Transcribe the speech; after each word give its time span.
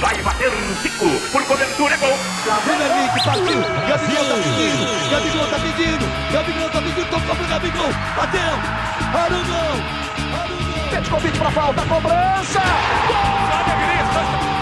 Vai 0.00 0.22
bater 0.22 0.48
um 0.48 0.74
Zico. 0.82 1.08
Por 1.32 1.44
cobertura, 1.44 1.94
é 1.94 1.96
gol. 1.98 2.18
Premier 2.64 2.88
League 2.88 3.24
partiu. 3.24 3.60
Gabigol 3.88 4.24
tá 4.24 4.34
pedindo. 4.36 5.10
Gabigol 5.10 5.46
tá 5.48 5.58
pedindo. 5.58 6.32
Gabigol 6.32 6.70
tá 6.70 6.82
pedindo. 6.82 7.10
Tocou 7.10 7.36
pro 7.36 7.46
Gabigol. 7.46 7.92
Bateu. 8.16 8.40
Arugão. 9.14 9.82
Arugão. 10.40 10.90
Petkovic 10.90 11.38
pra 11.38 11.50
falta. 11.50 11.82
Cobrança. 11.82 12.60
Gol. 13.08 13.48
Eles 13.98 14.57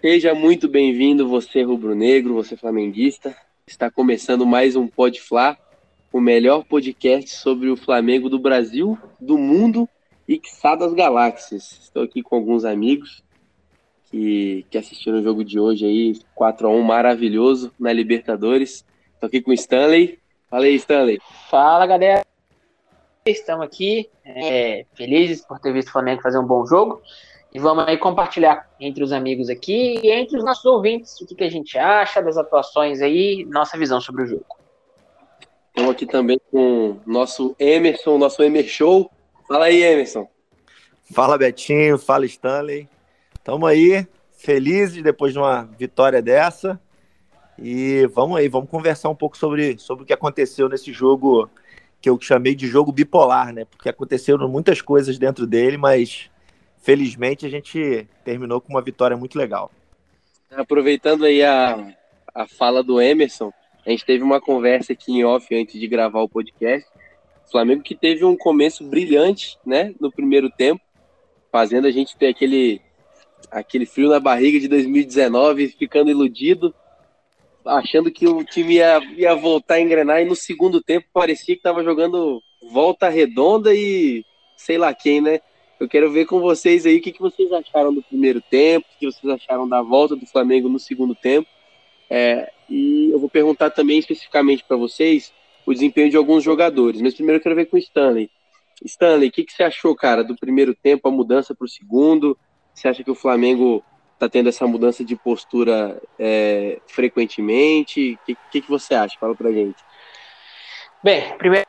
Seja 0.00 0.34
muito 0.34 0.66
bem-vindo, 0.66 1.28
você 1.28 1.62
rubro-negro, 1.62 2.32
você 2.32 2.56
flamenguista. 2.56 3.36
Está 3.66 3.90
começando 3.90 4.46
mais 4.46 4.74
um 4.74 4.88
Pod 4.88 5.20
Fla, 5.20 5.58
o 6.10 6.22
melhor 6.22 6.64
podcast 6.64 7.28
sobre 7.28 7.68
o 7.68 7.76
Flamengo 7.76 8.30
do 8.30 8.38
Brasil, 8.38 8.98
do 9.20 9.36
mundo 9.36 9.86
e 10.26 10.38
que 10.38 10.48
das 10.78 10.94
galáxias. 10.94 11.78
Estou 11.82 12.02
aqui 12.02 12.22
com 12.22 12.34
alguns 12.34 12.64
amigos 12.64 13.22
que, 14.04 14.64
que 14.70 14.78
assistiram 14.78 15.18
o 15.18 15.22
jogo 15.22 15.44
de 15.44 15.60
hoje 15.60 15.84
aí, 15.84 16.18
4 16.34 16.66
a 16.66 16.70
1 16.70 16.82
maravilhoso 16.82 17.70
na 17.78 17.92
Libertadores. 17.92 18.86
Estou 19.12 19.26
aqui 19.26 19.42
com 19.42 19.50
o 19.50 19.54
Stanley. 19.54 20.18
Fala 20.48 20.64
aí, 20.64 20.76
Stanley. 20.76 21.20
Fala, 21.50 21.86
galera. 21.86 22.24
Estamos 23.26 23.66
aqui, 23.66 24.08
é, 24.24 24.86
felizes 24.94 25.44
por 25.44 25.60
ter 25.60 25.74
visto 25.74 25.88
o 25.88 25.92
Flamengo 25.92 26.22
fazer 26.22 26.38
um 26.38 26.46
bom 26.46 26.64
jogo. 26.64 27.02
E 27.52 27.58
vamos 27.58 27.84
aí 27.88 27.98
compartilhar 27.98 28.68
entre 28.78 29.02
os 29.02 29.12
amigos 29.12 29.48
aqui 29.48 29.98
e 30.02 30.10
entre 30.10 30.38
os 30.38 30.44
nossos 30.44 30.64
ouvintes 30.64 31.20
o 31.20 31.26
que, 31.26 31.34
que 31.34 31.44
a 31.44 31.50
gente 31.50 31.76
acha 31.76 32.22
das 32.22 32.36
atuações 32.36 33.02
aí, 33.02 33.44
nossa 33.50 33.76
visão 33.76 34.00
sobre 34.00 34.22
o 34.22 34.26
jogo. 34.26 34.46
Estamos 35.68 35.90
aqui 35.90 36.06
também 36.06 36.40
com 36.50 36.90
o 36.90 37.00
nosso 37.04 37.56
Emerson, 37.58 38.18
nosso 38.18 38.42
Emer 38.42 38.68
Show. 38.68 39.10
Fala 39.48 39.66
aí, 39.66 39.82
Emerson. 39.82 40.28
Fala, 41.12 41.36
Betinho. 41.36 41.98
Fala, 41.98 42.24
Stanley. 42.26 42.88
Estamos 43.34 43.68
aí, 43.68 44.06
felizes 44.36 45.02
depois 45.02 45.32
de 45.32 45.38
uma 45.38 45.62
vitória 45.78 46.22
dessa. 46.22 46.78
E 47.58 48.06
vamos 48.14 48.38
aí, 48.38 48.48
vamos 48.48 48.70
conversar 48.70 49.08
um 49.08 49.14
pouco 49.14 49.36
sobre, 49.36 49.76
sobre 49.78 50.04
o 50.04 50.06
que 50.06 50.12
aconteceu 50.12 50.68
nesse 50.68 50.92
jogo 50.92 51.50
que 52.00 52.08
eu 52.08 52.18
chamei 52.20 52.54
de 52.54 52.66
jogo 52.66 52.92
bipolar, 52.92 53.52
né? 53.52 53.64
Porque 53.64 53.88
aconteceram 53.88 54.48
muitas 54.48 54.80
coisas 54.80 55.18
dentro 55.18 55.46
dele, 55.46 55.76
mas 55.76 56.30
felizmente 56.80 57.46
a 57.46 57.48
gente 57.48 58.06
terminou 58.24 58.60
com 58.60 58.72
uma 58.72 58.82
vitória 58.82 59.16
muito 59.16 59.38
legal. 59.38 59.70
Aproveitando 60.50 61.24
aí 61.24 61.42
a, 61.42 61.94
a 62.34 62.46
fala 62.46 62.82
do 62.82 63.00
Emerson, 63.00 63.52
a 63.86 63.90
gente 63.90 64.04
teve 64.04 64.24
uma 64.24 64.40
conversa 64.40 64.92
aqui 64.92 65.12
em 65.12 65.24
off 65.24 65.54
antes 65.54 65.78
de 65.78 65.86
gravar 65.86 66.20
o 66.20 66.28
podcast. 66.28 66.88
O 67.46 67.50
Flamengo 67.50 67.82
que 67.82 67.94
teve 67.94 68.24
um 68.24 68.36
começo 68.36 68.84
brilhante, 68.84 69.58
né, 69.64 69.94
no 70.00 70.10
primeiro 70.10 70.50
tempo, 70.50 70.82
fazendo 71.50 71.86
a 71.86 71.90
gente 71.90 72.16
ter 72.16 72.28
aquele 72.28 72.80
aquele 73.50 73.84
frio 73.86 74.08
na 74.08 74.20
barriga 74.20 74.60
de 74.60 74.68
2019, 74.68 75.68
ficando 75.68 76.10
iludido, 76.10 76.72
achando 77.64 78.10
que 78.10 78.28
o 78.28 78.44
time 78.44 78.74
ia, 78.74 79.00
ia 79.16 79.34
voltar 79.34 79.74
a 79.74 79.80
engrenar 79.80 80.20
e 80.20 80.24
no 80.24 80.36
segundo 80.36 80.80
tempo 80.80 81.06
parecia 81.12 81.54
que 81.54 81.60
estava 81.60 81.82
jogando 81.82 82.40
volta 82.70 83.08
redonda 83.08 83.74
e 83.74 84.24
sei 84.56 84.78
lá 84.78 84.94
quem, 84.94 85.20
né? 85.20 85.40
Eu 85.80 85.88
quero 85.88 86.12
ver 86.12 86.26
com 86.26 86.40
vocês 86.40 86.84
aí 86.84 86.98
o 86.98 87.00
que, 87.00 87.10
que 87.10 87.22
vocês 87.22 87.50
acharam 87.50 87.92
do 87.92 88.02
primeiro 88.02 88.42
tempo, 88.42 88.86
o 88.86 88.98
que 88.98 89.06
vocês 89.06 89.32
acharam 89.32 89.66
da 89.66 89.80
volta 89.80 90.14
do 90.14 90.26
Flamengo 90.26 90.68
no 90.68 90.78
segundo 90.78 91.14
tempo. 91.14 91.48
É, 92.10 92.52
e 92.68 93.10
eu 93.10 93.18
vou 93.18 93.30
perguntar 93.30 93.70
também 93.70 93.98
especificamente 93.98 94.62
para 94.62 94.76
vocês 94.76 95.32
o 95.64 95.72
desempenho 95.72 96.10
de 96.10 96.18
alguns 96.18 96.44
jogadores. 96.44 97.00
Mas 97.00 97.14
primeiro 97.14 97.38
eu 97.38 97.42
quero 97.42 97.54
ver 97.54 97.64
com 97.64 97.76
o 97.76 97.78
Stanley. 97.78 98.30
Stanley, 98.84 99.30
o 99.30 99.32
que, 99.32 99.42
que 99.42 99.54
você 99.54 99.62
achou, 99.62 99.96
cara, 99.96 100.22
do 100.22 100.36
primeiro 100.36 100.74
tempo, 100.74 101.08
a 101.08 101.10
mudança 101.10 101.54
para 101.54 101.64
o 101.64 101.68
segundo? 101.68 102.36
Você 102.74 102.86
acha 102.86 103.02
que 103.02 103.10
o 103.10 103.14
Flamengo 103.14 103.82
está 104.12 104.28
tendo 104.28 104.50
essa 104.50 104.66
mudança 104.66 105.02
de 105.02 105.16
postura 105.16 105.98
é, 106.18 106.78
frequentemente? 106.88 108.18
O 108.20 108.26
que, 108.26 108.36
que, 108.52 108.60
que 108.60 108.68
você 108.68 108.94
acha? 108.94 109.18
Fala 109.18 109.34
pra 109.34 109.50
gente. 109.50 109.82
Bem, 111.02 111.38
primeiro, 111.38 111.66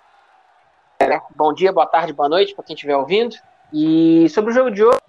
bom 1.33 1.53
dia, 1.53 1.71
boa 1.71 1.88
tarde, 1.88 2.11
boa 2.11 2.27
noite 2.27 2.53
para 2.53 2.66
quem 2.66 2.73
estiver 2.73 2.97
ouvindo. 2.97 3.38
E 3.73 4.27
sobre 4.29 4.51
o 4.51 4.53
jogo 4.53 4.71
de 4.71 4.83
hoje, 4.83 4.99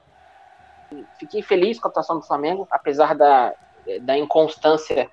fiquei 1.19 1.43
feliz 1.43 1.79
com 1.79 1.89
a 1.89 1.91
atuação 1.91 2.19
do 2.19 2.27
Flamengo, 2.27 2.67
apesar 2.71 3.15
da, 3.15 3.55
da 4.03 4.17
inconstância 4.17 5.11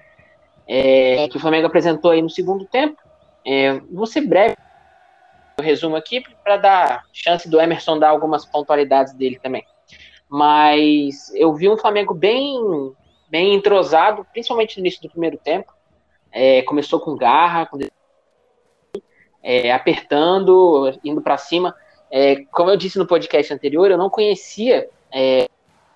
é, 0.68 1.28
que 1.28 1.38
o 1.38 1.40
Flamengo 1.40 1.68
apresentou 1.68 2.12
aí 2.12 2.22
no 2.22 2.30
segundo 2.30 2.66
tempo. 2.66 3.02
É, 3.46 3.80
vou 3.92 4.06
ser 4.06 4.22
breve 4.22 4.56
o 5.60 5.62
resumo 5.62 5.96
aqui 5.96 6.24
para 6.44 6.58
dar 6.58 7.04
chance 7.12 7.50
do 7.50 7.60
Emerson 7.60 7.98
dar 7.98 8.10
algumas 8.10 8.46
pontualidades 8.46 9.14
dele 9.14 9.40
também. 9.40 9.66
Mas 10.30 11.34
eu 11.34 11.54
vi 11.54 11.68
um 11.68 11.78
Flamengo 11.78 12.14
bem, 12.14 12.56
bem 13.30 13.56
entrosado, 13.56 14.26
principalmente 14.32 14.78
no 14.78 14.82
início 14.82 15.02
do 15.02 15.10
primeiro 15.10 15.38
tempo. 15.38 15.74
É, 16.32 16.62
começou 16.62 17.00
com 17.00 17.18
garra, 17.18 17.66
com 17.66 17.80
é, 19.42 19.72
apertando, 19.72 20.92
indo 21.04 21.22
para 21.22 21.38
cima. 21.38 21.76
É, 22.12 22.44
como 22.52 22.72
eu 22.72 22.78
disse 22.78 22.98
no 22.98 23.06
podcast 23.06 23.54
anterior, 23.54 23.90
eu 23.92 23.98
não 23.98 24.10
conhecia 24.10 24.90
é, 25.14 25.48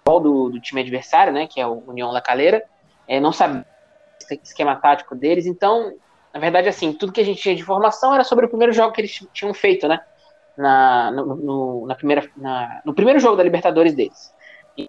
o 0.05 0.19
do, 0.19 0.49
do 0.49 0.59
time 0.59 0.81
adversário, 0.81 1.33
né, 1.33 1.47
que 1.47 1.59
é 1.59 1.65
o 1.65 1.83
União 1.87 2.11
La 2.11 2.21
Calera, 2.21 2.63
é, 3.07 3.19
não 3.19 3.31
sabia 3.31 3.65
o 4.29 4.33
esquema 4.43 4.75
tático 4.75 5.15
deles, 5.15 5.45
então, 5.45 5.95
na 6.33 6.39
verdade, 6.39 6.69
assim, 6.69 6.93
tudo 6.93 7.11
que 7.11 7.21
a 7.21 7.25
gente 7.25 7.41
tinha 7.41 7.55
de 7.55 7.61
informação 7.61 8.13
era 8.13 8.23
sobre 8.23 8.45
o 8.45 8.49
primeiro 8.49 8.73
jogo 8.73 8.93
que 8.93 9.01
eles 9.01 9.27
tinham 9.33 9.53
feito, 9.53 9.87
né, 9.87 9.99
na, 10.57 11.11
no, 11.11 11.35
no, 11.35 11.87
na 11.87 11.95
primeira, 11.95 12.29
na, 12.37 12.81
no 12.85 12.93
primeiro 12.93 13.19
jogo 13.19 13.35
da 13.35 13.43
Libertadores 13.43 13.93
deles. 13.93 14.33
E, 14.77 14.87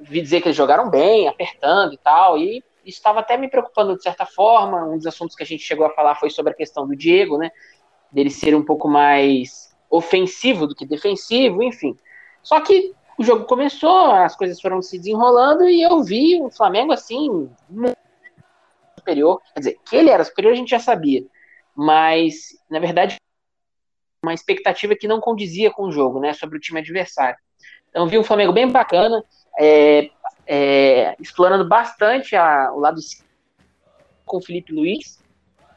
vi 0.00 0.22
dizer 0.22 0.40
que 0.40 0.48
eles 0.48 0.56
jogaram 0.56 0.88
bem, 0.88 1.28
apertando 1.28 1.92
e 1.92 1.98
tal, 1.98 2.38
e 2.38 2.64
estava 2.84 3.20
até 3.20 3.36
me 3.36 3.48
preocupando 3.48 3.94
de 3.96 4.02
certa 4.02 4.24
forma, 4.24 4.84
um 4.84 4.96
dos 4.96 5.06
assuntos 5.06 5.36
que 5.36 5.42
a 5.42 5.46
gente 5.46 5.62
chegou 5.62 5.84
a 5.86 5.90
falar 5.90 6.14
foi 6.14 6.30
sobre 6.30 6.52
a 6.52 6.56
questão 6.56 6.86
do 6.86 6.96
Diego, 6.96 7.36
né, 7.36 7.50
dele 8.10 8.30
ser 8.30 8.54
um 8.54 8.64
pouco 8.64 8.88
mais 8.88 9.69
ofensivo 9.90 10.66
do 10.66 10.74
que 10.74 10.86
defensivo, 10.86 11.62
enfim. 11.62 11.96
Só 12.42 12.60
que 12.60 12.94
o 13.18 13.24
jogo 13.24 13.44
começou, 13.44 14.12
as 14.12 14.36
coisas 14.36 14.60
foram 14.60 14.80
se 14.80 14.96
desenrolando 14.96 15.68
e 15.68 15.82
eu 15.82 16.02
vi 16.02 16.40
o 16.40 16.50
Flamengo 16.50 16.92
assim 16.92 17.50
superior. 18.96 19.40
Quer 19.52 19.60
dizer, 19.60 19.78
que 19.84 19.96
ele 19.96 20.10
era 20.10 20.24
superior 20.24 20.52
a 20.52 20.56
gente 20.56 20.70
já 20.70 20.78
sabia, 20.78 21.24
mas 21.74 22.56
na 22.70 22.78
verdade 22.78 23.16
uma 24.22 24.34
expectativa 24.34 24.94
que 24.94 25.08
não 25.08 25.20
condizia 25.20 25.70
com 25.70 25.84
o 25.84 25.92
jogo, 25.92 26.20
né, 26.20 26.32
sobre 26.34 26.56
o 26.56 26.60
time 26.60 26.78
adversário. 26.80 27.38
Então 27.88 28.06
vi 28.06 28.18
um 28.18 28.24
Flamengo 28.24 28.52
bem 28.52 28.70
bacana, 28.70 29.24
é, 29.58 30.10
é, 30.46 31.16
explorando 31.18 31.66
bastante 31.66 32.36
a, 32.36 32.70
o 32.72 32.78
lado 32.78 33.00
com 34.24 34.36
o 34.36 34.42
Felipe 34.42 34.72
Luiz, 34.72 35.22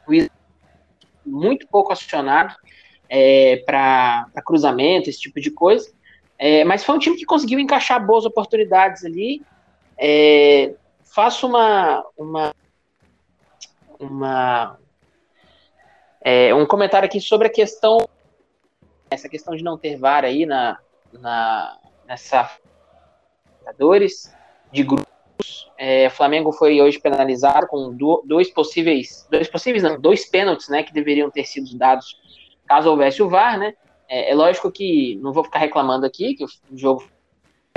Luiz 0.06 0.28
muito 1.24 1.66
pouco 1.66 1.92
acionado, 1.92 2.54
é, 3.08 3.62
para 3.66 4.30
cruzamento, 4.44 5.08
esse 5.08 5.20
tipo 5.20 5.40
de 5.40 5.50
coisa. 5.50 5.92
É, 6.38 6.64
mas 6.64 6.84
foi 6.84 6.94
um 6.94 6.98
time 6.98 7.16
que 7.16 7.24
conseguiu 7.24 7.58
encaixar 7.58 8.04
boas 8.04 8.24
oportunidades 8.24 9.04
ali. 9.04 9.42
É, 9.96 10.74
faço 11.04 11.46
uma, 11.46 12.04
uma, 12.16 12.54
uma 13.98 14.78
é, 16.20 16.54
um 16.54 16.66
comentário 16.66 17.06
aqui 17.06 17.20
sobre 17.20 17.46
a 17.46 17.50
questão 17.50 17.98
essa 19.10 19.28
questão 19.28 19.54
de 19.54 19.62
não 19.62 19.78
ter 19.78 19.96
VAR 19.96 20.24
aí 20.24 20.44
na, 20.44 20.78
na 21.12 21.78
nessa 22.06 22.50
de 24.72 24.82
grupos. 24.82 25.70
É, 25.76 26.08
Flamengo 26.10 26.52
foi 26.52 26.80
hoje 26.80 27.00
penalizado 27.00 27.66
com 27.66 27.94
do, 27.94 28.22
dois 28.26 28.50
possíveis, 28.50 29.26
dois 29.30 29.48
possíveis 29.48 29.82
não, 29.82 30.00
dois 30.00 30.26
pênaltis, 30.26 30.68
né, 30.68 30.82
que 30.82 30.92
deveriam 30.92 31.30
ter 31.30 31.44
sido 31.44 31.76
dados 31.76 32.16
caso 32.66 32.90
houvesse 32.90 33.22
o 33.22 33.28
VAR, 33.28 33.58
né? 33.58 33.74
É, 34.08 34.30
é, 34.30 34.34
lógico 34.34 34.70
que 34.70 35.16
não 35.16 35.32
vou 35.32 35.44
ficar 35.44 35.58
reclamando 35.58 36.04
aqui 36.04 36.34
que 36.34 36.44
o 36.44 36.48
jogo 36.74 37.04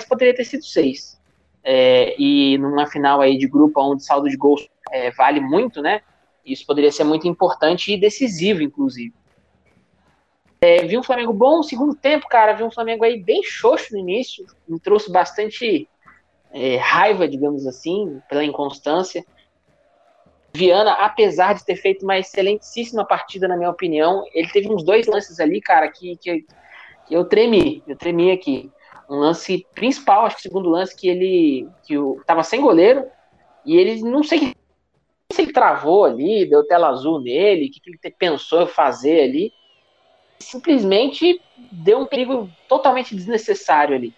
poderia 0.09 0.35
ter 0.35 0.45
sido 0.45 0.63
seis. 0.63 1.19
É, 1.63 2.15
e 2.19 2.57
numa 2.57 2.87
final 2.87 3.19
aí 3.19 3.37
de 3.37 3.47
grupo 3.47 3.81
onde 3.81 4.03
saldo 4.03 4.29
de 4.29 4.37
gols 4.37 4.67
é, 4.91 5.11
vale 5.11 5.39
muito, 5.39 5.81
né? 5.81 6.01
Isso 6.45 6.65
poderia 6.65 6.91
ser 6.91 7.03
muito 7.03 7.27
importante 7.27 7.93
e 7.93 7.99
decisivo, 7.99 8.61
inclusive. 8.61 9.13
É, 10.61 10.83
vi 10.85 10.97
um 10.97 11.03
Flamengo 11.03 11.33
bom 11.33 11.57
no 11.57 11.63
segundo 11.63 11.93
tempo, 11.93 12.27
cara. 12.27 12.53
Vi 12.53 12.63
um 12.63 12.71
Flamengo 12.71 13.03
aí 13.03 13.21
bem 13.21 13.43
xoxo 13.43 13.93
no 13.93 13.99
início. 13.99 14.45
Me 14.67 14.79
trouxe 14.79 15.11
bastante 15.11 15.87
é, 16.51 16.77
raiva, 16.77 17.27
digamos 17.27 17.67
assim, 17.67 18.21
pela 18.29 18.43
inconstância. 18.43 19.25
Viana, 20.57 20.93
apesar 20.93 21.53
de 21.53 21.63
ter 21.63 21.75
feito 21.75 22.03
uma 22.03 22.17
excelentíssima 22.17 23.05
partida, 23.05 23.47
na 23.47 23.55
minha 23.55 23.69
opinião, 23.69 24.25
ele 24.33 24.49
teve 24.49 24.67
uns 24.67 24.83
dois 24.83 25.05
lances 25.05 25.39
ali, 25.39 25.61
cara, 25.61 25.87
que, 25.87 26.17
que, 26.17 26.45
que 27.05 27.13
eu 27.13 27.25
tremi, 27.25 27.83
eu 27.87 27.95
tremi 27.95 28.31
aqui. 28.31 28.71
Um 29.07 29.17
lance 29.19 29.67
principal, 29.75 30.25
acho 30.25 30.37
que 30.37 30.39
o 30.39 30.43
segundo 30.43 30.67
lance, 30.67 30.95
que 30.95 31.07
ele 31.07 31.69
que 31.83 31.95
o, 31.95 32.21
tava 32.25 32.41
sem 32.41 32.59
goleiro, 32.59 33.05
e 33.63 33.77
ele 33.77 34.01
não 34.01 34.23
sei 34.23 34.51
se 35.31 35.41
ele 35.43 35.53
travou 35.53 36.05
ali, 36.05 36.49
deu 36.49 36.65
tela 36.65 36.89
azul 36.89 37.21
nele, 37.21 37.67
o 37.67 37.71
que, 37.71 37.79
que 37.79 37.91
ele 37.91 38.15
pensou 38.17 38.65
fazer 38.65 39.21
ali. 39.21 39.53
Simplesmente 40.39 41.39
deu 41.71 41.99
um 41.99 42.05
perigo 42.07 42.49
totalmente 42.67 43.15
desnecessário 43.15 43.95
ali. 43.95 44.11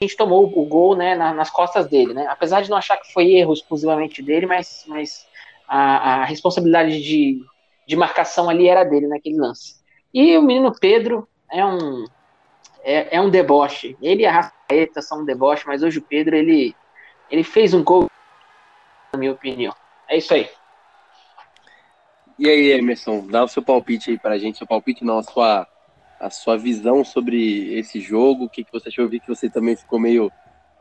A 0.00 0.04
gente 0.04 0.16
tomou 0.16 0.44
o 0.44 0.66
gol 0.66 0.96
né, 0.96 1.14
nas 1.14 1.50
costas 1.50 1.88
dele, 1.88 2.12
né? 2.12 2.26
Apesar 2.28 2.62
de 2.62 2.70
não 2.70 2.76
achar 2.76 2.96
que 2.96 3.12
foi 3.12 3.32
erro 3.32 3.52
exclusivamente 3.52 4.22
dele, 4.22 4.46
mas, 4.46 4.84
mas 4.86 5.26
a, 5.68 6.22
a 6.22 6.24
responsabilidade 6.24 7.00
de, 7.02 7.40
de 7.86 7.96
marcação 7.96 8.50
ali 8.50 8.68
era 8.68 8.84
dele 8.84 9.06
naquele 9.06 9.36
lance. 9.36 9.76
E 10.12 10.36
o 10.36 10.42
menino 10.42 10.72
Pedro 10.78 11.28
é 11.50 11.64
um 11.64 12.04
é, 12.82 13.16
é 13.16 13.20
um 13.20 13.30
deboche. 13.30 13.96
Ele 14.02 14.22
e 14.22 14.26
a 14.26 14.32
Rascaeta 14.32 15.00
são 15.00 15.22
um 15.22 15.24
deboche, 15.24 15.64
mas 15.66 15.82
hoje 15.82 15.98
o 15.98 16.02
Pedro 16.02 16.36
ele 16.36 16.74
ele 17.30 17.42
fez 17.42 17.72
um 17.72 17.82
gol 17.82 18.10
na 19.12 19.18
minha 19.18 19.32
opinião. 19.32 19.74
É 20.08 20.16
isso 20.16 20.34
aí. 20.34 20.48
E 22.38 22.48
aí, 22.48 22.72
Emerson, 22.72 23.26
dá 23.28 23.44
o 23.44 23.48
seu 23.48 23.62
palpite 23.62 24.10
aí 24.10 24.18
pra 24.18 24.38
gente, 24.38 24.58
seu 24.58 24.66
palpite 24.66 25.04
não, 25.04 25.18
a 25.18 25.22
sua, 25.22 25.66
a 26.24 26.30
sua 26.30 26.56
visão 26.56 27.04
sobre 27.04 27.74
esse 27.78 28.00
jogo, 28.00 28.44
o 28.44 28.48
que, 28.48 28.64
que 28.64 28.72
você 28.72 28.88
achou, 28.88 29.04
eu 29.04 29.08
vi 29.10 29.20
que 29.20 29.28
você 29.28 29.50
também 29.50 29.76
ficou 29.76 29.98
meio, 30.00 30.32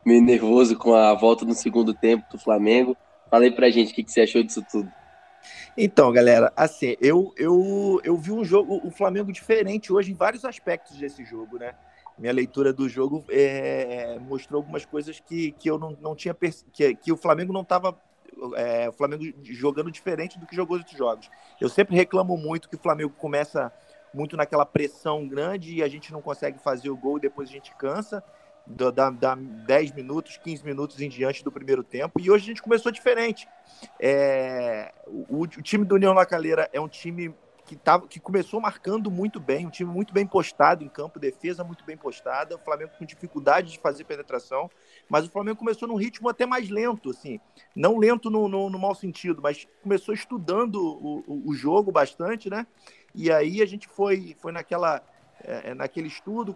meio 0.05 0.21
nervoso 0.21 0.77
com 0.77 0.93
a 0.93 1.13
volta 1.13 1.43
no 1.43 1.53
segundo 1.53 1.93
tempo 1.93 2.25
do 2.31 2.39
Flamengo, 2.39 2.95
fala 3.29 3.43
aí 3.43 3.51
pra 3.51 3.69
gente 3.69 3.91
o 3.91 3.95
que, 3.95 4.03
que 4.03 4.11
você 4.11 4.21
achou 4.21 4.41
disso 4.41 4.65
tudo. 4.71 4.89
Então, 5.77 6.11
galera, 6.13 6.53
assim, 6.55 6.95
eu, 7.01 7.33
eu, 7.35 7.99
eu 8.05 8.15
vi 8.15 8.31
um 8.31 8.45
jogo, 8.45 8.79
o 8.85 8.89
Flamengo 8.89 9.33
diferente 9.33 9.91
hoje 9.91 10.11
em 10.11 10.15
vários 10.15 10.45
aspectos 10.45 10.97
desse 10.97 11.25
jogo, 11.25 11.57
né? 11.57 11.73
Minha 12.17 12.31
leitura 12.31 12.71
do 12.71 12.87
jogo 12.87 13.25
é, 13.29 14.17
mostrou 14.19 14.59
algumas 14.59 14.85
coisas 14.85 15.19
que, 15.19 15.51
que 15.53 15.69
eu 15.69 15.77
não, 15.77 15.97
não 15.99 16.15
tinha 16.15 16.35
que, 16.71 16.95
que 16.95 17.11
o 17.11 17.17
Flamengo 17.17 17.51
não 17.51 17.63
estava 17.63 17.97
é, 18.55 18.87
o 18.87 18.93
Flamengo 18.93 19.23
jogando 19.43 19.91
diferente 19.91 20.39
do 20.39 20.45
que 20.45 20.55
jogou 20.55 20.77
outros 20.77 20.97
jogos. 20.97 21.29
Eu 21.59 21.69
sempre 21.69 21.95
reclamo 21.95 22.37
muito 22.37 22.69
que 22.69 22.75
o 22.75 22.79
Flamengo 22.79 23.13
começa 23.17 23.73
muito 24.13 24.37
naquela 24.37 24.65
pressão 24.65 25.27
grande 25.27 25.75
e 25.75 25.83
a 25.83 25.87
gente 25.87 26.11
não 26.11 26.21
consegue 26.21 26.59
fazer 26.59 26.89
o 26.89 26.97
gol 26.97 27.17
e 27.17 27.21
depois 27.21 27.49
a 27.49 27.51
gente 27.51 27.73
cansa. 27.75 28.23
Dá, 28.65 29.09
dá 29.09 29.35
10 29.35 29.91
minutos, 29.91 30.37
15 30.37 30.63
minutos 30.63 31.01
em 31.01 31.09
diante 31.09 31.43
do 31.43 31.51
primeiro 31.51 31.83
tempo. 31.83 32.17
E 32.19 32.31
hoje 32.31 32.45
a 32.45 32.47
gente 32.47 32.61
começou 32.61 32.91
diferente. 32.93 33.45
É, 33.99 34.93
o, 35.05 35.41
o, 35.41 35.47
time 35.47 35.83
do 35.83 35.95
União 35.95 36.13
Lacaleira 36.13 36.69
é 36.71 36.79
um 36.79 36.87
time 36.87 37.35
que, 37.75 37.83
tava, 37.83 38.07
que 38.07 38.19
começou 38.19 38.61
marcando 38.61 39.09
muito 39.09 39.39
bem, 39.39 39.65
um 39.65 39.69
time 39.69 39.91
muito 39.91 40.13
bem 40.13 40.25
postado 40.25 40.83
em 40.83 40.89
campo, 40.89 41.19
defesa 41.19 41.63
muito 41.63 41.83
bem 41.83 41.97
postada, 41.97 42.55
o 42.55 42.59
Flamengo 42.59 42.91
com 42.97 43.05
dificuldade 43.05 43.71
de 43.71 43.79
fazer 43.79 44.03
penetração, 44.03 44.69
mas 45.09 45.25
o 45.25 45.29
Flamengo 45.29 45.57
começou 45.57 45.87
num 45.87 45.95
ritmo 45.95 46.29
até 46.29 46.45
mais 46.45 46.69
lento, 46.69 47.09
assim, 47.09 47.39
não 47.75 47.97
lento 47.97 48.29
no, 48.29 48.47
no, 48.47 48.69
no 48.69 48.79
mau 48.79 48.93
sentido, 48.93 49.41
mas 49.41 49.67
começou 49.81 50.13
estudando 50.13 50.75
o, 50.75 51.23
o, 51.27 51.49
o, 51.49 51.53
jogo 51.53 51.91
bastante, 51.91 52.49
né? 52.49 52.67
E 53.15 53.31
aí 53.31 53.61
a 53.61 53.65
gente 53.65 53.87
foi, 53.87 54.35
foi 54.39 54.51
naquela 54.51 55.01
é, 55.43 55.71
é 55.71 55.73
naquele 55.73 56.07
estudo, 56.07 56.55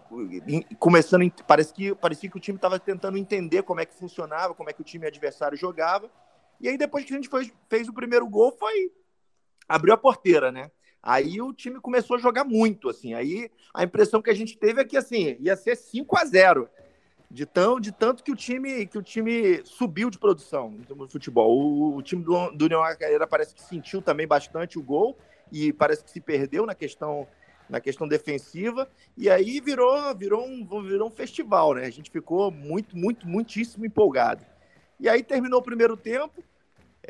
começando, 0.78 1.30
parece 1.46 1.72
que, 1.72 1.94
parecia 1.94 2.30
que 2.30 2.36
o 2.36 2.40
time 2.40 2.56
estava 2.56 2.78
tentando 2.78 3.18
entender 3.18 3.62
como 3.62 3.80
é 3.80 3.86
que 3.86 3.94
funcionava, 3.94 4.54
como 4.54 4.70
é 4.70 4.72
que 4.72 4.80
o 4.80 4.84
time 4.84 5.06
adversário 5.06 5.58
jogava, 5.58 6.10
e 6.60 6.68
aí 6.68 6.78
depois 6.78 7.04
que 7.04 7.12
a 7.12 7.16
gente 7.16 7.28
fez, 7.28 7.52
fez 7.68 7.88
o 7.88 7.92
primeiro 7.92 8.26
gol, 8.28 8.56
foi 8.58 8.92
abriu 9.68 9.92
a 9.92 9.98
porteira, 9.98 10.50
né? 10.50 10.70
Aí 11.08 11.40
o 11.40 11.54
time 11.54 11.80
começou 11.80 12.16
a 12.16 12.20
jogar 12.20 12.44
muito, 12.44 12.90
assim. 12.90 13.14
Aí 13.14 13.50
a 13.72 13.82
impressão 13.82 14.20
que 14.20 14.28
a 14.28 14.34
gente 14.34 14.58
teve 14.58 14.82
é 14.82 14.84
que 14.84 14.94
assim, 14.94 15.38
ia 15.40 15.56
ser 15.56 15.74
5 15.74 16.14
a 16.18 16.22
0 16.26 16.68
de 17.30 17.46
tão 17.46 17.80
de 17.80 17.90
tanto 17.92 18.22
que 18.22 18.30
o 18.30 18.36
time 18.36 18.84
que 18.84 18.98
o 18.98 19.02
time 19.02 19.62
subiu 19.64 20.10
de 20.10 20.18
produção 20.18 20.70
no 20.94 21.08
futebol. 21.08 21.50
O, 21.58 21.96
o 21.96 22.02
time 22.02 22.22
do, 22.22 22.50
do 22.50 22.66
União 22.66 22.82
Carreira 22.98 23.26
parece 23.26 23.54
que 23.54 23.62
sentiu 23.62 24.02
também 24.02 24.26
bastante 24.26 24.78
o 24.78 24.82
gol 24.82 25.16
e 25.50 25.72
parece 25.72 26.04
que 26.04 26.10
se 26.10 26.20
perdeu 26.20 26.66
na 26.66 26.74
questão 26.74 27.26
na 27.70 27.80
questão 27.80 28.06
defensiva 28.06 28.86
e 29.16 29.30
aí 29.30 29.60
virou 29.60 30.14
virou 30.14 30.46
um 30.46 30.82
virou 30.82 31.08
um 31.08 31.10
festival, 31.10 31.72
né? 31.72 31.86
A 31.86 31.90
gente 31.90 32.10
ficou 32.10 32.50
muito 32.50 32.94
muito 32.94 33.26
muitíssimo 33.26 33.86
empolgado. 33.86 34.44
E 35.00 35.08
aí 35.08 35.22
terminou 35.22 35.60
o 35.60 35.64
primeiro 35.64 35.96
tempo, 35.96 36.44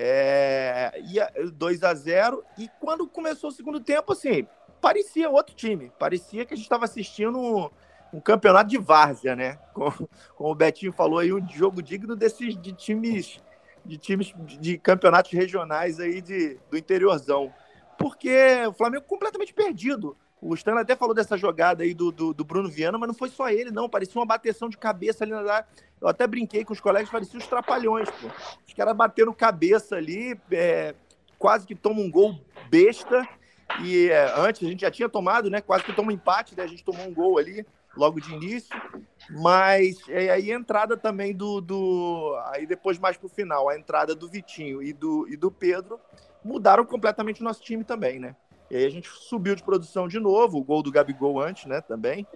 é, 0.00 0.92
ia 1.06 1.28
2 1.54 1.82
a 1.82 1.92
0 1.92 2.44
e 2.56 2.70
quando 2.78 3.08
começou 3.08 3.50
o 3.50 3.52
segundo 3.52 3.80
tempo, 3.80 4.12
assim, 4.12 4.46
parecia 4.80 5.28
outro 5.28 5.56
time. 5.56 5.92
Parecia 5.98 6.44
que 6.44 6.54
a 6.54 6.56
gente 6.56 6.66
estava 6.66 6.84
assistindo 6.84 7.68
um, 8.12 8.20
campeonato 8.20 8.70
de 8.70 8.78
várzea, 8.78 9.34
né? 9.34 9.58
Como, 9.74 10.08
como, 10.36 10.50
o 10.50 10.54
Betinho 10.54 10.92
falou 10.92 11.18
aí, 11.18 11.32
um 11.32 11.46
jogo 11.48 11.82
digno 11.82 12.14
desses 12.14 12.56
de 12.56 12.72
times 12.72 13.42
de 13.84 13.96
times 13.96 14.34
de 14.60 14.76
campeonatos 14.78 15.32
regionais 15.32 15.98
aí 15.98 16.20
de, 16.20 16.60
do 16.70 16.78
interiorzão. 16.78 17.52
Porque 17.96 18.64
o 18.68 18.72
Flamengo 18.72 19.04
completamente 19.04 19.52
perdido. 19.52 20.16
O 20.40 20.54
Stanley 20.54 20.82
até 20.82 20.94
falou 20.94 21.14
dessa 21.14 21.36
jogada 21.36 21.82
aí 21.82 21.92
do, 21.92 22.12
do, 22.12 22.32
do, 22.32 22.44
Bruno 22.44 22.68
Viana, 22.68 22.96
mas 22.96 23.08
não 23.08 23.14
foi 23.14 23.28
só 23.28 23.50
ele, 23.50 23.70
não. 23.70 23.88
Parecia 23.88 24.20
uma 24.20 24.26
bateção 24.26 24.68
de 24.68 24.78
cabeça 24.78 25.24
ali 25.24 25.32
na 25.32 25.40
área. 25.40 25.66
Eu 26.00 26.06
até 26.06 26.26
brinquei 26.26 26.64
com 26.64 26.72
os 26.72 26.80
colegas, 26.80 27.10
parecia 27.10 27.38
os 27.38 27.46
trapalhões, 27.46 28.08
pô. 28.08 28.28
Os 28.66 28.72
caras 28.72 28.96
bateram 28.96 29.32
cabeça 29.32 29.96
ali, 29.96 30.38
é, 30.52 30.94
quase 31.38 31.66
que 31.66 31.74
toma 31.74 32.00
um 32.00 32.10
gol 32.10 32.38
besta. 32.70 33.26
E 33.82 34.08
é, 34.08 34.32
antes 34.36 34.62
a 34.62 34.70
gente 34.70 34.80
já 34.80 34.90
tinha 34.90 35.08
tomado, 35.08 35.50
né? 35.50 35.60
Quase 35.60 35.84
que 35.84 35.92
toma 35.92 36.10
um 36.10 36.14
empate, 36.14 36.56
né? 36.56 36.62
A 36.62 36.68
gente 36.68 36.84
tomou 36.84 37.06
um 37.06 37.12
gol 37.12 37.36
ali 37.36 37.66
logo 37.96 38.20
de 38.20 38.32
início. 38.32 38.80
Mas 39.30 39.98
é, 40.08 40.30
aí 40.30 40.52
a 40.52 40.54
entrada 40.54 40.96
também 40.96 41.34
do, 41.34 41.60
do. 41.60 42.40
Aí 42.46 42.64
depois, 42.64 42.96
mais 42.96 43.16
pro 43.16 43.28
final, 43.28 43.68
a 43.68 43.76
entrada 43.76 44.14
do 44.14 44.28
Vitinho 44.28 44.80
e 44.80 44.92
do, 44.92 45.26
e 45.28 45.36
do 45.36 45.50
Pedro 45.50 45.98
mudaram 46.44 46.84
completamente 46.84 47.40
o 47.40 47.44
nosso 47.44 47.60
time 47.60 47.82
também, 47.82 48.20
né? 48.20 48.36
E 48.70 48.76
aí 48.76 48.84
a 48.84 48.90
gente 48.90 49.08
subiu 49.08 49.54
de 49.54 49.62
produção 49.62 50.06
de 50.06 50.18
novo, 50.18 50.58
o 50.58 50.64
gol 50.64 50.82
do 50.82 50.92
Gabigol 50.92 51.40
antes, 51.40 51.66
né, 51.66 51.80
também, 51.80 52.26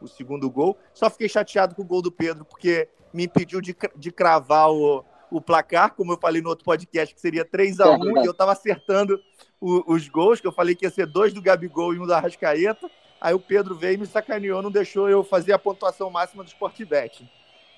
o 0.00 0.06
segundo 0.06 0.48
gol. 0.50 0.78
Só 0.94 1.10
fiquei 1.10 1.28
chateado 1.28 1.74
com 1.74 1.82
o 1.82 1.86
gol 1.86 2.00
do 2.00 2.12
Pedro, 2.12 2.44
porque 2.44 2.88
me 3.12 3.24
impediu 3.24 3.60
de, 3.60 3.76
de 3.96 4.12
cravar 4.12 4.70
o, 4.70 5.04
o 5.30 5.40
placar, 5.40 5.94
como 5.94 6.12
eu 6.12 6.18
falei 6.18 6.40
no 6.40 6.48
outro 6.48 6.64
podcast, 6.64 7.14
que 7.14 7.20
seria 7.20 7.44
3 7.44 7.80
a 7.80 7.90
1 7.90 8.18
é 8.18 8.22
e 8.22 8.26
eu 8.26 8.32
estava 8.32 8.52
acertando 8.52 9.20
o, 9.60 9.94
os 9.94 10.08
gols, 10.08 10.40
que 10.40 10.46
eu 10.46 10.52
falei 10.52 10.74
que 10.74 10.84
ia 10.84 10.90
ser 10.90 11.06
dois 11.06 11.32
do 11.32 11.42
Gabigol 11.42 11.94
e 11.94 11.98
um 11.98 12.06
da 12.06 12.16
Arrascaeta. 12.16 12.90
Aí 13.20 13.34
o 13.34 13.40
Pedro 13.40 13.74
veio 13.74 13.94
e 13.94 13.98
me 13.98 14.06
sacaneou, 14.06 14.62
não 14.62 14.70
deixou 14.70 15.08
eu 15.08 15.22
fazer 15.22 15.52
a 15.52 15.58
pontuação 15.58 16.08
máxima 16.08 16.42
do 16.42 16.48
Sportbet. 16.48 17.28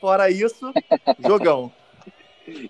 Fora 0.01 0.31
isso, 0.31 0.73
jogão. 1.19 1.73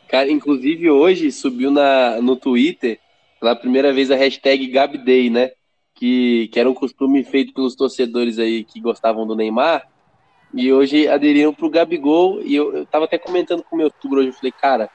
Cara, 0.09 0.31
inclusive 0.31 0.91
hoje 0.91 1.33
subiu 1.33 1.71
na, 1.71 2.21
no 2.21 2.37
Twitter 2.37 2.99
pela 3.43 3.57
primeira 3.57 3.93
vez 3.93 4.09
a 4.09 4.15
hashtag 4.15 4.69
GabDay, 4.69 5.29
né? 5.29 5.51
Que, 5.97 6.49
que 6.53 6.61
era 6.61 6.71
um 6.71 6.75
costume 6.75 7.25
feito 7.25 7.53
pelos 7.53 7.75
torcedores 7.75 8.39
aí 8.39 8.63
que 8.63 8.81
gostavam 8.81 9.27
do 9.27 9.35
Neymar. 9.35 9.83
E 10.55 10.73
hoje 10.73 11.09
aderiram 11.09 11.53
pro 11.53 11.69
Gabigol. 11.69 12.41
E 12.41 12.55
eu, 12.55 12.73
eu 12.73 12.87
tava 12.87 13.07
até 13.07 13.19
comentando 13.19 13.65
com 13.65 13.75
o 13.75 13.79
meu 13.79 13.91
tugro 13.91 14.21
hoje. 14.21 14.29
Eu 14.29 14.35
falei, 14.35 14.53
cara, 14.53 14.89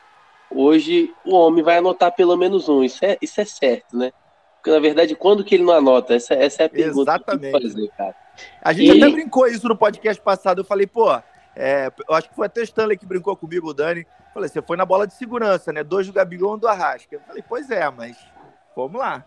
hoje 0.49 1.13
o 1.25 1.35
homem 1.35 1.61
vai 1.61 1.79
anotar 1.79 2.15
pelo 2.15 2.37
menos 2.37 2.69
um. 2.69 2.85
Isso 2.85 3.03
é, 3.03 3.17
isso 3.21 3.41
é 3.41 3.43
certo, 3.43 3.97
né? 3.97 4.13
Porque 4.55 4.71
na 4.71 4.79
verdade, 4.79 5.13
quando 5.13 5.43
que 5.43 5.55
ele 5.55 5.65
não 5.65 5.73
anota? 5.73 6.13
Essa, 6.13 6.33
essa 6.33 6.63
é 6.63 6.65
a 6.67 6.69
pergunta 6.69 7.11
Exatamente. 7.11 7.51
que 7.51 7.67
fazer, 7.67 7.87
cara. 7.97 8.15
A 8.61 8.71
gente 8.71 8.95
e... 8.95 9.03
até 9.03 9.11
brincou 9.11 9.45
isso 9.47 9.67
no 9.67 9.75
podcast 9.75 10.23
passado. 10.23 10.61
Eu 10.61 10.65
falei, 10.65 10.87
pô, 10.87 11.13
é, 11.53 11.91
eu 12.07 12.15
acho 12.15 12.29
que 12.29 12.35
foi 12.35 12.45
até 12.45 12.61
o 12.61 12.63
Stanley 12.63 12.97
que 12.97 13.05
brincou 13.05 13.35
comigo, 13.35 13.67
o 13.67 13.73
Dani. 13.73 14.01
Eu 14.01 14.33
falei, 14.33 14.47
você 14.47 14.61
foi 14.61 14.77
na 14.77 14.85
bola 14.85 15.05
de 15.05 15.15
segurança, 15.15 15.73
né? 15.73 15.83
Dois 15.83 16.07
do 16.07 16.13
Gabigol 16.13 16.53
e 16.53 16.55
um 16.55 16.59
do 16.59 16.67
Arrasca. 16.67 17.13
Eu 17.13 17.21
falei, 17.27 17.43
pois 17.45 17.69
é, 17.69 17.89
mas 17.89 18.15
Vamos 18.77 18.99
lá. 18.99 19.25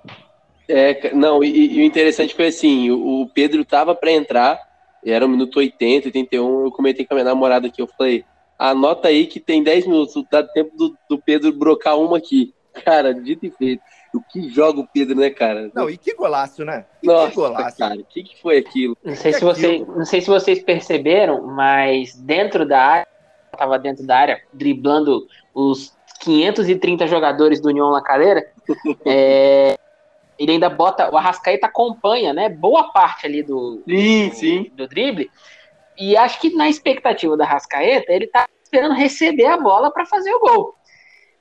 É, 0.68 1.12
não, 1.12 1.42
e, 1.42 1.74
e 1.74 1.80
o 1.80 1.84
interessante 1.84 2.36
foi 2.36 2.46
assim, 2.46 2.88
o, 2.92 3.22
o 3.22 3.28
Pedro 3.28 3.64
tava 3.64 3.96
para 3.96 4.12
entrar, 4.12 4.60
era 5.04 5.26
o 5.26 5.28
minuto 5.28 5.58
80, 5.58 6.06
81, 6.06 6.66
eu 6.66 6.70
comentei 6.70 7.04
com 7.04 7.14
a 7.14 7.16
minha 7.16 7.24
namorada 7.24 7.66
aqui, 7.66 7.82
eu 7.82 7.88
falei, 7.88 8.24
anota 8.56 9.08
aí 9.08 9.26
que 9.26 9.40
tem 9.40 9.64
10 9.64 9.88
minutos, 9.88 10.24
dá 10.30 10.44
tempo 10.44 10.76
do, 10.76 10.96
do 11.08 11.18
Pedro 11.20 11.52
brocar 11.52 11.98
uma 11.98 12.18
aqui. 12.18 12.54
Cara, 12.84 13.12
dito 13.12 13.44
e 13.44 13.50
feito. 13.50 13.82
O 14.14 14.20
que 14.22 14.48
joga 14.48 14.78
o 14.78 14.86
Pedro, 14.86 15.16
né, 15.16 15.28
cara? 15.28 15.68
Não, 15.74 15.90
e 15.90 15.96
que 15.96 16.14
golaço, 16.14 16.64
né? 16.64 16.86
E 17.02 17.06
Nossa, 17.08 17.30
que 17.30 17.34
golaço. 17.34 17.76
cara, 17.76 17.96
o 17.96 18.04
que, 18.04 18.22
que 18.22 18.40
foi 18.40 18.58
aquilo? 18.58 18.96
Não 19.02 19.16
sei, 19.16 19.32
se 19.32 19.40
você, 19.42 19.78
não 19.80 20.04
sei 20.04 20.20
se 20.20 20.28
vocês 20.28 20.62
perceberam, 20.62 21.44
mas 21.48 22.14
dentro 22.14 22.64
da 22.64 22.80
área, 22.80 23.08
tava 23.58 23.76
dentro 23.76 24.06
da 24.06 24.16
área, 24.16 24.40
driblando 24.52 25.26
os 25.52 25.92
530 26.20 27.06
jogadores 27.06 27.60
do 27.60 27.68
União 27.68 27.88
La 27.88 28.02
Calera, 28.02 28.46
é, 29.04 29.76
ele 30.38 30.52
ainda 30.52 30.70
bota, 30.70 31.10
o 31.12 31.16
Arrascaeta 31.16 31.66
acompanha, 31.66 32.32
né, 32.32 32.48
boa 32.48 32.92
parte 32.92 33.26
ali 33.26 33.42
do, 33.42 33.82
sim, 33.86 34.28
do, 34.28 34.34
sim. 34.34 34.72
do 34.74 34.88
drible, 34.88 35.30
e 35.98 36.16
acho 36.16 36.40
que 36.40 36.54
na 36.54 36.68
expectativa 36.68 37.36
da 37.36 37.44
Arrascaeta, 37.44 38.12
ele 38.12 38.26
tá 38.26 38.48
esperando 38.62 38.94
receber 38.94 39.46
a 39.46 39.58
bola 39.58 39.90
para 39.90 40.06
fazer 40.06 40.32
o 40.32 40.40
gol. 40.40 40.74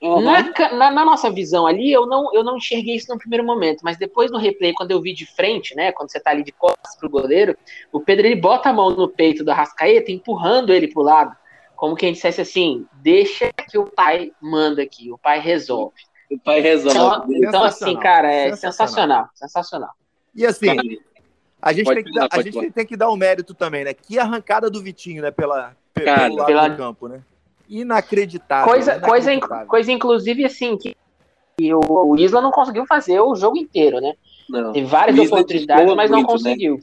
Uhum. 0.02 0.22
Na, 0.22 0.42
na, 0.72 0.92
na, 0.92 1.06
nossa 1.06 1.30
visão 1.30 1.68
ali, 1.68 1.92
eu 1.92 2.06
não, 2.06 2.34
eu 2.34 2.42
não 2.42 2.56
enxerguei 2.56 2.96
isso 2.96 3.12
no 3.12 3.20
primeiro 3.20 3.46
momento, 3.46 3.82
mas 3.84 3.98
depois 3.98 4.32
no 4.32 4.38
replay, 4.38 4.74
quando 4.74 4.92
eu 4.92 5.02
vi 5.02 5.14
de 5.14 5.26
frente, 5.26 5.76
né, 5.76 5.92
quando 5.92 6.10
você 6.10 6.20
tá 6.20 6.32
ali 6.32 6.44
de 6.44 6.54
costas 6.54 6.96
pro 6.98 7.10
goleiro, 7.10 7.58
o 7.92 8.00
Pedro 8.00 8.26
ele 8.26 8.40
bota 8.40 8.70
a 8.70 8.74
mão 8.74 8.92
no 8.92 9.10
peito 9.10 9.44
do 9.44 9.52
Arrascaeta, 9.52 10.12
empurrando 10.12 10.74
ele 10.74 10.88
pro 10.88 11.02
lado, 11.02 11.36
como 11.76 11.96
quem 11.96 12.14
dissesse 12.14 12.40
assim, 12.40 12.86
deixa 12.94 13.52
que 13.70 13.78
o 13.78 13.86
pai 13.86 14.32
manda 14.42 14.82
aqui, 14.82 15.12
o 15.12 15.18
pai 15.18 15.40
resolve. 15.40 16.09
O 16.30 16.38
pai 16.40 16.60
resolve. 16.62 17.36
Então, 17.36 17.50
então 17.50 17.64
assim, 17.64 17.98
cara, 17.98 18.32
é 18.32 18.56
sensacional, 18.56 19.28
sensacional. 19.34 19.90
E 20.36 20.46
assim, 20.46 20.68
a 21.62 21.74
gente, 21.74 21.94
tem 21.94 22.04
que, 22.04 22.12
dar, 22.12 22.28
a 22.32 22.42
gente 22.42 22.72
tem 22.72 22.86
que 22.86 22.98
dar 22.98 23.12
um 23.12 23.18
mérito 23.18 23.54
também, 23.54 23.84
né? 23.84 23.94
Que 23.94 24.20
arrancada 24.20 24.70
do 24.70 24.82
Vitinho, 24.82 25.22
né? 25.22 25.32
Pela, 25.32 25.76
cara, 25.94 26.24
pelo 26.24 26.36
lado 26.36 26.46
pela... 26.48 26.68
do 26.70 26.78
campo, 26.78 27.08
né? 27.08 27.22
Inacreditável. 27.68 28.72
Coisa, 28.72 28.92
inacreditável. 28.94 29.48
Coisa, 29.48 29.66
coisa 29.66 29.92
inclusive, 29.92 30.46
assim, 30.46 30.78
que, 30.78 30.96
o, 31.74 32.12
o, 32.12 32.18
Isla 32.18 32.42
não 32.42 32.52
conseguiu 32.52 32.86
fazer 32.86 33.20
o 33.20 33.36
jogo 33.36 33.58
inteiro, 33.58 34.00
né? 34.00 34.14
Não. 34.50 34.72
Teve 34.72 34.88
várias 34.88 35.20
oportunidades, 35.20 35.94
mas 35.96 36.10
não 36.10 36.20
muito, 36.20 36.32
né? 36.32 36.38
conseguiu. 36.38 36.76
Né? 36.76 36.82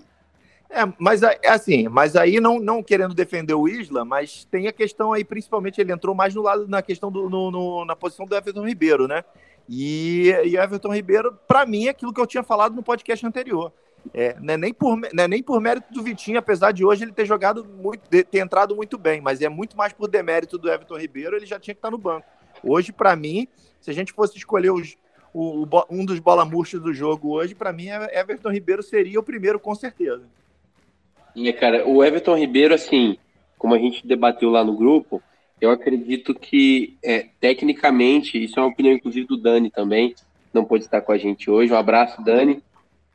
É, 0.68 0.80
mas 0.98 1.22
assim, 1.22 1.88
mas 1.88 2.16
aí 2.16 2.40
não, 2.40 2.58
não 2.58 2.82
querendo 2.82 3.14
defender 3.14 3.54
o 3.54 3.68
Isla, 3.68 4.04
mas 4.04 4.44
tem 4.50 4.66
a 4.66 4.72
questão 4.72 5.12
aí, 5.12 5.24
principalmente 5.24 5.80
ele 5.80 5.92
entrou 5.92 6.14
mais 6.14 6.34
no 6.34 6.42
lado 6.42 6.66
na 6.66 6.82
questão 6.82 7.10
do 7.10 7.30
no, 7.30 7.50
no, 7.50 7.84
na 7.84 7.94
posição 7.94 8.26
do 8.26 8.34
Everton 8.34 8.66
Ribeiro, 8.66 9.06
né? 9.06 9.24
E, 9.68 10.32
e 10.44 10.56
Everton 10.56 10.92
Ribeiro, 10.92 11.36
para 11.46 11.66
mim, 11.66 11.86
é 11.86 11.90
aquilo 11.90 12.12
que 12.12 12.20
eu 12.20 12.26
tinha 12.26 12.42
falado 12.42 12.74
no 12.74 12.82
podcast 12.82 13.24
anterior. 13.24 13.72
É, 14.14 14.36
não, 14.40 14.54
é 14.54 14.56
nem 14.56 14.72
por, 14.72 14.98
é 15.04 15.28
nem 15.28 15.42
por 15.42 15.60
mérito 15.60 15.92
do 15.92 16.02
Vitinho, 16.02 16.38
apesar 16.38 16.72
de 16.72 16.84
hoje 16.84 17.04
ele 17.04 17.12
ter 17.12 17.26
jogado 17.26 17.64
muito, 17.64 18.08
ter 18.08 18.38
entrado 18.38 18.76
muito 18.76 18.96
bem, 18.96 19.20
mas 19.20 19.40
é 19.40 19.48
muito 19.48 19.76
mais 19.76 19.92
por 19.92 20.08
demérito 20.08 20.58
do 20.58 20.70
Everton 20.70 20.98
Ribeiro, 20.98 21.36
ele 21.36 21.46
já 21.46 21.58
tinha 21.58 21.74
que 21.74 21.78
estar 21.78 21.90
no 21.90 21.98
banco. 21.98 22.26
Hoje, 22.62 22.92
para 22.92 23.16
mim, 23.16 23.48
se 23.80 23.90
a 23.90 23.94
gente 23.94 24.12
fosse 24.12 24.36
escolher 24.36 24.70
os, 24.70 24.96
o, 25.32 25.64
o, 25.64 25.68
um 25.90 26.04
dos 26.04 26.18
bola 26.18 26.44
murchas 26.44 26.80
do 26.80 26.92
jogo 26.92 27.32
hoje, 27.32 27.54
para 27.54 27.72
mim, 27.72 27.88
é, 27.88 28.20
Everton 28.20 28.50
Ribeiro 28.50 28.82
seria 28.82 29.18
o 29.18 29.22
primeiro, 29.22 29.58
com 29.58 29.74
certeza. 29.74 30.22
E, 31.36 31.52
cara, 31.52 31.86
o 31.86 32.02
Everton 32.02 32.36
Ribeiro, 32.36 32.74
assim, 32.74 33.16
como 33.56 33.74
a 33.74 33.78
gente 33.78 34.04
debateu 34.04 34.50
lá 34.50 34.64
no 34.64 34.76
grupo, 34.76 35.22
eu 35.60 35.70
acredito 35.70 36.34
que, 36.34 36.96
é, 37.04 37.26
tecnicamente, 37.40 38.42
isso 38.42 38.58
é 38.58 38.62
uma 38.62 38.70
opinião, 38.70 38.94
inclusive, 38.94 39.26
do 39.26 39.36
Dani 39.36 39.70
também, 39.70 40.14
não 40.52 40.64
pode 40.64 40.84
estar 40.84 41.00
com 41.02 41.12
a 41.12 41.18
gente 41.18 41.48
hoje. 41.48 41.72
Um 41.72 41.76
abraço, 41.76 42.22
Dani 42.24 42.60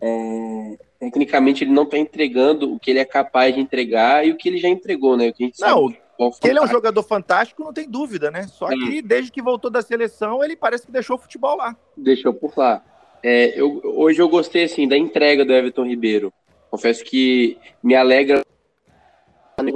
é, 0.01 0.77
tecnicamente 0.99 1.63
ele 1.63 1.71
não 1.71 1.83
está 1.83 1.97
entregando 1.97 2.73
o 2.73 2.79
que 2.79 2.89
ele 2.89 2.99
é 2.99 3.05
capaz 3.05 3.53
de 3.53 3.61
entregar 3.61 4.25
e 4.25 4.31
o 4.31 4.35
que 4.35 4.49
ele 4.49 4.57
já 4.57 4.67
entregou, 4.67 5.15
né? 5.15 5.29
O 5.29 5.33
que 5.33 5.43
a 5.43 5.45
gente 5.45 5.61
não, 5.61 5.89
sabe, 5.89 6.39
que 6.41 6.47
ele 6.47 6.57
é 6.57 6.61
um 6.63 6.67
jogador 6.67 7.03
fantástico, 7.03 7.63
não 7.63 7.71
tem 7.71 7.87
dúvida, 7.87 8.31
né? 8.31 8.47
Só 8.47 8.71
é. 8.71 8.75
que 8.75 9.01
desde 9.01 9.31
que 9.31 9.41
voltou 9.41 9.69
da 9.69 9.81
seleção, 9.81 10.43
ele 10.43 10.55
parece 10.55 10.87
que 10.87 10.91
deixou 10.91 11.17
o 11.17 11.19
futebol 11.19 11.55
lá. 11.55 11.77
Deixou 11.95 12.33
por 12.33 12.51
lá. 12.57 12.83
É, 13.23 13.59
eu, 13.59 13.79
hoje 13.83 14.19
eu 14.19 14.27
gostei 14.27 14.63
assim 14.63 14.87
da 14.87 14.97
entrega 14.97 15.45
do 15.45 15.53
Everton 15.53 15.85
Ribeiro. 15.85 16.33
Confesso 16.71 17.03
que 17.03 17.59
me 17.83 17.93
alegra, 17.93 18.41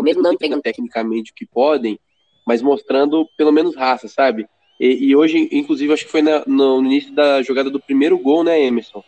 mesmo 0.01 0.23
não 0.23 0.33
entregando 0.33 0.63
tecnicamente 0.63 1.31
o 1.31 1.35
que 1.35 1.45
podem, 1.45 1.99
mas 2.47 2.61
mostrando 2.61 3.29
pelo 3.37 3.51
menos 3.51 3.75
raça, 3.75 4.07
sabe? 4.07 4.47
E, 4.79 5.09
e 5.09 5.15
hoje, 5.15 5.47
inclusive, 5.51 5.93
acho 5.93 6.05
que 6.05 6.11
foi 6.11 6.23
na, 6.23 6.43
no 6.47 6.83
início 6.83 7.13
da 7.13 7.43
jogada 7.43 7.69
do 7.69 7.79
primeiro 7.79 8.17
gol, 8.17 8.43
né, 8.43 8.59
Emerson? 8.59 9.03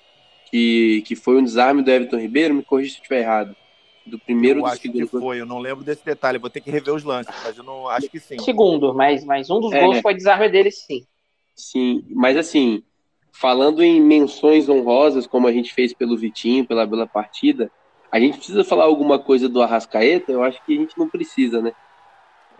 que, 0.49 1.03
que 1.05 1.15
foi 1.15 1.37
um 1.37 1.43
desarme 1.43 1.81
do 1.81 1.91
Everton 1.91 2.17
Ribeiro, 2.17 2.53
me 2.53 2.63
corrija 2.63 2.91
se 2.91 2.97
eu 2.97 3.01
estiver 3.01 3.19
errado. 3.19 3.55
Do 4.05 4.17
primeiro 4.17 4.61
eu 4.61 4.65
acho 4.65 4.81
que 4.81 5.05
foi, 5.05 5.41
eu 5.41 5.45
não 5.45 5.59
lembro 5.59 5.83
desse 5.83 6.03
detalhe, 6.03 6.37
vou 6.39 6.49
ter 6.49 6.61
que 6.61 6.71
rever 6.71 6.93
os 6.93 7.03
lances, 7.03 7.33
mas 7.43 7.57
eu 7.57 7.63
não 7.63 7.89
acho 7.89 8.09
que 8.09 8.19
sim. 8.19 8.39
Segundo, 8.39 8.93
mas, 8.93 9.25
mas 9.25 9.49
um 9.49 9.59
dos 9.59 9.73
é, 9.73 9.81
gols 9.81 9.99
foi 9.99 10.13
desarme 10.13 10.49
dele, 10.49 10.71
sim. 10.71 11.05
Sim, 11.53 12.05
mas 12.09 12.37
assim, 12.37 12.83
falando 13.33 13.83
em 13.83 13.99
menções 14.01 14.69
honrosas, 14.69 15.27
como 15.27 15.47
a 15.47 15.51
gente 15.51 15.73
fez 15.73 15.93
pelo 15.93 16.17
Vitinho, 16.17 16.65
pela 16.65 16.85
bela 16.85 17.05
partida, 17.05 17.69
a 18.11 18.19
gente 18.19 18.37
precisa 18.37 18.63
falar 18.63 18.85
alguma 18.85 19.19
coisa 19.19 19.49
do 19.49 19.61
Arrascaeta? 19.61 20.31
Eu 20.31 20.43
acho 20.43 20.63
que 20.65 20.75
a 20.75 20.79
gente 20.79 20.97
não 20.97 21.09
precisa, 21.09 21.61
né? 21.61 21.73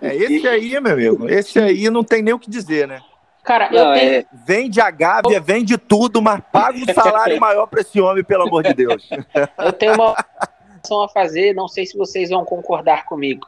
É, 0.01 0.16
esse 0.16 0.48
aí, 0.48 0.80
meu 0.80 0.94
amigo, 0.94 1.30
esse 1.30 1.60
aí 1.60 1.89
não 1.89 2.04
tem 2.04 2.22
nem 2.22 2.34
o 2.34 2.39
que 2.39 2.50
dizer, 2.50 2.88
né? 2.88 3.01
Cara, 3.44 3.72
não, 3.72 3.96
eu 3.96 4.00
tenho... 4.00 4.12
é... 4.12 4.25
Vende 4.46 4.82
a 4.82 4.92
Gávea, 4.92 5.39
vende 5.39 5.77
tudo, 5.77 6.22
mas 6.22 6.42
paga 6.51 6.77
um 6.77 6.94
salário 6.94 7.39
maior 7.42 7.66
para 7.66 7.82
esse 7.82 8.00
homem, 8.00 8.24
pelo 8.24 8.44
amor 8.44 8.62
de 8.62 8.74
Deus. 8.74 9.10
Eu 9.58 9.74
tenho 9.74 9.94
uma 9.94 10.12
observação 10.12 11.01
a 11.01 11.10
fazer, 11.10 11.54
não 11.56 11.68
sei 11.68 11.86
se 11.86 11.98
vocês 11.98 12.30
vão 12.30 12.46
concordar 12.46 13.06
comigo. 13.06 13.48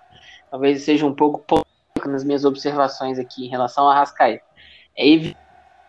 Talvez 0.50 0.84
seja 0.84 1.06
um 1.06 1.14
pouco 1.14 1.40
polêmico 1.40 2.08
nas 2.08 2.24
minhas 2.24 2.46
observações 2.46 3.20
aqui 3.20 3.46
em 3.46 3.50
relação 3.50 3.88
a 3.90 3.96
Rascaeta. 3.96 4.44
É 4.98 5.08
evidente 5.08 5.38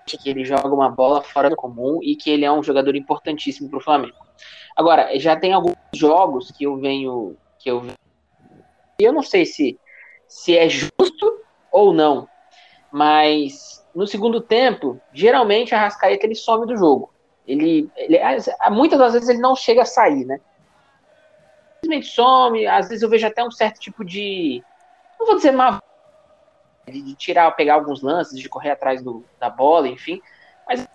que 0.07 0.29
ele 0.29 0.45
joga 0.45 0.69
uma 0.69 0.89
bola 0.89 1.23
fora 1.23 1.49
do 1.49 1.57
comum 1.57 2.01
e 2.03 2.17
que 2.17 2.31
ele 2.31 2.45
é 2.45 2.53
um 2.53 2.63
jogador 2.63 2.95
importantíssimo 2.97 3.71
para 3.71 3.79
o 3.79 3.83
Flamengo. 3.83 4.17
Agora, 4.77 5.19
já 5.19 5.37
tem 5.37 5.53
alguns 5.53 5.77
jogos 5.95 6.51
que 6.51 6.65
eu 6.65 6.77
venho. 6.79 7.37
que 7.59 7.71
eu 7.71 7.83
eu 8.99 9.13
não 9.13 9.23
sei 9.23 9.47
se, 9.47 9.79
se 10.29 10.57
é 10.57 10.69
justo 10.69 11.41
ou 11.73 11.93
não, 11.93 12.29
mas 12.93 13.87
no 13.95 14.07
segundo 14.07 14.41
tempo, 14.41 15.01
geralmente 15.13 15.75
a 15.75 15.81
Rascaeta 15.81 16.27
ele 16.27 16.35
some 16.35 16.67
do 16.67 16.77
jogo. 16.77 17.13
Ele, 17.47 17.91
ele, 17.97 18.19
muitas 18.71 18.99
das 18.99 19.13
vezes 19.15 19.29
ele 19.29 19.41
não 19.41 19.57
chega 19.57 19.83
a 19.83 19.87
sair, 19.87 20.25
né? 20.25 20.41
Simplesmente 21.83 22.15
some, 22.15 22.67
às 22.67 22.89
vezes 22.89 23.03
eu 23.03 23.09
vejo 23.09 23.27
até 23.27 23.43
um 23.43 23.51
certo 23.51 23.81
tipo 23.81 24.05
de. 24.05 24.63
Não 25.19 25.27
vou 25.27 25.37
dizer 25.37 25.51
má 25.53 25.81
de, 26.89 27.15
tirar, 27.15 27.51
pegar 27.53 27.75
alguns 27.75 28.03
lances, 28.03 28.39
de 28.39 28.49
correr 28.49 28.71
atrás 28.71 29.03
do, 29.03 29.25
da 29.39 29.49
bola, 29.49 29.89
enfim. 29.89 30.21
Mas 30.67 30.87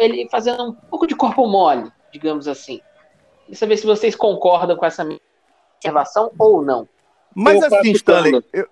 ele 0.00 0.28
fazendo 0.30 0.70
um 0.70 0.72
pouco 0.72 1.06
de 1.06 1.14
corpo 1.14 1.46
mole, 1.46 1.92
digamos 2.12 2.48
assim. 2.48 2.80
Queria 3.44 3.58
saber 3.58 3.76
se 3.76 3.86
vocês 3.86 4.16
concordam 4.16 4.76
com 4.76 4.84
essa 4.84 5.04
minha 5.04 5.20
observação 5.76 6.32
ou 6.38 6.62
não. 6.62 6.88
Mas 7.34 7.62
eu 7.62 7.78
assim, 7.78 7.92
Stanley, 7.92 8.34
eu, 8.52 8.68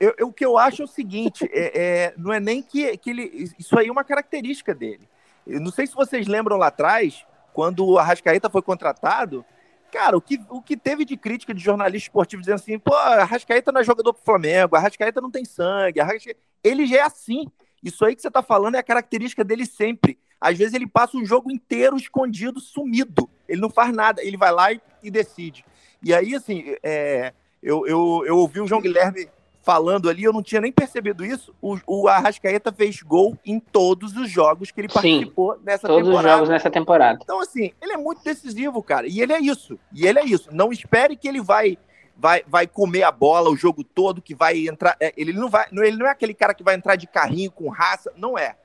eu, 0.00 0.14
eu, 0.18 0.28
o 0.28 0.32
que 0.32 0.44
eu 0.44 0.58
acho 0.58 0.82
é 0.82 0.84
o 0.84 0.88
seguinte: 0.88 1.48
é, 1.52 1.82
é, 1.82 2.14
não 2.16 2.32
é 2.32 2.40
nem 2.40 2.62
que, 2.62 2.96
que 2.98 3.10
ele. 3.10 3.50
Isso 3.58 3.78
aí 3.78 3.88
é 3.88 3.92
uma 3.92 4.04
característica 4.04 4.74
dele. 4.74 5.08
Eu 5.46 5.60
não 5.60 5.70
sei 5.70 5.86
se 5.86 5.94
vocês 5.94 6.26
lembram 6.26 6.56
lá 6.56 6.68
atrás, 6.68 7.24
quando 7.52 7.86
o 7.86 7.98
Arrascaeta 7.98 8.50
foi 8.50 8.62
contratado. 8.62 9.44
Cara, 9.92 10.16
o 10.16 10.20
que, 10.20 10.40
o 10.50 10.60
que 10.60 10.76
teve 10.76 11.04
de 11.04 11.16
crítica 11.16 11.54
de 11.54 11.62
jornalista 11.62 12.08
esportivo 12.08 12.42
dizendo 12.42 12.56
assim, 12.56 12.78
pô, 12.80 12.92
Arrascaeta 12.94 13.70
não 13.70 13.80
é 13.80 13.84
jogador 13.84 14.12
pro 14.12 14.24
Flamengo, 14.24 14.74
Arrascaeta 14.74 15.20
não 15.20 15.30
tem 15.30 15.44
sangue, 15.44 16.00
Arrascaeta... 16.00 16.40
ele 16.64 16.84
já 16.84 16.96
é 16.96 17.02
assim. 17.02 17.46
Isso 17.80 18.04
aí 18.04 18.16
que 18.16 18.22
você 18.22 18.30
tá 18.30 18.42
falando 18.42 18.74
é 18.74 18.78
a 18.78 18.82
característica 18.82 19.44
dele 19.44 19.64
sempre. 19.64 20.18
Às 20.40 20.58
vezes 20.58 20.74
ele 20.74 20.88
passa 20.88 21.16
um 21.16 21.24
jogo 21.24 21.50
inteiro 21.50 21.96
escondido, 21.96 22.58
sumido. 22.58 23.30
Ele 23.48 23.60
não 23.60 23.70
faz 23.70 23.94
nada, 23.94 24.22
ele 24.22 24.36
vai 24.36 24.52
lá 24.52 24.72
e, 24.72 24.80
e 25.02 25.10
decide. 25.10 25.64
E 26.02 26.12
aí, 26.12 26.34
assim, 26.34 26.76
é, 26.82 27.32
eu, 27.62 27.86
eu, 27.86 28.24
eu 28.26 28.38
ouvi 28.38 28.60
o 28.60 28.66
João 28.66 28.80
Guilherme 28.80 29.28
falando 29.62 30.10
ali, 30.10 30.22
eu 30.22 30.32
não 30.32 30.42
tinha 30.42 30.60
nem 30.60 30.70
percebido 30.70 31.24
isso. 31.24 31.54
O, 31.60 31.78
o 31.86 32.08
Arrascaeta 32.08 32.70
fez 32.70 33.00
gol 33.00 33.38
em 33.44 33.58
todos 33.58 34.14
os 34.16 34.30
jogos 34.30 34.70
que 34.70 34.80
ele 34.80 34.88
participou 34.88 35.54
Sim, 35.54 35.60
nessa 35.64 35.88
todos 35.88 36.04
temporada. 36.06 36.12
Todos 36.12 36.24
os 36.24 36.30
jogos 36.30 36.48
nessa 36.50 36.70
temporada. 36.70 37.18
Então, 37.22 37.40
assim, 37.40 37.72
ele 37.80 37.92
é 37.92 37.96
muito 37.96 38.22
decisivo, 38.22 38.82
cara. 38.82 39.06
E 39.08 39.20
ele 39.20 39.32
é 39.32 39.40
isso. 39.40 39.78
E 39.92 40.06
ele 40.06 40.18
é 40.18 40.24
isso. 40.24 40.50
Não 40.52 40.70
espere 40.70 41.16
que 41.16 41.26
ele 41.26 41.40
vai 41.40 41.78
vai, 42.16 42.44
vai 42.46 42.66
comer 42.66 43.02
a 43.02 43.10
bola 43.10 43.50
o 43.50 43.56
jogo 43.56 43.82
todo, 43.82 44.22
que 44.22 44.34
vai 44.34 44.68
entrar. 44.68 44.96
É, 45.00 45.12
ele 45.16 45.32
não 45.32 45.48
vai. 45.48 45.66
Ele 45.72 45.96
não 45.96 46.06
é 46.06 46.10
aquele 46.10 46.34
cara 46.34 46.54
que 46.54 46.62
vai 46.62 46.74
entrar 46.74 46.96
de 46.96 47.06
carrinho 47.06 47.50
com 47.50 47.68
raça. 47.68 48.12
Não 48.16 48.38
é. 48.38 48.56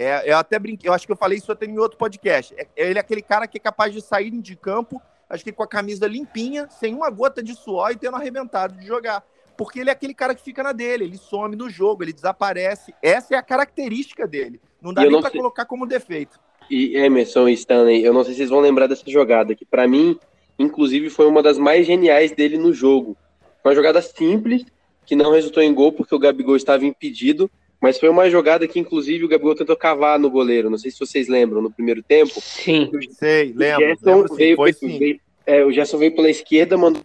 É, 0.00 0.30
eu 0.30 0.36
até 0.36 0.58
brinquei, 0.58 0.88
eu 0.88 0.94
acho 0.94 1.04
que 1.04 1.12
eu 1.12 1.16
falei 1.16 1.38
isso 1.38 1.50
até 1.50 1.66
em 1.66 1.78
outro 1.78 1.98
podcast. 1.98 2.54
É, 2.56 2.66
ele 2.76 2.98
é 2.98 3.00
aquele 3.00 3.20
cara 3.20 3.46
que 3.48 3.58
é 3.58 3.60
capaz 3.60 3.92
de 3.92 4.00
sair 4.00 4.30
de 4.30 4.54
campo, 4.54 5.02
acho 5.28 5.42
que 5.42 5.50
com 5.50 5.62
a 5.62 5.66
camisa 5.66 6.06
limpinha, 6.06 6.68
sem 6.70 6.94
uma 6.94 7.10
gota 7.10 7.42
de 7.42 7.54
suor 7.54 7.90
e 7.90 7.96
tendo 7.96 8.16
arrebentado 8.16 8.78
de 8.78 8.86
jogar 8.86 9.24
porque 9.58 9.80
ele 9.80 9.90
é 9.90 9.92
aquele 9.92 10.14
cara 10.14 10.36
que 10.36 10.40
fica 10.40 10.62
na 10.62 10.70
dele, 10.70 11.02
ele 11.02 11.18
some 11.18 11.56
no 11.56 11.68
jogo, 11.68 12.04
ele 12.04 12.12
desaparece. 12.12 12.94
Essa 13.02 13.34
é 13.34 13.38
a 13.38 13.42
característica 13.42 14.24
dele. 14.24 14.60
Não 14.80 14.94
dá 14.94 15.02
nem 15.02 15.20
para 15.20 15.32
colocar 15.32 15.64
como 15.64 15.84
defeito. 15.84 16.38
E 16.70 16.96
Emerson 16.96 17.48
e 17.48 17.54
Stanley, 17.54 18.04
eu 18.04 18.14
não 18.14 18.22
sei 18.22 18.34
se 18.34 18.38
vocês 18.38 18.50
vão 18.50 18.60
lembrar 18.60 18.86
dessa 18.86 19.10
jogada, 19.10 19.56
que 19.56 19.64
para 19.66 19.88
mim, 19.88 20.16
inclusive, 20.56 21.10
foi 21.10 21.26
uma 21.26 21.42
das 21.42 21.58
mais 21.58 21.84
geniais 21.84 22.30
dele 22.30 22.56
no 22.56 22.72
jogo. 22.72 23.16
Foi 23.60 23.72
uma 23.72 23.74
jogada 23.74 24.00
simples, 24.00 24.64
que 25.04 25.16
não 25.16 25.32
resultou 25.32 25.60
em 25.60 25.74
gol 25.74 25.90
porque 25.90 26.14
o 26.14 26.20
Gabigol 26.20 26.54
estava 26.54 26.86
impedido, 26.86 27.50
mas 27.80 27.98
foi 27.98 28.08
uma 28.08 28.28
jogada 28.28 28.66
que, 28.66 28.78
inclusive, 28.78 29.24
o 29.24 29.28
Gabigol 29.28 29.54
tentou 29.54 29.76
cavar 29.76 30.18
no 30.18 30.30
goleiro. 30.30 30.68
Não 30.68 30.78
sei 30.78 30.90
se 30.90 30.98
vocês 30.98 31.28
lembram, 31.28 31.62
no 31.62 31.70
primeiro 31.70 32.02
tempo. 32.02 32.40
Sim, 32.40 32.90
o, 32.92 33.14
sei, 33.14 33.52
lembro. 33.54 33.84
O 33.84 33.88
Gerson, 33.88 34.16
lembro, 34.16 34.34
veio, 34.34 34.56
foi, 34.56 34.72
veio, 34.72 35.20
é, 35.46 35.64
o 35.64 35.72
Gerson 35.72 35.98
veio 35.98 36.14
pela 36.14 36.28
esquerda, 36.28 36.76
mandou. 36.76 37.02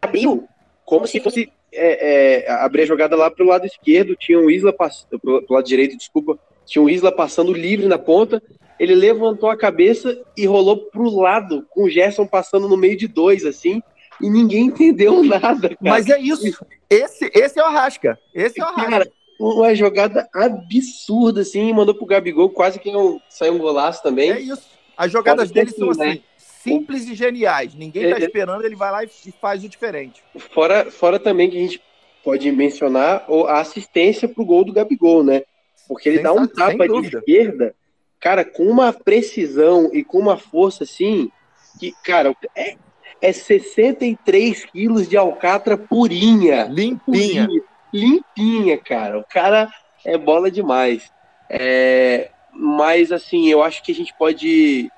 Abriu, 0.00 0.48
como 0.84 1.06
se 1.06 1.20
fosse 1.20 1.52
é, 1.72 2.44
é, 2.44 2.50
abrir 2.50 2.82
a 2.82 2.86
jogada 2.86 3.14
lá 3.14 3.30
pro 3.30 3.46
lado 3.46 3.66
esquerdo, 3.66 4.16
tinha 4.16 4.38
o 4.38 4.50
Isla 4.50 4.72
passando, 4.72 5.18
pro, 5.20 5.42
pro 5.42 5.54
lado 5.54 5.66
direito, 5.66 5.96
desculpa, 5.96 6.38
tinha 6.64 6.82
o 6.82 6.88
Isla 6.88 7.12
passando 7.12 7.52
livre 7.52 7.86
na 7.86 7.98
ponta, 7.98 8.42
ele 8.78 8.94
levantou 8.94 9.50
a 9.50 9.56
cabeça 9.56 10.18
e 10.36 10.46
rolou 10.46 10.78
pro 10.78 11.10
lado, 11.10 11.66
com 11.70 11.84
o 11.84 11.90
Gerson 11.90 12.26
passando 12.26 12.68
no 12.68 12.76
meio 12.76 12.96
de 12.96 13.06
dois, 13.06 13.44
assim, 13.44 13.82
e 14.20 14.30
ninguém 14.30 14.66
entendeu 14.68 15.22
nada, 15.22 15.68
cara. 15.68 15.78
Mas 15.80 16.08
é 16.08 16.18
isso. 16.18 16.64
Esse, 16.88 17.30
esse 17.34 17.58
é 17.58 17.62
o 17.62 17.66
Arrasca. 17.66 18.18
Esse 18.34 18.60
é 18.60 18.64
o 18.64 18.68
Arrasca. 18.68 18.90
Cara, 18.90 19.12
uma 19.38 19.74
jogada 19.74 20.28
absurda, 20.32 21.42
assim, 21.42 21.72
mandou 21.72 21.94
pro 21.94 22.06
Gabigol, 22.06 22.50
quase 22.50 22.78
que 22.78 22.90
saiu 23.28 23.54
um 23.54 23.58
golaço 23.58 24.02
também. 24.02 24.30
É 24.30 24.40
isso. 24.40 24.68
As 24.96 25.12
jogadas 25.12 25.50
dele 25.50 25.70
são 25.70 25.90
assim, 25.90 26.02
assim, 26.02 26.22
simples 26.38 27.06
e 27.06 27.14
geniais. 27.14 27.74
Ninguém 27.74 28.10
tá 28.10 28.18
É, 28.18 28.22
é. 28.22 28.24
esperando, 28.24 28.64
ele 28.64 28.74
vai 28.76 28.90
lá 28.90 29.04
e 29.04 29.08
faz 29.40 29.62
o 29.62 29.68
diferente. 29.68 30.22
Fora, 30.52 30.90
fora 30.90 31.18
também 31.18 31.50
que 31.50 31.56
a 31.56 31.60
gente 31.60 31.82
pode 32.24 32.50
mencionar 32.50 33.24
a 33.48 33.60
assistência 33.60 34.26
pro 34.26 34.44
gol 34.44 34.64
do 34.64 34.72
Gabigol, 34.72 35.22
né? 35.22 35.42
Porque 35.86 36.08
ele 36.08 36.16
Sem 36.16 36.24
dá 36.24 36.32
um 36.32 36.46
tapa 36.46 36.88
de 36.88 37.06
esquerda, 37.06 37.74
cara, 38.18 38.44
com 38.44 38.64
uma 38.64 38.92
precisão 38.92 39.90
e 39.92 40.02
com 40.02 40.18
uma 40.18 40.36
força 40.36 40.82
assim, 40.82 41.30
que, 41.78 41.92
cara, 42.02 42.34
é, 42.56 42.76
é 43.20 43.32
63 43.32 44.64
quilos 44.64 45.08
de 45.08 45.16
alcatra 45.16 45.76
purinha. 45.76 46.64
Limpinha. 46.64 47.46
Purinha, 47.46 47.62
limpinha, 47.96 48.78
cara. 48.78 49.18
O 49.18 49.24
cara 49.24 49.70
é 50.04 50.16
bola 50.16 50.50
demais. 50.50 51.10
É, 51.48 52.30
mas, 52.52 53.12
assim, 53.12 53.48
eu 53.48 53.62
acho 53.62 53.82
que 53.82 53.92
a 53.92 53.94
gente 53.94 54.14
pode. 54.14 54.90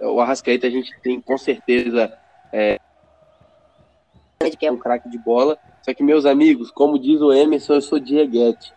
O 0.00 0.20
Arrascaeta, 0.20 0.66
a 0.66 0.70
gente 0.70 0.92
tem 1.02 1.20
com 1.20 1.36
certeza. 1.36 2.12
É, 2.52 2.78
que 4.58 4.66
é 4.66 4.72
um 4.72 4.78
craque 4.78 5.08
de 5.08 5.18
bola. 5.18 5.58
Só 5.82 5.92
que, 5.92 6.02
meus 6.02 6.24
amigos, 6.24 6.70
como 6.70 6.98
diz 6.98 7.20
o 7.20 7.32
Emerson, 7.32 7.74
eu 7.74 7.80
sou 7.80 7.98
Dieguete. 7.98 8.72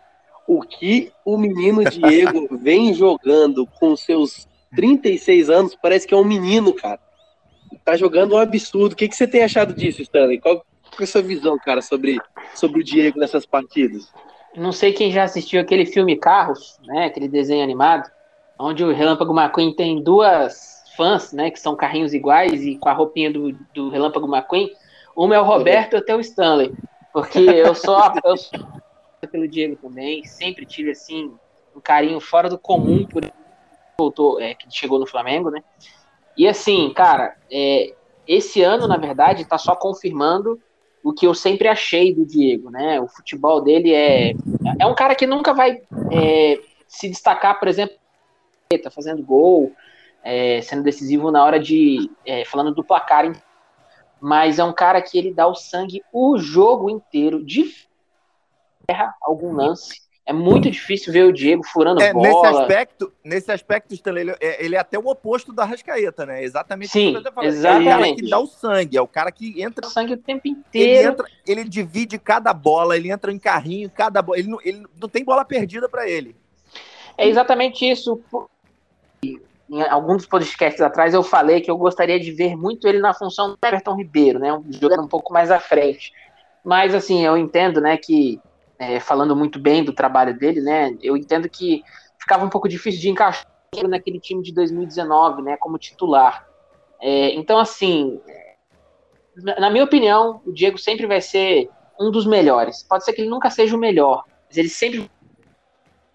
O 0.46 0.60
que 0.60 1.10
o 1.24 1.38
menino 1.38 1.82
Diego 1.84 2.48
vem 2.56 2.92
jogando 2.92 3.66
com 3.66 3.96
seus 3.96 4.46
36 4.76 5.48
anos, 5.48 5.76
parece 5.80 6.06
que 6.06 6.12
é 6.12 6.16
um 6.16 6.24
menino, 6.24 6.74
cara. 6.74 7.00
Tá 7.84 7.96
jogando 7.96 8.34
um 8.34 8.38
absurdo. 8.38 8.92
O 8.92 8.96
que, 8.96 9.08
que 9.08 9.16
você 9.16 9.26
tem 9.26 9.42
achado 9.42 9.74
disso, 9.74 10.02
Stanley? 10.02 10.38
Qual, 10.38 10.64
qual 10.94 11.04
é 11.04 11.06
sua 11.06 11.22
visão, 11.22 11.58
cara, 11.58 11.82
sobre, 11.82 12.18
sobre 12.54 12.80
o 12.80 12.84
Diego 12.84 13.18
nessas 13.18 13.44
partidas? 13.44 14.10
Não 14.56 14.72
sei 14.72 14.92
quem 14.92 15.10
já 15.10 15.24
assistiu 15.24 15.60
aquele 15.60 15.84
filme 15.84 16.16
Carros, 16.16 16.78
né? 16.84 17.06
Aquele 17.06 17.28
desenho 17.28 17.62
animado, 17.62 18.08
onde 18.58 18.84
o 18.84 18.92
Relâmpago 18.92 19.38
McQueen 19.38 19.74
tem 19.74 20.02
duas 20.02 20.84
fãs, 20.96 21.32
né? 21.32 21.50
Que 21.50 21.58
são 21.58 21.74
carrinhos 21.74 22.14
iguais 22.14 22.64
e 22.64 22.76
com 22.76 22.88
a 22.88 22.92
roupinha 22.92 23.32
do, 23.32 23.52
do 23.74 23.90
Relâmpago 23.90 24.26
McQueen. 24.26 24.70
Uma 25.16 25.34
é 25.34 25.40
o 25.40 25.44
Roberto 25.44 25.94
e 25.94 25.96
outra 25.96 26.14
é 26.14 26.16
o 26.16 26.20
Stanley. 26.20 26.72
Porque 27.12 27.38
eu 27.38 27.74
sou, 27.74 27.98
eu 28.24 28.36
sou 28.36 28.60
pelo 29.30 29.48
Diego 29.48 29.76
também, 29.76 30.24
sempre 30.24 30.66
tive 30.66 30.90
assim 30.90 31.32
um 31.74 31.80
carinho 31.80 32.20
fora 32.20 32.48
do 32.48 32.58
comum 32.58 33.06
por 33.06 33.24
voltou, 33.96 34.40
é, 34.40 34.54
que 34.54 34.66
chegou 34.70 34.98
no 34.98 35.06
Flamengo, 35.06 35.50
né? 35.50 35.62
E 36.36 36.48
assim, 36.48 36.92
cara, 36.92 37.36
é, 37.50 37.94
esse 38.26 38.62
ano, 38.62 38.88
na 38.88 38.96
verdade, 38.96 39.44
tá 39.44 39.56
só 39.56 39.76
confirmando 39.76 40.60
o 41.04 41.12
que 41.12 41.26
eu 41.26 41.34
sempre 41.34 41.68
achei 41.68 42.14
do 42.14 42.24
Diego, 42.24 42.70
né? 42.70 42.98
O 42.98 43.06
futebol 43.06 43.60
dele 43.60 43.92
é. 43.92 44.32
É 44.80 44.86
um 44.86 44.94
cara 44.94 45.14
que 45.14 45.26
nunca 45.26 45.52
vai 45.52 45.82
é, 46.10 46.58
se 46.88 47.10
destacar, 47.10 47.58
por 47.60 47.68
exemplo, 47.68 47.94
tá 48.82 48.90
fazendo 48.90 49.22
gol, 49.22 49.70
é, 50.22 50.62
sendo 50.62 50.82
decisivo 50.82 51.30
na 51.30 51.44
hora 51.44 51.60
de. 51.60 52.10
é, 52.24 52.46
falando 52.46 52.74
do 52.74 52.82
placar, 52.82 53.30
mas 54.18 54.58
é 54.58 54.64
um 54.64 54.72
cara 54.72 55.02
que 55.02 55.18
ele 55.18 55.32
dá 55.32 55.46
o 55.46 55.54
sangue 55.54 56.02
o 56.10 56.38
jogo 56.38 56.88
inteiro, 56.88 57.44
de 57.44 57.70
erra 58.88 59.14
algum 59.20 59.52
lance. 59.52 60.03
É 60.26 60.32
muito 60.32 60.70
difícil 60.70 61.12
ver 61.12 61.24
o 61.24 61.32
Diego 61.32 61.62
furando 61.62 62.00
É, 62.00 62.12
nesse 62.14 62.32
bola. 62.32 62.62
aspecto, 62.62 63.12
nesse 63.22 63.52
aspecto, 63.52 63.92
Stanley, 63.92 64.22
ele 64.22 64.30
é, 64.40 64.64
ele 64.64 64.74
é 64.74 64.78
até 64.78 64.98
o 64.98 65.06
oposto 65.06 65.52
da 65.52 65.66
Rascaeta, 65.66 66.24
né? 66.24 66.42
Exatamente 66.42 66.92
Sim, 66.92 67.10
isso 67.10 67.18
que 67.18 67.24
tô 67.24 67.32
falando. 67.32 67.52
É 67.54 67.58
o 67.58 67.62
cara 67.62 67.82
exatamente. 67.82 68.22
que 68.22 68.30
dá 68.30 68.38
o 68.38 68.46
sangue, 68.46 68.96
é 68.96 69.02
o 69.02 69.06
cara 69.06 69.30
que 69.30 69.62
entra 69.62 69.86
o 69.86 69.90
sangue 69.90 70.14
o 70.14 70.16
tempo 70.16 70.40
Ele, 70.46 70.56
inteiro. 70.56 71.12
entra, 71.12 71.26
ele 71.46 71.64
divide 71.64 72.18
cada 72.18 72.54
bola, 72.54 72.96
ele 72.96 73.10
entra 73.10 73.30
em 73.30 73.38
carrinho, 73.38 73.90
cada 73.90 74.22
bola. 74.22 74.38
Ele 74.38 74.48
não, 74.48 74.58
ele 74.64 74.86
não 74.98 75.08
tem 75.10 75.22
bola 75.22 75.44
perdida 75.44 75.90
pra 75.90 76.08
ele. 76.08 76.34
É 77.18 77.28
exatamente 77.28 77.84
isso. 77.88 78.18
Em 79.22 79.82
alguns 79.82 80.18
dos 80.18 80.26
podcasts 80.26 80.80
atrás 80.80 81.12
eu 81.12 81.22
falei 81.22 81.60
que 81.60 81.70
eu 81.70 81.76
gostaria 81.76 82.18
de 82.18 82.30
ver 82.32 82.56
muito 82.56 82.88
ele 82.88 82.98
na 82.98 83.12
função 83.12 83.50
do 83.50 83.58
Everton 83.62 83.94
Ribeiro, 83.96 84.38
né? 84.38 84.52
Um 84.54 84.64
jogador 84.72 85.02
um 85.02 85.08
pouco 85.08 85.32
mais 85.34 85.50
à 85.50 85.60
frente. 85.60 86.12
Mas 86.64 86.94
assim, 86.94 87.24
eu 87.26 87.36
entendo, 87.36 87.78
né, 87.80 87.98
que 87.98 88.40
é, 88.78 89.00
falando 89.00 89.36
muito 89.36 89.58
bem 89.58 89.84
do 89.84 89.92
trabalho 89.92 90.36
dele, 90.36 90.60
né? 90.60 90.96
Eu 91.02 91.16
entendo 91.16 91.48
que 91.48 91.82
ficava 92.18 92.44
um 92.44 92.48
pouco 92.48 92.68
difícil 92.68 93.00
de 93.00 93.10
encaixar 93.10 93.46
ele 93.76 93.88
naquele 93.88 94.20
time 94.20 94.42
de 94.42 94.52
2019, 94.52 95.42
né, 95.42 95.56
como 95.56 95.78
titular. 95.78 96.46
É, 97.00 97.34
então, 97.34 97.58
assim, 97.58 98.20
na 99.36 99.60
na 99.60 99.70
minha 99.70 99.84
opinião, 99.84 100.40
o 100.46 100.52
Diego 100.52 100.78
sempre 100.78 101.06
vai 101.06 101.20
ser 101.20 101.68
um 101.98 102.10
dos 102.10 102.26
melhores. 102.26 102.82
Pode 102.82 103.04
ser 103.04 103.12
que 103.12 103.20
ele 103.20 103.30
nunca 103.30 103.50
seja 103.50 103.74
o 103.76 103.78
melhor, 103.78 104.24
mas 104.46 104.56
ele 104.56 104.68
sempre 104.68 105.10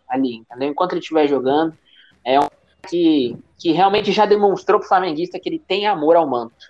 ali, 0.08 0.38
entendeu? 0.38 0.69
Enquanto 0.69 0.93
ele 0.93 1.02
estiver 1.02 1.28
jogando, 1.28 1.78
é 2.26 2.39
um 2.39 2.48
que, 2.88 3.38
que 3.58 3.72
realmente 3.72 4.12
já 4.12 4.26
demonstrou 4.26 4.80
pro 4.80 4.88
flamenguista 4.88 5.39
que 5.39 5.50
ele 5.50 5.60
tem 5.60 5.86
amor 5.86 6.15
ao 6.15 6.28
manto. 6.28 6.68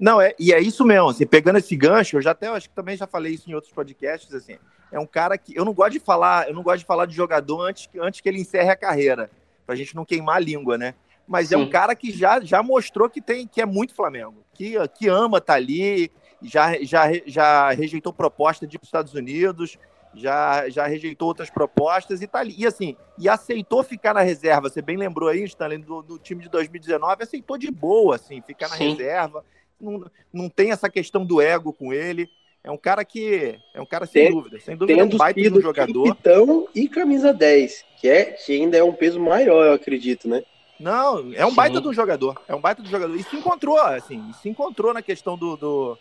Não, 0.00 0.18
é, 0.18 0.34
e 0.38 0.50
é 0.50 0.58
isso 0.58 0.82
mesmo. 0.84 1.10
Assim, 1.10 1.26
pegando 1.26 1.58
esse 1.58 1.76
gancho, 1.76 2.16
eu 2.16 2.22
já 2.22 2.30
até 2.30 2.48
acho 2.48 2.70
que 2.70 2.74
também 2.74 2.96
já 2.96 3.06
falei 3.06 3.34
isso 3.34 3.50
em 3.50 3.54
outros 3.54 3.72
podcasts. 3.72 4.32
Assim, 4.34 4.56
é 4.90 4.98
um 4.98 5.06
cara 5.06 5.36
que 5.36 5.54
eu 5.54 5.64
não 5.64 5.74
gosto 5.74 5.92
de 5.92 6.00
falar, 6.00 6.48
eu 6.48 6.54
não 6.54 6.62
gosto 6.62 6.78
de 6.78 6.86
falar 6.86 7.04
de 7.04 7.14
jogador 7.14 7.60
antes 7.60 7.86
que, 7.86 7.98
antes 8.00 8.20
que 8.20 8.28
ele 8.28 8.40
encerre 8.40 8.70
a 8.70 8.76
carreira, 8.76 9.30
pra 9.66 9.76
gente 9.76 9.94
não 9.94 10.06
queimar 10.06 10.36
a 10.36 10.40
língua, 10.40 10.78
né? 10.78 10.94
Mas 11.28 11.52
é 11.52 11.56
Sim. 11.56 11.62
um 11.62 11.70
cara 11.70 11.94
que 11.94 12.10
já, 12.10 12.40
já 12.40 12.62
mostrou 12.62 13.10
que 13.10 13.20
tem 13.20 13.46
que 13.46 13.60
é 13.60 13.66
muito 13.66 13.94
Flamengo, 13.94 14.42
que, 14.54 14.74
que 14.88 15.06
ama 15.06 15.40
tá 15.40 15.54
ali, 15.54 16.10
já, 16.42 16.82
já, 16.82 17.04
já 17.26 17.70
rejeitou 17.70 18.12
proposta 18.12 18.66
de 18.66 18.76
ir 18.76 18.78
para 18.78 18.84
os 18.84 18.88
Estados 18.88 19.14
Unidos, 19.14 19.78
já, 20.14 20.68
já 20.68 20.86
rejeitou 20.86 21.28
outras 21.28 21.50
propostas 21.50 22.20
e 22.22 22.26
tá 22.26 22.40
ali. 22.40 22.54
E 22.58 22.66
assim, 22.66 22.96
e 23.18 23.28
aceitou 23.28 23.84
ficar 23.84 24.14
na 24.14 24.22
reserva. 24.22 24.68
Você 24.68 24.82
bem 24.82 24.96
lembrou 24.96 25.28
aí, 25.28 25.44
Stanley, 25.44 25.78
do, 25.78 26.02
do 26.02 26.18
time 26.18 26.42
de 26.42 26.48
2019, 26.48 27.22
aceitou 27.22 27.56
de 27.56 27.70
boa, 27.70 28.16
assim, 28.16 28.40
ficar 28.40 28.68
na 28.68 28.76
Sim. 28.76 28.90
reserva. 28.90 29.44
Não, 29.80 30.04
não 30.32 30.48
tem 30.48 30.70
essa 30.72 30.88
questão 30.90 31.24
do 31.24 31.40
ego 31.40 31.72
com 31.72 31.92
ele. 31.92 32.28
É 32.62 32.70
um 32.70 32.76
cara 32.76 33.04
que. 33.04 33.58
É 33.74 33.80
um 33.80 33.86
cara 33.86 34.04
sem 34.06 34.24
Tem- 34.24 34.32
dúvida. 34.32 34.60
Sem 34.60 34.76
dúvida, 34.76 35.00
é 35.00 35.04
um 35.04 35.08
baita 35.08 35.40
de 35.40 35.48
um 35.50 35.60
jogador. 35.60 36.08
capitão 36.08 36.68
e 36.74 36.88
camisa 36.88 37.32
10, 37.32 37.84
que, 38.00 38.08
é, 38.08 38.24
que 38.26 38.52
ainda 38.52 38.76
é 38.76 38.84
um 38.84 38.92
peso 38.92 39.18
maior, 39.18 39.64
eu 39.64 39.72
acredito, 39.72 40.28
né? 40.28 40.42
Não, 40.78 41.32
é 41.34 41.44
um 41.44 41.50
Sim. 41.50 41.56
baita 41.56 41.80
de 41.80 41.88
um 41.88 41.92
jogador. 41.92 42.40
É 42.48 42.54
um 42.54 42.60
baita 42.60 42.82
de 42.82 42.88
um 42.88 42.90
jogador. 42.90 43.14
E 43.14 43.22
se 43.22 43.36
encontrou, 43.36 43.78
assim, 43.78 44.22
se 44.42 44.48
encontrou 44.48 44.94
na 44.94 45.02
questão 45.02 45.36
do, 45.36 45.56
do, 45.56 45.98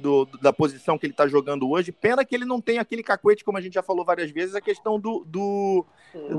do- 0.00 0.24
da 0.40 0.52
posição 0.52 0.98
que 0.98 1.06
ele 1.06 1.12
tá 1.12 1.28
jogando 1.28 1.70
hoje. 1.70 1.92
Pena 1.92 2.24
que 2.24 2.34
ele 2.34 2.44
não 2.44 2.60
tem 2.60 2.78
aquele 2.78 3.02
cacuete, 3.02 3.44
como 3.44 3.58
a 3.58 3.60
gente 3.60 3.74
já 3.74 3.82
falou 3.82 4.04
várias 4.04 4.30
vezes, 4.30 4.54
a 4.54 4.60
questão 4.60 4.98
do, 4.98 5.22
do- 5.26 5.84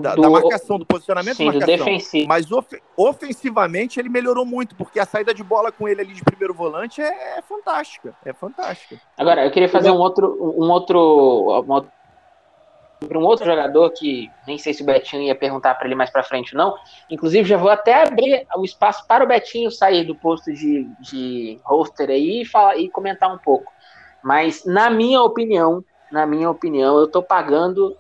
da, 0.02 0.16
Do- 0.16 0.22
da 0.24 0.30
marcação, 0.30 0.78
do 0.78 0.86
posicionamento 0.86 1.38
Sim, 1.38 1.46
de 1.46 1.52
do 1.52 1.60
marcação. 1.60 1.86
defensivo. 1.86 2.28
Mas 2.28 2.52
ofe- 2.52 2.82
ofensivamente 2.98 4.00
ele 4.00 4.10
melhorou 4.10 4.46
muito, 4.46 4.76
porque 4.76 5.00
a 5.00 5.06
saída 5.06 5.34
de 5.34 5.44
bola 5.44 5.72
com 5.72 5.88
ele 5.88 6.02
ali 6.02 6.14
de 6.14 6.24
primeiro 6.24 6.54
volante 6.54 7.02
é, 7.02 7.38
é 7.38 7.42
fantástica. 7.42 8.16
É 8.26 8.34
fantástica. 8.34 9.00
Agora, 9.18 9.46
eu 9.46 9.52
queria 9.52 9.70
fazer 9.70 9.92
um 9.92 9.98
outro, 9.98 10.28
um 10.58 10.70
outro, 10.70 10.98
um 11.68 11.72
para 13.08 13.18
um 13.18 13.24
outro 13.24 13.46
jogador 13.46 13.90
que 13.92 14.30
nem 14.46 14.58
sei 14.58 14.74
se 14.74 14.84
o 14.84 14.86
Betinho 14.86 15.24
ia 15.24 15.36
perguntar 15.36 15.76
para 15.76 15.86
ele 15.86 15.96
mais 15.96 16.10
para 16.10 16.24
frente 16.24 16.56
ou 16.56 16.64
não. 16.64 16.76
Inclusive, 17.10 17.48
já 17.48 17.58
vou 17.58 17.70
até 17.70 18.04
abrir 18.04 18.46
o 18.56 18.64
espaço 18.64 19.06
para 19.08 19.24
o 19.24 19.28
Betinho 19.28 19.72
sair 19.72 20.04
do 20.06 20.16
posto 20.16 20.54
de, 20.54 20.84
de 21.00 21.60
hoster 21.66 22.10
aí 22.10 22.42
e, 22.42 22.46
falar, 22.46 22.78
e 22.78 22.90
comentar 22.90 23.34
um 23.34 23.38
pouco. 23.38 23.72
Mas, 24.24 24.66
na 24.66 24.90
minha 24.90 25.22
opinião, 25.22 25.84
na 26.12 26.26
minha 26.26 26.50
opinião, 26.50 27.00
eu 27.00 27.08
tô 27.08 27.24
pagando 27.24 27.98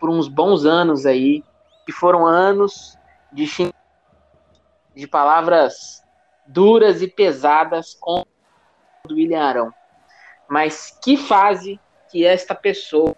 por 0.00 0.10
uns 0.10 0.28
bons 0.28 0.64
anos 0.64 1.06
aí, 1.06 1.44
que 1.86 1.92
foram 1.92 2.26
anos 2.26 2.96
de 3.32 3.46
de 4.94 5.06
palavras 5.06 6.02
duras 6.44 7.02
e 7.02 7.06
pesadas 7.06 7.94
com 8.00 8.24
do 9.04 9.14
William 9.14 9.40
Arão. 9.40 9.74
Mas 10.48 10.98
que 11.02 11.16
fase 11.16 11.78
que 12.10 12.24
esta 12.24 12.54
pessoa, 12.54 13.14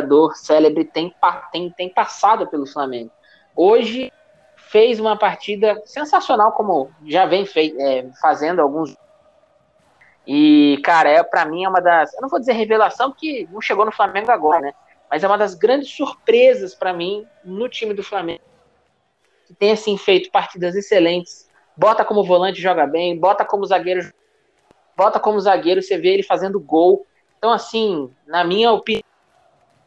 jogador 0.00 0.34
célebre, 0.36 0.84
tem, 0.84 1.14
tem, 1.52 1.70
tem 1.70 1.88
passado 1.92 2.46
pelo 2.48 2.66
Flamengo. 2.66 3.10
Hoje 3.56 4.10
fez 4.56 4.98
uma 4.98 5.16
partida 5.16 5.80
sensacional, 5.86 6.52
como 6.52 6.90
já 7.06 7.26
vem 7.26 7.46
fei- 7.46 7.74
é, 7.78 8.08
fazendo 8.20 8.60
alguns. 8.60 8.94
E, 10.26 10.80
cara, 10.82 11.08
é, 11.08 11.22
para 11.22 11.44
mim 11.44 11.64
é 11.64 11.68
uma 11.68 11.80
das. 11.80 12.12
Eu 12.14 12.22
não 12.22 12.28
vou 12.28 12.40
dizer 12.40 12.52
revelação, 12.52 13.10
porque 13.10 13.46
não 13.50 13.60
chegou 13.60 13.84
no 13.84 13.92
Flamengo 13.92 14.30
agora, 14.30 14.60
né? 14.60 14.72
Mas 15.10 15.22
é 15.22 15.26
uma 15.28 15.38
das 15.38 15.54
grandes 15.54 15.94
surpresas 15.94 16.74
para 16.74 16.92
mim 16.92 17.24
no 17.44 17.68
time 17.68 17.94
do 17.94 18.02
Flamengo. 18.02 18.40
Que 19.46 19.54
tem, 19.54 19.72
assim, 19.72 19.96
feito 19.96 20.30
partidas 20.30 20.74
excelentes. 20.74 21.48
Bota 21.76 22.04
como 22.04 22.24
volante, 22.24 22.60
joga 22.60 22.86
bem. 22.86 23.18
Bota 23.18 23.44
como 23.44 23.66
zagueiro, 23.66 24.08
bota 24.96 25.20
como 25.20 25.38
zagueiro, 25.40 25.82
você 25.82 25.98
vê 25.98 26.14
ele 26.14 26.22
fazendo 26.22 26.58
gol. 26.58 27.06
Então, 27.36 27.52
assim, 27.52 28.10
na 28.26 28.42
minha 28.42 28.72
opi- 28.72 29.03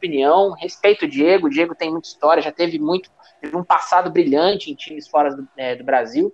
opinião, 0.08 0.54
respeito 0.54 1.06
o 1.06 1.08
Diego. 1.08 1.48
O 1.48 1.50
Diego 1.50 1.76
tem 1.76 1.92
muita 1.92 2.08
história, 2.08 2.42
já 2.42 2.52
teve 2.52 2.80
muito, 2.80 3.12
teve 3.42 3.56
um 3.56 3.64
passado 3.64 4.10
brilhante 4.10 4.72
em 4.72 4.76
times 4.76 5.08
fora 5.08 5.36
do, 5.36 5.48
é, 5.58 5.76
do 5.76 5.84
Brasil. 5.84 6.34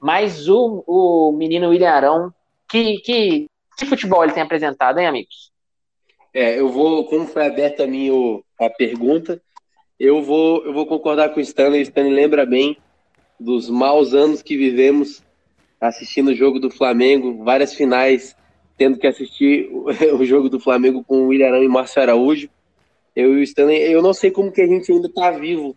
Mas 0.00 0.48
o, 0.48 0.84
o 0.86 1.32
menino 1.32 1.70
William 1.70 1.90
Arão, 1.90 2.34
que, 2.68 2.98
que, 2.98 3.46
que 3.78 3.86
futebol 3.86 4.22
ele 4.22 4.32
tem 4.32 4.42
apresentado, 4.42 4.98
hein, 4.98 5.06
amigos? 5.06 5.50
É, 6.32 6.58
eu 6.58 6.68
vou, 6.68 7.04
como 7.06 7.26
foi 7.26 7.46
aberta 7.46 7.84
a 7.84 7.86
mim 7.86 8.10
a 8.60 8.68
pergunta, 8.68 9.40
eu 9.98 10.22
vou, 10.22 10.64
eu 10.66 10.74
vou 10.74 10.86
concordar 10.86 11.30
com 11.30 11.38
o 11.38 11.42
Stanley. 11.42 11.80
O 11.80 11.82
Stanley 11.82 12.12
lembra 12.12 12.44
bem 12.44 12.76
dos 13.38 13.70
maus 13.70 14.12
anos 14.12 14.42
que 14.42 14.56
vivemos 14.56 15.22
assistindo 15.80 16.28
o 16.28 16.34
jogo 16.34 16.58
do 16.58 16.70
Flamengo, 16.70 17.44
várias 17.44 17.74
finais, 17.74 18.36
tendo 18.76 18.98
que 18.98 19.06
assistir 19.06 19.70
o, 19.72 20.24
jogo 20.24 20.48
do 20.48 20.58
Flamengo 20.58 21.04
com 21.04 21.22
o 21.22 21.26
William 21.28 21.58
e 21.58 21.68
Márcio 21.68 22.02
Araújo. 22.02 22.48
Eu 23.14 23.36
e 23.36 23.40
o 23.40 23.42
Stanley, 23.42 23.92
eu 23.92 24.02
não 24.02 24.12
sei 24.12 24.30
como 24.30 24.50
que 24.50 24.60
a 24.60 24.66
gente 24.66 24.90
ainda 24.90 25.08
tá 25.08 25.30
vivo. 25.30 25.76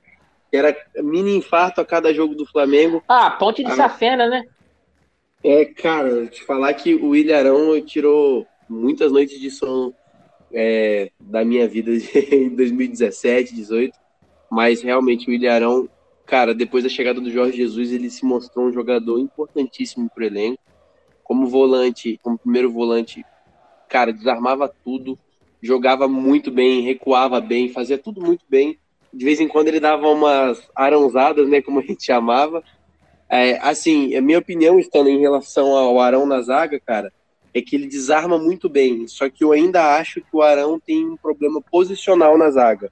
Era 0.52 0.76
mini 1.04 1.36
infarto 1.36 1.82
a 1.82 1.86
cada 1.86 2.13
jogo 2.13 2.34
do 2.34 2.45
Flamengo. 2.45 3.04
Ah, 3.08 3.32
ponte 3.32 3.63
de 3.63 3.71
ah, 3.71 3.76
Safena, 3.76 4.28
né? 4.28 4.43
É, 5.43 5.65
cara, 5.65 6.28
te 6.28 6.43
falar 6.43 6.73
que 6.73 6.95
o 6.95 7.15
Ilharão 7.15 7.80
tirou 7.82 8.45
muitas 8.67 9.12
noites 9.12 9.39
de 9.39 9.52
sono 9.52 9.93
é, 10.52 11.12
da 11.19 11.45
minha 11.45 11.67
vida 11.67 11.91
em 12.32 12.50
2017, 12.50 13.54
18, 13.54 13.97
mas 14.50 14.82
realmente 14.82 15.30
o 15.30 15.34
Ilharão, 15.34 15.88
cara, 16.26 16.56
depois 16.56 16.84
da 16.84 16.89
chegada 16.89 17.21
do 17.21 17.32
Jorge 17.32 17.58
Jesus, 17.58 17.91
ele 17.91 18.10
se 18.10 18.26
mostrou 18.26 18.65
um 18.65 18.73
jogador 18.73 19.19
importantíssimo 19.19 20.10
para 20.10 20.23
o 20.23 20.28
elenco. 20.28 20.62
Como 21.23 21.45
volante, 21.47 22.19
como 22.23 22.38
primeiro 22.38 22.71
volante, 22.71 23.26
cara, 23.89 24.13
desarmava 24.13 24.73
tudo, 24.84 25.19
jogava 25.61 26.07
muito 26.07 26.51
bem, 26.51 26.81
recuava 26.81 27.41
bem, 27.41 27.69
fazia 27.69 27.97
tudo 27.97 28.21
muito 28.21 28.45
bem. 28.49 28.77
De 29.13 29.25
vez 29.25 29.39
em 29.39 29.47
quando 29.47 29.67
ele 29.67 29.79
dava 29.79 30.07
umas 30.07 30.61
arãozadas, 30.75 31.47
né, 31.47 31.61
como 31.61 31.79
a 31.79 31.83
gente 31.83 32.03
chamava. 32.05 32.63
É, 33.29 33.57
assim, 33.57 34.15
a 34.15 34.21
minha 34.21 34.39
opinião, 34.39 34.79
estando 34.79 35.09
em 35.09 35.19
relação 35.19 35.75
ao 35.75 35.99
Arão 35.99 36.25
na 36.25 36.41
zaga, 36.41 36.79
cara, 36.79 37.11
é 37.53 37.61
que 37.61 37.75
ele 37.75 37.87
desarma 37.87 38.37
muito 38.37 38.69
bem. 38.69 39.07
Só 39.07 39.29
que 39.29 39.43
eu 39.43 39.51
ainda 39.51 39.97
acho 39.97 40.21
que 40.21 40.29
o 40.33 40.41
Arão 40.41 40.79
tem 40.79 41.05
um 41.05 41.17
problema 41.17 41.61
posicional 41.61 42.37
na 42.37 42.49
zaga. 42.49 42.91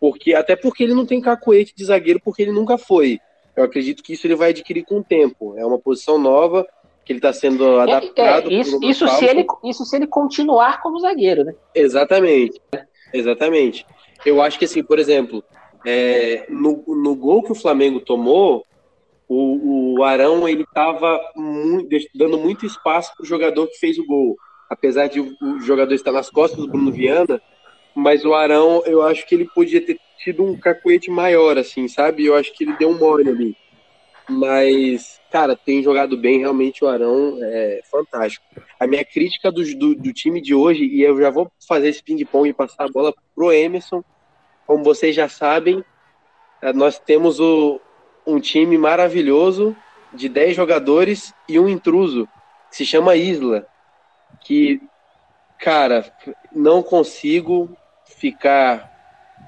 Porque, 0.00 0.34
até 0.34 0.56
porque 0.56 0.82
ele 0.82 0.94
não 0.94 1.04
tem 1.04 1.20
cacoete 1.20 1.74
de 1.76 1.84
zagueiro, 1.84 2.20
porque 2.24 2.42
ele 2.42 2.52
nunca 2.52 2.78
foi. 2.78 3.20
Eu 3.54 3.64
acredito 3.64 4.02
que 4.02 4.14
isso 4.14 4.26
ele 4.26 4.34
vai 4.34 4.50
adquirir 4.50 4.84
com 4.84 4.98
o 4.98 5.04
tempo. 5.04 5.54
É 5.58 5.64
uma 5.64 5.78
posição 5.78 6.18
nova, 6.18 6.66
que 7.10 7.14
ele 7.14 7.18
está 7.18 7.32
sendo 7.32 7.80
é, 7.80 7.82
adaptado. 7.82 8.48
É, 8.48 8.54
é, 8.54 8.60
isso, 8.60 8.78
isso, 8.84 9.08
se 9.08 9.24
ele, 9.24 9.44
isso 9.64 9.84
se 9.84 9.96
ele 9.96 10.06
continuar 10.06 10.80
como 10.80 11.00
zagueiro, 11.00 11.42
né? 11.42 11.54
Exatamente. 11.74 12.60
Exatamente. 13.12 13.84
Eu 14.24 14.40
acho 14.40 14.56
que, 14.56 14.64
assim, 14.64 14.80
por 14.80 14.96
exemplo, 14.96 15.42
é, 15.84 16.46
no, 16.48 16.84
no 16.86 17.16
gol 17.16 17.42
que 17.42 17.50
o 17.50 17.56
Flamengo 17.56 17.98
tomou, 17.98 18.64
o, 19.28 19.98
o 19.98 20.04
Arão 20.04 20.48
ele 20.48 20.62
estava 20.62 21.20
dando 22.14 22.38
muito 22.38 22.64
espaço 22.64 23.12
para 23.16 23.24
o 23.24 23.26
jogador 23.26 23.66
que 23.66 23.78
fez 23.78 23.98
o 23.98 24.06
gol. 24.06 24.36
Apesar 24.68 25.08
de 25.08 25.18
o, 25.18 25.34
o 25.42 25.60
jogador 25.60 25.94
estar 25.94 26.12
nas 26.12 26.30
costas 26.30 26.60
do 26.60 26.68
Bruno 26.68 26.92
Viana, 26.92 27.42
mas 27.92 28.24
o 28.24 28.34
Arão, 28.34 28.84
eu 28.86 29.02
acho 29.02 29.26
que 29.26 29.34
ele 29.34 29.48
podia 29.52 29.84
ter 29.84 29.98
tido 30.22 30.44
um 30.44 30.56
cacuete 30.56 31.10
maior, 31.10 31.58
assim, 31.58 31.88
sabe? 31.88 32.24
Eu 32.24 32.36
acho 32.36 32.52
que 32.52 32.62
ele 32.62 32.76
deu 32.76 32.90
um 32.90 32.98
mole 32.98 33.28
ali. 33.28 33.56
Mas, 34.28 35.20
cara, 35.30 35.56
tem 35.56 35.82
jogado 35.82 36.16
bem, 36.16 36.40
realmente 36.40 36.84
o 36.84 36.88
Arão 36.88 37.38
é 37.40 37.80
fantástico. 37.90 38.44
A 38.78 38.86
minha 38.86 39.04
crítica 39.04 39.50
do, 39.50 39.62
do, 39.76 39.94
do 39.94 40.12
time 40.12 40.40
de 40.40 40.54
hoje, 40.54 40.84
e 40.84 41.02
eu 41.02 41.20
já 41.20 41.30
vou 41.30 41.50
fazer 41.66 41.88
esse 41.88 42.02
ping-pong 42.02 42.48
e 42.48 42.52
passar 42.52 42.84
a 42.84 42.88
bola 42.90 43.12
pro 43.34 43.52
Emerson. 43.52 44.04
Como 44.66 44.84
vocês 44.84 45.14
já 45.16 45.28
sabem, 45.28 45.84
é, 46.62 46.72
nós 46.72 46.98
temos 46.98 47.40
o, 47.40 47.80
um 48.26 48.38
time 48.38 48.78
maravilhoso 48.78 49.76
de 50.12 50.28
10 50.28 50.56
jogadores 50.56 51.34
e 51.48 51.58
um 51.58 51.68
intruso, 51.68 52.28
que 52.70 52.76
se 52.76 52.86
chama 52.86 53.16
Isla. 53.16 53.66
Que, 54.40 54.80
cara, 55.58 56.12
não 56.52 56.82
consigo 56.82 57.76
ficar 58.06 58.88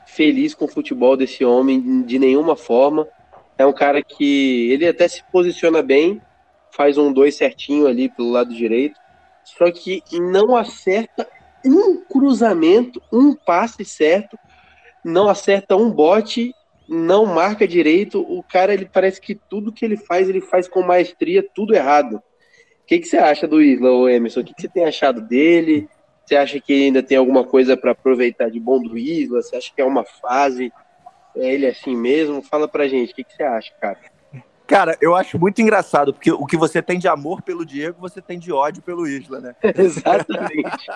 feliz 0.06 0.54
com 0.54 0.64
o 0.64 0.68
futebol 0.68 1.16
desse 1.16 1.44
homem 1.44 2.02
de 2.02 2.18
nenhuma 2.18 2.56
forma 2.56 3.08
é 3.62 3.66
um 3.66 3.72
cara 3.72 4.02
que 4.02 4.70
ele 4.70 4.86
até 4.86 5.06
se 5.08 5.22
posiciona 5.30 5.82
bem, 5.82 6.20
faz 6.70 6.98
um 6.98 7.12
dois 7.12 7.36
certinho 7.36 7.86
ali 7.86 8.08
pelo 8.08 8.30
lado 8.30 8.54
direito, 8.54 8.98
só 9.44 9.70
que 9.70 10.02
não 10.12 10.56
acerta 10.56 11.28
um 11.64 11.96
cruzamento, 12.04 13.00
um 13.12 13.34
passe 13.34 13.84
certo, 13.84 14.36
não 15.04 15.28
acerta 15.28 15.76
um 15.76 15.90
bote, 15.90 16.54
não 16.88 17.24
marca 17.24 17.66
direito. 17.66 18.20
O 18.20 18.42
cara, 18.42 18.74
ele 18.74 18.88
parece 18.92 19.20
que 19.20 19.34
tudo 19.34 19.72
que 19.72 19.84
ele 19.84 19.96
faz, 19.96 20.28
ele 20.28 20.40
faz 20.40 20.68
com 20.68 20.82
maestria, 20.82 21.46
tudo 21.54 21.74
errado. 21.74 22.16
O 22.16 22.86
que, 22.86 22.98
que 22.98 23.06
você 23.06 23.16
acha 23.16 23.46
do 23.46 23.62
Isla, 23.62 24.12
Emerson? 24.12 24.40
O 24.40 24.44
que, 24.44 24.54
que 24.54 24.62
você 24.62 24.68
tem 24.68 24.84
achado 24.84 25.20
dele? 25.20 25.88
Você 26.24 26.36
acha 26.36 26.60
que 26.60 26.72
ainda 26.72 27.02
tem 27.02 27.16
alguma 27.16 27.44
coisa 27.44 27.76
para 27.76 27.92
aproveitar 27.92 28.50
de 28.50 28.60
bom 28.60 28.80
do 28.80 28.98
Isla? 28.98 29.40
Você 29.40 29.56
acha 29.56 29.72
que 29.74 29.80
é 29.80 29.84
uma 29.84 30.04
fase? 30.04 30.72
É 31.36 31.54
ele 31.54 31.66
assim 31.66 31.96
mesmo? 31.96 32.42
Fala 32.42 32.68
pra 32.68 32.88
gente, 32.88 33.12
o 33.12 33.14
que, 33.14 33.24
que 33.24 33.34
você 33.34 33.42
acha, 33.42 33.72
cara? 33.80 33.98
Cara, 34.66 34.96
eu 35.00 35.14
acho 35.14 35.38
muito 35.38 35.60
engraçado, 35.60 36.14
porque 36.14 36.32
o 36.32 36.46
que 36.46 36.56
você 36.56 36.80
tem 36.80 36.98
de 36.98 37.06
amor 37.06 37.42
pelo 37.42 37.66
Diego, 37.66 38.00
você 38.00 38.22
tem 38.22 38.38
de 38.38 38.50
ódio 38.50 38.82
pelo 38.82 39.06
Isla, 39.06 39.40
né? 39.40 39.54
Exatamente. 39.76 40.86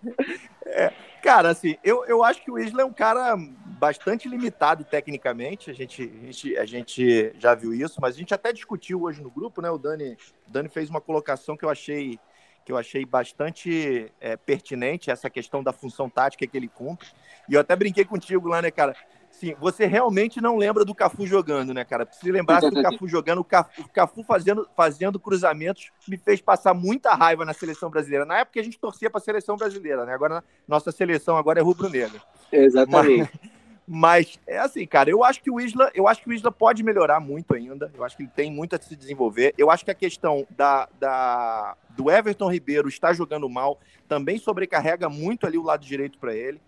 é, 0.64 0.90
cara, 1.22 1.50
assim, 1.50 1.76
eu, 1.84 2.06
eu 2.06 2.24
acho 2.24 2.42
que 2.42 2.50
o 2.50 2.58
Isla 2.58 2.82
é 2.82 2.84
um 2.84 2.92
cara 2.92 3.36
bastante 3.78 4.28
limitado 4.28 4.84
tecnicamente, 4.84 5.70
a 5.70 5.74
gente, 5.74 6.02
a, 6.02 6.24
gente, 6.24 6.56
a 6.58 6.64
gente 6.64 7.32
já 7.38 7.54
viu 7.54 7.74
isso, 7.74 8.00
mas 8.00 8.14
a 8.14 8.18
gente 8.18 8.32
até 8.32 8.52
discutiu 8.52 9.02
hoje 9.02 9.20
no 9.20 9.30
grupo, 9.30 9.60
né? 9.60 9.70
O 9.70 9.76
Dani, 9.76 10.16
o 10.48 10.50
Dani 10.50 10.68
fez 10.68 10.88
uma 10.88 11.00
colocação 11.00 11.56
que 11.56 11.64
eu 11.64 11.70
achei 11.70 12.18
que 12.64 12.70
eu 12.70 12.78
achei 12.78 13.04
bastante 13.04 14.10
é, 14.20 14.36
pertinente, 14.36 15.10
essa 15.10 15.28
questão 15.28 15.62
da 15.62 15.72
função 15.72 16.08
tática 16.08 16.46
que 16.46 16.56
ele 16.56 16.68
cumpre. 16.68 17.08
E 17.48 17.54
eu 17.54 17.60
até 17.60 17.74
brinquei 17.74 18.04
contigo 18.04 18.48
lá, 18.48 18.62
né, 18.62 18.70
cara? 18.70 18.94
Assim, 19.32 19.54
você 19.58 19.86
realmente 19.86 20.40
não 20.40 20.56
lembra 20.56 20.84
do 20.84 20.94
Cafu 20.94 21.26
jogando, 21.26 21.72
né, 21.72 21.84
cara? 21.84 22.06
Se 22.12 22.30
lembrasse 22.30 22.70
do 22.70 22.82
Cafu 22.82 23.08
jogando, 23.08 23.40
o 23.40 23.44
Cafu, 23.44 23.82
o 23.82 23.88
Cafu, 23.88 24.22
fazendo, 24.22 24.68
fazendo 24.76 25.18
cruzamentos 25.18 25.90
me 26.06 26.16
fez 26.16 26.40
passar 26.40 26.74
muita 26.74 27.14
raiva 27.14 27.44
na 27.44 27.52
seleção 27.52 27.90
brasileira. 27.90 28.24
Na 28.24 28.38
época 28.38 28.60
a 28.60 28.62
gente 28.62 28.78
torcia 28.78 29.10
para 29.10 29.18
a 29.18 29.24
seleção 29.24 29.56
brasileira, 29.56 30.04
né? 30.04 30.14
Agora 30.14 30.44
nossa 30.68 30.92
seleção 30.92 31.36
agora 31.36 31.58
é 31.58 31.62
rubro-negra. 31.62 32.20
Exatamente. 32.52 33.30
Mas, 33.32 33.52
mas, 33.84 34.40
é 34.46 34.58
assim, 34.58 34.86
cara, 34.86 35.10
eu 35.10 35.24
acho 35.24 35.42
que 35.42 35.50
o 35.50 35.60
Isla, 35.60 35.90
eu 35.94 36.06
acho 36.06 36.22
que 36.22 36.28
o 36.28 36.32
Isla 36.32 36.52
pode 36.52 36.82
melhorar 36.82 37.18
muito 37.18 37.54
ainda. 37.54 37.90
Eu 37.94 38.04
acho 38.04 38.16
que 38.16 38.22
ele 38.22 38.30
tem 38.34 38.50
muito 38.50 38.76
a 38.76 38.80
se 38.80 38.94
desenvolver. 38.94 39.52
Eu 39.58 39.70
acho 39.70 39.84
que 39.84 39.90
a 39.90 39.94
questão 39.94 40.46
da, 40.50 40.88
da 41.00 41.76
do 41.90 42.10
Everton 42.10 42.50
Ribeiro 42.50 42.88
estar 42.88 43.12
jogando 43.12 43.48
mal 43.48 43.78
também 44.08 44.38
sobrecarrega 44.38 45.08
muito 45.08 45.46
ali 45.46 45.58
o 45.58 45.62
lado 45.62 45.84
direito 45.84 46.18
para 46.18 46.34
ele. 46.34 46.60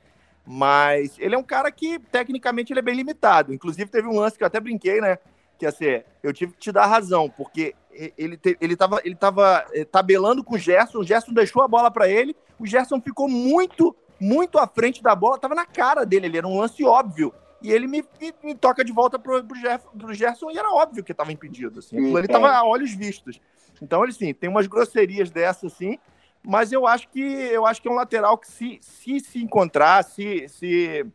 Mas 0.46 1.16
ele 1.18 1.34
é 1.34 1.38
um 1.38 1.42
cara 1.42 1.70
que, 1.70 1.98
tecnicamente, 1.98 2.72
ele 2.72 2.80
é 2.80 2.82
bem 2.82 2.94
limitado. 2.94 3.52
Inclusive, 3.54 3.90
teve 3.90 4.06
um 4.06 4.18
lance 4.18 4.36
que 4.36 4.42
eu 4.42 4.46
até 4.46 4.60
brinquei, 4.60 5.00
né? 5.00 5.18
Que 5.58 5.66
assim, 5.66 6.02
eu 6.22 6.32
tive 6.32 6.52
que 6.52 6.58
te 6.58 6.72
dar 6.72 6.86
razão, 6.86 7.30
porque 7.30 7.74
ele, 8.18 8.36
te, 8.36 8.56
ele, 8.60 8.76
tava, 8.76 9.00
ele 9.04 9.14
tava 9.14 9.64
eh, 9.72 9.84
tabelando 9.84 10.42
com 10.42 10.56
o 10.56 10.58
Gerson, 10.58 10.98
o 10.98 11.04
Gerson 11.04 11.32
deixou 11.32 11.62
a 11.62 11.68
bola 11.68 11.90
para 11.90 12.08
ele, 12.08 12.36
o 12.58 12.66
Gerson 12.66 13.00
ficou 13.00 13.28
muito, 13.28 13.94
muito 14.20 14.58
à 14.58 14.66
frente 14.66 15.02
da 15.02 15.14
bola, 15.14 15.38
tava 15.38 15.54
na 15.54 15.64
cara 15.64 16.04
dele, 16.04 16.26
ele 16.26 16.38
era 16.38 16.46
um 16.46 16.58
lance 16.58 16.84
óbvio. 16.84 17.32
E 17.62 17.72
ele 17.72 17.86
me, 17.86 18.04
me, 18.20 18.34
me 18.42 18.54
toca 18.54 18.84
de 18.84 18.92
volta 18.92 19.18
pro, 19.18 19.42
pro, 19.42 19.56
Gerson, 19.56 19.88
pro 19.96 20.12
Gerson 20.12 20.50
e 20.50 20.58
era 20.58 20.70
óbvio 20.70 21.02
que 21.02 21.12
estava 21.12 21.32
impedido. 21.32 21.78
Assim. 21.78 21.96
ele 21.96 22.28
tava 22.28 22.50
a 22.50 22.62
olhos 22.62 22.92
vistos. 22.92 23.40
Então, 23.80 24.02
ele 24.04 24.12
sim, 24.12 24.34
tem 24.34 24.50
umas 24.50 24.66
grosserias 24.66 25.30
dessas, 25.30 25.72
assim, 25.72 25.98
mas 26.44 26.72
eu 26.72 26.86
acho 26.86 27.08
que 27.08 27.20
eu 27.20 27.66
acho 27.66 27.80
que 27.80 27.88
é 27.88 27.90
um 27.90 27.94
lateral 27.94 28.36
que 28.36 28.48
se 28.48 28.78
se, 28.80 29.20
se 29.20 29.42
encontrar, 29.42 30.02
se, 30.04 30.48
se, 30.48 31.06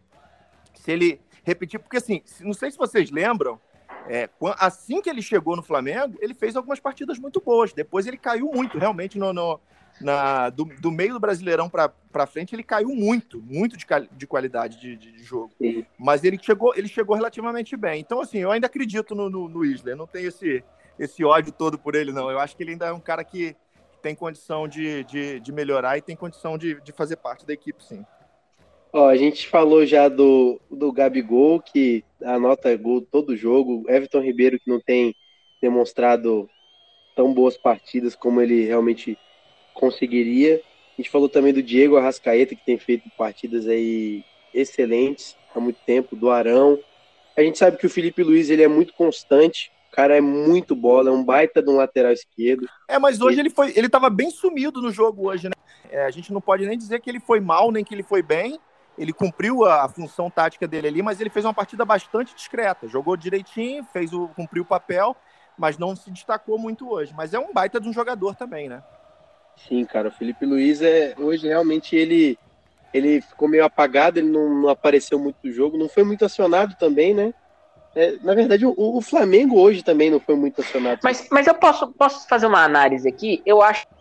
se 0.74 0.92
ele 0.92 1.22
repetir, 1.44 1.80
porque 1.80 1.98
assim, 1.98 2.22
não 2.42 2.54
sei 2.54 2.72
se 2.72 2.78
vocês 2.78 3.12
lembram, 3.12 3.60
é, 4.08 4.30
assim 4.58 5.02
que 5.02 5.10
ele 5.10 5.22
chegou 5.22 5.56
no 5.56 5.64
Flamengo, 5.64 6.18
ele 6.20 6.34
fez 6.34 6.56
algumas 6.56 6.80
partidas 6.80 7.20
muito 7.20 7.40
boas. 7.40 7.74
Depois 7.74 8.08
ele 8.08 8.18
caiu 8.18 8.52
muito, 8.52 8.78
realmente, 8.78 9.18
no, 9.18 9.32
no 9.32 9.60
na, 10.02 10.50
do, 10.50 10.66
do, 10.66 10.92
meio 10.92 11.14
do 11.14 11.20
Brasileirão 11.20 11.70
para 11.70 12.28
frente, 12.28 12.56
ele 12.56 12.64
caiu 12.64 12.90
muito, 12.90 13.42
muito 13.42 13.76
de, 13.76 13.86
de 14.12 14.28
qualidade 14.28 14.80
de, 14.80 14.96
de, 14.96 15.24
jogo. 15.24 15.52
Sim. 15.58 15.86
Mas 15.98 16.24
ele 16.24 16.40
chegou, 16.42 16.74
ele 16.76 16.88
chegou 16.88 17.16
relativamente 17.16 17.76
bem. 17.76 18.00
Então, 18.00 18.22
assim, 18.22 18.40
eu 18.40 18.52
ainda 18.52 18.68
acredito 18.68 19.14
no, 19.14 19.30
no, 19.30 19.50
no 19.50 19.66
Isla. 19.66 19.92
Eu 19.92 19.98
não 19.98 20.08
tenho 20.08 20.30
esse, 20.30 20.64
esse 20.98 21.24
ódio 21.24 21.52
todo 21.52 21.78
por 21.78 21.96
ele, 21.96 22.12
não. 22.12 22.32
Eu 22.32 22.40
acho 22.40 22.56
que 22.56 22.64
ele 22.64 22.72
ainda 22.72 22.88
é 22.88 22.94
um 22.94 23.00
cara 23.00 23.24
que 23.24 23.56
tem 24.02 24.16
condição 24.16 24.68
de, 24.68 25.04
de, 25.04 25.40
de 25.40 25.52
melhorar 25.52 25.98
e 25.98 26.02
tem 26.02 26.16
condição 26.16 26.58
de, 26.58 26.80
de 26.82 26.92
fazer 26.92 27.18
parte 27.18 27.46
da 27.46 27.54
equipe, 27.54 27.84
sim. 27.84 28.06
Ó, 28.92 29.08
a 29.08 29.16
gente 29.16 29.48
falou 29.48 29.86
já 29.86 30.10
do, 30.10 30.60
do 30.70 30.92
Gabigol, 30.92 31.62
que 31.62 32.04
anota 32.24 32.76
gol 32.76 33.02
todo 33.02 33.38
jogo. 33.38 33.86
Everton 33.88 34.22
Ribeiro, 34.22 34.60
que 34.60 34.70
não 34.70 34.80
tem 34.80 35.16
demonstrado 35.62 36.50
tão 37.16 37.34
boas 37.34 37.58
partidas 37.58 38.16
como 38.16 38.42
ele 38.42 38.66
realmente 38.66 39.18
conseguiria. 39.74 40.62
A 40.98 41.02
gente 41.02 41.10
falou 41.10 41.30
também 41.30 41.54
do 41.54 41.62
Diego 41.62 41.98
Arrascaeta, 41.98 42.56
que 42.56 42.66
tem 42.66 42.78
feito 42.78 43.10
partidas 43.18 43.68
aí 43.68 44.24
excelentes 44.54 45.38
há 45.56 45.60
muito 45.60 45.80
tempo, 45.86 46.16
do 46.16 46.30
Arão. 46.30 46.80
A 47.38 47.42
gente 47.42 47.58
sabe 47.58 47.78
que 47.78 47.86
o 47.86 47.90
Felipe 47.90 48.24
Luiz 48.24 48.50
ele 48.50 48.64
é 48.64 48.68
muito 48.68 48.94
constante, 48.94 49.72
o 49.92 49.96
cara 49.96 50.16
é 50.16 50.22
muito 50.22 50.76
bola, 50.76 51.10
é 51.10 51.14
um 51.14 51.24
baita 51.24 51.62
de 51.62 51.70
um 51.70 51.78
lateral 51.78 52.12
esquerdo. 52.12 52.68
É, 52.88 53.00
mas 53.00 53.20
hoje 53.20 53.40
ele, 53.40 53.48
ele 53.48 53.50
foi, 53.50 53.74
ele 53.76 53.90
tava 53.90 54.10
bem 54.10 54.30
sumido 54.30 54.82
no 54.82 54.92
jogo 54.92 55.28
hoje, 55.28 55.48
né? 55.50 55.54
É, 55.90 56.06
a 56.06 56.12
gente 56.12 56.32
não 56.32 56.40
pode 56.40 56.66
nem 56.66 56.78
dizer 56.78 57.02
que 57.02 57.10
ele 57.10 57.20
foi 57.20 57.40
mal, 57.40 57.72
nem 57.72 57.84
que 57.84 57.96
ele 57.96 58.04
foi 58.04 58.22
bem. 58.22 58.60
Ele 58.98 59.12
cumpriu 59.12 59.66
a, 59.66 59.86
a 59.86 59.90
função 59.90 60.30
tática 60.30 60.68
dele 60.68 60.88
ali, 60.88 61.02
mas 61.02 61.20
ele 61.20 61.30
fez 61.30 61.44
uma 61.44 61.54
partida 61.54 61.84
bastante 61.84 62.36
discreta. 62.36 62.88
Jogou 62.88 63.18
direitinho, 63.18 63.84
fez 63.92 64.14
o, 64.14 64.28
cumpriu 64.30 64.62
o 64.62 64.66
papel, 64.66 65.16
mas 65.58 65.78
não 65.78 65.96
se 65.96 66.12
destacou 66.12 66.60
muito 66.60 66.88
hoje. 66.90 67.14
Mas 67.16 67.34
é 67.34 67.40
um 67.40 67.52
baita 67.52 67.80
de 67.80 67.90
um 67.90 67.94
jogador 67.94 68.36
também, 68.36 68.70
né? 68.70 68.84
Sim, 69.68 69.84
cara. 69.86 70.10
O 70.10 70.12
Felipe 70.12 70.46
Luiz 70.46 70.82
é 70.82 71.16
hoje 71.18 71.48
realmente 71.48 71.96
ele 71.96 72.38
ele 72.92 73.22
ficou 73.22 73.48
meio 73.48 73.64
apagado, 73.64 74.18
ele 74.18 74.30
não, 74.30 74.50
não 74.62 74.70
apareceu 74.70 75.20
muito 75.20 75.38
no 75.44 75.52
jogo, 75.52 75.78
não 75.78 75.88
foi 75.88 76.04
muito 76.04 76.26
acionado 76.26 76.76
também, 76.76 77.14
né? 77.14 77.34
É, 77.96 78.18
na 78.22 78.36
verdade, 78.36 78.66
o, 78.66 78.74
o, 78.78 79.02
Flamengo 79.02 79.60
hoje 79.60 79.84
também 79.84 80.10
não 80.12 80.20
foi 80.20 80.36
muito 80.36 80.62
acionado. 80.62 81.00
Mas, 81.04 81.28
mas 81.32 81.48
eu 81.48 81.56
posso, 81.56 81.88
posso 81.88 82.28
fazer 82.28 82.46
uma 82.46 82.64
análise 82.64 83.08
aqui? 83.08 83.42
Eu 83.46 83.62
acho 83.62 83.88
que 83.88 83.94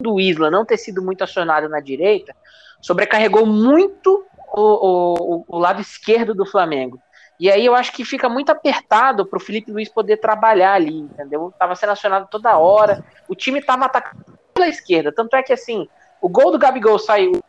do 0.00 0.20
Isla 0.20 0.50
não 0.50 0.64
ter 0.64 0.76
sido 0.76 1.02
muito 1.02 1.22
acionado 1.22 1.68
na 1.68 1.80
direita 1.80 2.34
sobrecarregou 2.80 3.44
muito 3.44 4.24
o, 4.52 4.62
o, 4.62 5.44
o 5.48 5.58
lado 5.58 5.80
esquerdo 5.80 6.34
do 6.34 6.46
Flamengo. 6.46 7.00
E 7.38 7.50
aí 7.50 7.64
eu 7.64 7.74
acho 7.74 7.92
que 7.92 8.04
fica 8.04 8.28
muito 8.28 8.50
apertado 8.50 9.24
para 9.24 9.36
o 9.36 9.40
Felipe 9.40 9.70
Luiz 9.70 9.88
poder 9.88 10.16
trabalhar 10.16 10.72
ali, 10.72 10.98
entendeu? 10.98 11.52
Tava 11.56 11.76
sendo 11.76 11.92
acionado 11.92 12.26
toda 12.28 12.58
hora, 12.58 13.04
o 13.28 13.34
time 13.34 13.62
tava 13.62 13.84
atacando 13.84 14.24
pela 14.52 14.68
esquerda. 14.68 15.12
Tanto 15.12 15.36
é 15.36 15.42
que 15.42 15.52
assim, 15.52 15.88
o 16.20 16.28
gol 16.28 16.50
do 16.50 16.58
Gabigol 16.58 16.98
saiu 16.98 17.40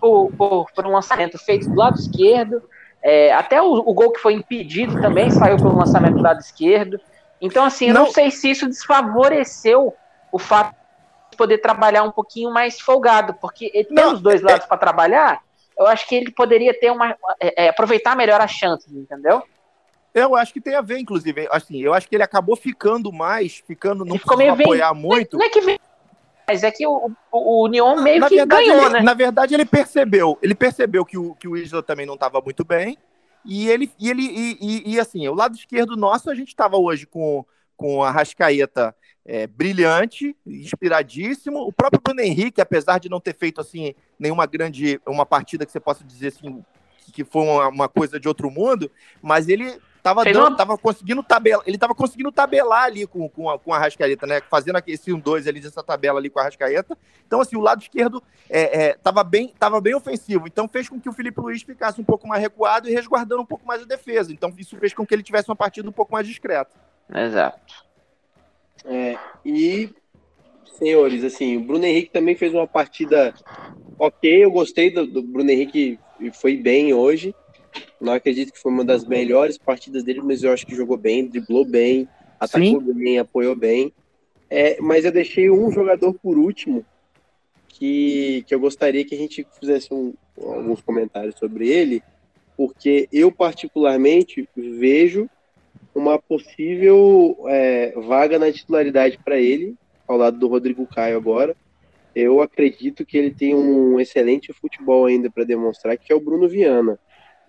por, 0.00 0.32
por, 0.32 0.72
por 0.72 0.86
um 0.86 0.92
lançamento 0.92 1.38
feito 1.38 1.68
do 1.68 1.76
lado 1.76 1.98
esquerdo. 1.98 2.62
É, 3.02 3.32
até 3.32 3.60
o, 3.62 3.72
o, 3.72 3.94
gol 3.94 4.12
que 4.12 4.20
foi 4.20 4.34
impedido 4.34 5.00
também 5.00 5.30
saiu 5.30 5.56
pelo 5.56 5.76
lançamento 5.76 6.16
do 6.16 6.22
lado 6.22 6.40
esquerdo. 6.40 7.00
Então, 7.40 7.64
assim, 7.64 7.88
eu 7.88 7.94
não, 7.94 8.04
não 8.04 8.12
sei 8.12 8.30
se 8.30 8.50
isso 8.50 8.66
desfavoreceu 8.66 9.94
o 10.30 10.38
fato 10.38 10.74
de 11.30 11.36
poder 11.36 11.58
trabalhar 11.58 12.02
um 12.02 12.10
pouquinho 12.10 12.52
mais 12.52 12.78
folgado, 12.78 13.34
porque 13.40 13.70
ele 13.72 13.84
tem 13.84 14.04
os 14.04 14.20
dois 14.20 14.42
lados 14.42 14.64
é... 14.64 14.68
para 14.68 14.76
trabalhar. 14.76 15.40
Eu 15.78 15.86
acho 15.86 16.06
que 16.06 16.14
ele 16.14 16.30
poderia 16.30 16.78
ter 16.78 16.90
uma. 16.90 17.16
É, 17.40 17.64
é, 17.64 17.68
aproveitar 17.70 18.14
melhor 18.14 18.40
as 18.40 18.50
chances, 18.50 18.92
entendeu? 18.92 19.42
Eu 20.12 20.36
acho 20.36 20.52
que 20.52 20.60
tem 20.60 20.74
a 20.74 20.82
ver, 20.82 20.98
inclusive. 20.98 21.48
Assim, 21.50 21.80
eu 21.80 21.94
acho 21.94 22.06
que 22.06 22.16
ele 22.16 22.22
acabou 22.22 22.56
ficando 22.56 23.10
mais, 23.10 23.62
ficando, 23.66 24.04
não 24.04 24.18
precisou 24.18 24.50
apoiar 24.50 24.92
bem, 24.92 25.02
muito. 25.02 25.38
Não 25.38 25.46
é 25.46 25.48
que 25.48 25.60
vem 25.60 25.78
é 26.62 26.70
que 26.70 26.86
o, 26.86 27.10
o, 27.32 27.64
o 27.64 27.68
Neon 27.68 28.02
meio 28.02 28.20
na 28.20 28.28
que 28.28 28.36
verdade, 28.36 28.66
ganhou, 28.66 28.84
ele, 28.86 28.92
né? 28.94 29.00
Na 29.02 29.14
verdade, 29.14 29.54
ele 29.54 29.64
percebeu. 29.64 30.38
Ele 30.42 30.54
percebeu 30.54 31.04
que 31.04 31.16
o, 31.16 31.34
que 31.34 31.48
o 31.48 31.56
Isla 31.56 31.82
também 31.82 32.06
não 32.06 32.14
estava 32.14 32.40
muito 32.40 32.64
bem. 32.64 32.98
E 33.44 33.68
ele, 33.68 33.90
e 33.98 34.10
ele 34.10 34.22
e, 34.22 34.58
e, 34.60 34.94
e, 34.94 35.00
assim, 35.00 35.26
o 35.28 35.34
lado 35.34 35.56
esquerdo 35.56 35.96
nosso, 35.96 36.30
a 36.30 36.34
gente 36.34 36.48
estava 36.48 36.76
hoje 36.76 37.06
com, 37.06 37.44
com 37.76 38.02
a 38.02 38.10
Rascaeta 38.10 38.94
é, 39.24 39.46
brilhante, 39.46 40.36
inspiradíssimo. 40.46 41.60
O 41.60 41.72
próprio 41.72 42.00
Bruno 42.02 42.20
Henrique, 42.20 42.60
apesar 42.60 42.98
de 42.98 43.08
não 43.08 43.20
ter 43.20 43.34
feito 43.34 43.60
assim 43.60 43.94
nenhuma 44.18 44.46
grande 44.46 45.00
uma 45.06 45.24
partida 45.24 45.64
que 45.64 45.72
você 45.72 45.80
possa 45.80 46.04
dizer 46.04 46.28
assim 46.28 46.62
que 47.12 47.24
foi 47.24 47.42
uma, 47.42 47.68
uma 47.68 47.88
coisa 47.88 48.20
de 48.20 48.28
outro 48.28 48.50
mundo, 48.50 48.90
mas 49.20 49.48
ele 49.48 49.80
Tava, 50.02 50.24
dando, 50.24 50.38
uma... 50.38 50.56
tava 50.56 50.78
conseguindo 50.78 51.22
tabelar, 51.22 51.62
ele 51.66 51.76
tava 51.76 51.94
conseguindo 51.94 52.32
tabelar 52.32 52.84
ali 52.84 53.06
com, 53.06 53.28
com, 53.28 53.50
a, 53.50 53.58
com 53.58 53.72
a 53.72 53.78
Rascaeta, 53.78 54.26
né? 54.26 54.40
Fazendo 54.48 54.80
esse 54.86 55.10
1-2 55.10 55.46
ali 55.46 55.60
dessa 55.60 55.82
tabela 55.82 56.18
ali 56.18 56.30
com 56.30 56.40
a 56.40 56.44
Rascaeta. 56.44 56.96
Então, 57.26 57.40
assim, 57.40 57.56
o 57.56 57.60
lado 57.60 57.82
esquerdo 57.82 58.22
é, 58.48 58.84
é, 58.84 58.94
tava, 58.94 59.22
bem, 59.22 59.52
tava 59.58 59.80
bem 59.80 59.94
ofensivo. 59.94 60.46
Então, 60.46 60.66
fez 60.66 60.88
com 60.88 60.98
que 60.98 61.08
o 61.08 61.12
Felipe 61.12 61.40
Luiz 61.40 61.62
ficasse 61.62 62.00
um 62.00 62.04
pouco 62.04 62.26
mais 62.26 62.40
recuado 62.40 62.88
e 62.88 62.94
resguardando 62.94 63.42
um 63.42 63.46
pouco 63.46 63.66
mais 63.66 63.82
a 63.82 63.84
defesa. 63.84 64.32
Então, 64.32 64.52
isso 64.56 64.76
fez 64.78 64.94
com 64.94 65.04
que 65.04 65.14
ele 65.14 65.22
tivesse 65.22 65.50
uma 65.50 65.56
partida 65.56 65.88
um 65.88 65.92
pouco 65.92 66.12
mais 66.12 66.26
discreta. 66.26 66.70
Exato. 67.14 67.84
É, 68.86 69.18
e, 69.44 69.90
senhores, 70.78 71.22
assim, 71.24 71.58
o 71.58 71.60
Bruno 71.60 71.84
Henrique 71.84 72.10
também 72.10 72.34
fez 72.34 72.54
uma 72.54 72.66
partida 72.66 73.34
ok. 73.98 74.44
Eu 74.44 74.50
gostei 74.50 74.90
do, 74.90 75.06
do 75.06 75.22
Bruno 75.22 75.50
Henrique, 75.50 75.98
foi 76.32 76.56
bem 76.56 76.94
hoje. 76.94 77.34
Não 78.00 78.12
acredito 78.12 78.52
que 78.52 78.58
foi 78.58 78.72
uma 78.72 78.84
das 78.84 79.04
melhores 79.04 79.58
partidas 79.58 80.02
dele, 80.02 80.20
mas 80.22 80.42
eu 80.42 80.52
acho 80.52 80.66
que 80.66 80.74
jogou 80.74 80.96
bem, 80.96 81.26
driblou 81.26 81.64
bem, 81.64 82.08
atacou 82.38 82.80
Sim. 82.80 82.92
bem, 82.94 83.18
apoiou 83.18 83.54
bem. 83.54 83.92
É, 84.48 84.80
mas 84.80 85.04
eu 85.04 85.12
deixei 85.12 85.50
um 85.50 85.70
jogador 85.70 86.12
por 86.14 86.36
último 86.36 86.84
que, 87.68 88.44
que 88.46 88.54
eu 88.54 88.60
gostaria 88.60 89.04
que 89.04 89.14
a 89.14 89.18
gente 89.18 89.46
fizesse 89.58 89.92
um, 89.92 90.12
alguns 90.36 90.80
comentários 90.80 91.36
sobre 91.38 91.68
ele, 91.68 92.02
porque 92.56 93.08
eu 93.12 93.30
particularmente 93.30 94.48
vejo 94.56 95.28
uma 95.94 96.18
possível 96.18 97.36
é, 97.46 97.92
vaga 97.92 98.38
na 98.38 98.52
titularidade 98.52 99.18
para 99.24 99.38
ele, 99.38 99.74
ao 100.06 100.16
lado 100.16 100.38
do 100.38 100.48
Rodrigo 100.48 100.86
Caio 100.86 101.16
agora. 101.16 101.56
Eu 102.14 102.40
acredito 102.42 103.06
que 103.06 103.16
ele 103.16 103.30
tem 103.30 103.54
um 103.54 104.00
excelente 104.00 104.52
futebol 104.52 105.06
ainda 105.06 105.30
para 105.30 105.44
demonstrar, 105.44 105.96
que 105.96 106.12
é 106.12 106.16
o 106.16 106.20
Bruno 106.20 106.48
Viana. 106.48 106.98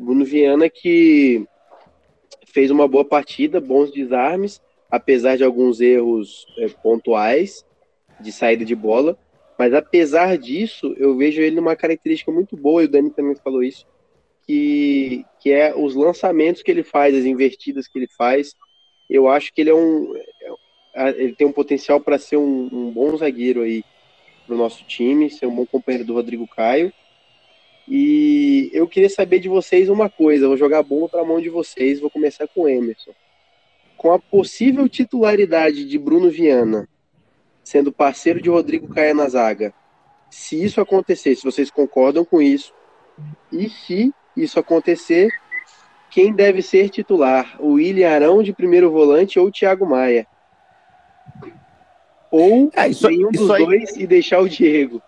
Bruno 0.02 0.26
Viana 0.26 0.68
que 0.70 1.46
fez 2.48 2.72
uma 2.72 2.88
boa 2.88 3.06
partida, 3.06 3.62
bons 3.62 3.92
desarmes, 3.92 4.62
apesar 4.90 5.38
de 5.38 5.44
alguns 5.44 5.80
erros 5.80 6.46
é, 6.58 6.68
pontuais 6.68 7.64
de 8.20 8.32
saída 8.32 8.66
de 8.66 8.76
bola. 8.76 9.18
Mas 9.58 9.74
apesar 9.74 10.38
disso, 10.38 10.96
eu 10.98 11.16
vejo 11.16 11.42
ele 11.42 11.56
numa 11.56 11.76
característica 11.76 12.32
muito 12.32 12.58
boa, 12.58 12.82
e 12.82 12.86
o 12.86 12.90
Dani 12.90 13.12
também 13.12 13.36
falou 13.36 13.64
isso, 13.64 13.86
que, 14.46 15.24
que 15.40 15.52
é 15.52 15.74
os 15.76 15.96
lançamentos 15.96 16.64
que 16.64 16.72
ele 16.72 16.84
faz, 16.84 17.16
as 17.16 17.26
invertidas 17.26 17.88
que 17.88 18.00
ele 18.00 18.08
faz. 18.18 18.56
Eu 19.08 19.28
acho 19.28 19.54
que 19.54 19.62
ele 19.62 19.70
é 19.70 19.76
um. 19.76 20.16
É, 20.96 21.10
ele 21.10 21.36
tem 21.36 21.46
um 21.46 21.54
potencial 21.54 22.00
para 22.00 22.18
ser 22.18 22.38
um, 22.38 22.70
um 22.72 22.92
bom 22.92 23.16
zagueiro 23.16 23.62
aí 23.62 23.84
para 24.48 24.56
o 24.56 24.58
nosso 24.58 24.84
time, 24.86 25.30
ser 25.30 25.46
um 25.46 25.56
bom 25.56 25.66
companheiro 25.66 26.08
do 26.08 26.16
Rodrigo 26.16 26.48
Caio. 26.48 26.92
E 27.88 28.70
eu 28.74 28.88
queria 28.88 29.10
saber 29.10 29.40
de 29.40 29.50
vocês 29.50 29.90
uma 29.90 30.10
coisa, 30.10 30.48
vou 30.48 30.58
jogar 30.58 30.80
a 30.80 30.84
bomba 30.84 31.10
para 31.10 31.22
a 31.22 31.26
mão 31.26 31.42
de 31.42 31.50
vocês, 31.50 32.00
vou 32.00 32.10
começar 32.10 32.48
com 32.48 32.62
o 32.62 32.70
Emerson. 32.70 33.12
Com 33.98 34.12
a 34.12 34.20
possível 34.20 34.88
titularidade 34.88 35.86
de 35.86 35.98
Bruno 35.98 36.30
Viana, 36.30 36.88
sendo 37.64 37.92
parceiro 37.92 38.42
de 38.42 38.50
Rodrigo 38.50 38.88
Caia 38.88 39.14
na 39.14 39.28
zaga, 39.28 39.74
se 40.30 40.64
isso 40.64 40.80
acontecer, 40.80 41.36
se 41.36 41.44
vocês 41.44 41.70
concordam 41.70 42.24
com 42.24 42.42
isso, 42.42 42.74
e 43.52 43.70
se 43.70 44.14
isso 44.36 44.60
acontecer, 44.60 45.30
quem 46.10 46.34
deve 46.34 46.62
ser 46.62 46.90
titular? 46.90 47.58
O 47.60 47.74
William 47.74 48.10
Arão 48.10 48.42
de 48.42 48.54
primeiro 48.54 48.90
volante 48.90 49.38
ou 49.38 49.48
o 49.48 49.52
Thiago 49.52 49.86
Maia? 49.86 50.26
Ou 52.32 52.72
é, 52.74 52.88
isso, 52.88 53.08
nenhum 53.10 53.32
dos 53.32 53.50
aí... 53.52 53.66
dois 53.66 53.96
e 53.98 54.08
deixar 54.08 54.40
o 54.40 54.48
Diego? 54.48 55.02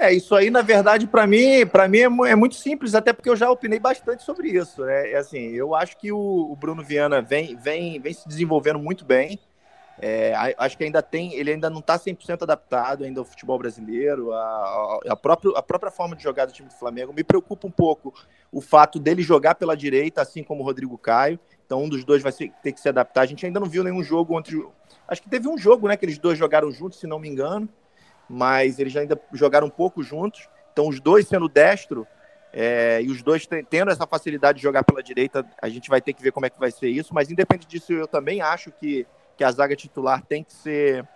É, 0.00 0.12
isso 0.12 0.32
aí, 0.36 0.48
na 0.48 0.62
verdade, 0.62 1.08
para 1.08 1.26
mim, 1.26 1.66
para 1.66 1.88
mim 1.88 1.98
é, 1.98 2.30
é, 2.30 2.36
muito 2.36 2.54
simples, 2.54 2.94
até 2.94 3.12
porque 3.12 3.28
eu 3.28 3.34
já 3.34 3.50
opinei 3.50 3.80
bastante 3.80 4.22
sobre 4.22 4.48
isso. 4.48 4.84
Né? 4.84 5.10
É 5.10 5.16
assim, 5.16 5.48
eu 5.48 5.74
acho 5.74 5.96
que 5.98 6.12
o, 6.12 6.56
Bruno 6.56 6.84
Viana 6.84 7.20
vem, 7.20 7.56
vem, 7.56 7.98
vem 7.98 8.12
se 8.14 8.28
desenvolvendo 8.28 8.78
muito 8.78 9.04
bem. 9.04 9.40
É, 10.00 10.32
acho 10.56 10.78
que 10.78 10.84
ainda 10.84 11.02
tem, 11.02 11.34
ele 11.34 11.50
ainda 11.50 11.68
não 11.68 11.80
está 11.80 11.98
100% 11.98 12.42
adaptado 12.42 13.02
ainda 13.02 13.20
ao 13.20 13.24
futebol 13.24 13.58
brasileiro, 13.58 14.32
a, 14.32 15.00
a, 15.08 15.16
própria, 15.16 15.58
a 15.58 15.62
própria 15.62 15.90
forma 15.90 16.14
de 16.14 16.22
jogar 16.22 16.46
do 16.46 16.52
time 16.52 16.68
do 16.68 16.74
Flamengo. 16.74 17.12
Me 17.12 17.24
preocupa 17.24 17.66
um 17.66 17.70
pouco 17.72 18.14
o 18.52 18.60
fato 18.60 19.00
dele 19.00 19.20
jogar 19.20 19.56
pela 19.56 19.76
direita, 19.76 20.22
assim 20.22 20.44
como 20.44 20.62
o 20.62 20.64
Rodrigo 20.64 20.96
Caio. 20.96 21.40
Então, 21.66 21.82
um 21.82 21.88
dos 21.88 22.04
dois 22.04 22.22
vai 22.22 22.30
ter 22.32 22.70
que 22.70 22.80
se 22.80 22.88
adaptar. 22.88 23.22
A 23.22 23.26
gente 23.26 23.44
ainda 23.44 23.58
não 23.58 23.66
viu 23.66 23.82
nenhum 23.82 24.04
jogo 24.04 24.38
entre. 24.38 24.64
Acho 25.08 25.20
que 25.20 25.28
teve 25.28 25.48
um 25.48 25.58
jogo, 25.58 25.88
né, 25.88 25.96
que 25.96 26.04
eles 26.04 26.18
dois 26.18 26.38
jogaram 26.38 26.70
juntos, 26.70 27.00
se 27.00 27.06
não 27.08 27.18
me 27.18 27.28
engano 27.28 27.68
mas 28.28 28.78
eles 28.78 28.94
ainda 28.96 29.20
jogaram 29.32 29.66
um 29.66 29.70
pouco 29.70 30.02
juntos. 30.02 30.48
Então, 30.72 30.88
os 30.88 31.00
dois 31.00 31.26
sendo 31.26 31.48
destro 31.48 32.06
é, 32.52 33.00
e 33.02 33.10
os 33.10 33.22
dois 33.22 33.46
tendo 33.68 33.90
essa 33.90 34.06
facilidade 34.06 34.58
de 34.58 34.62
jogar 34.62 34.84
pela 34.84 35.02
direita, 35.02 35.44
a 35.60 35.68
gente 35.68 35.88
vai 35.88 36.00
ter 36.00 36.12
que 36.12 36.22
ver 36.22 36.32
como 36.32 36.46
é 36.46 36.50
que 36.50 36.58
vai 36.58 36.70
ser 36.70 36.88
isso. 36.88 37.14
Mas, 37.14 37.30
independente 37.30 37.68
disso, 37.68 37.92
eu 37.92 38.06
também 38.06 38.40
acho 38.40 38.70
que, 38.72 39.06
que 39.36 39.44
a 39.44 39.50
zaga 39.50 39.74
titular 39.76 40.22
tem 40.22 40.44
que 40.44 40.52
ser 40.52 41.06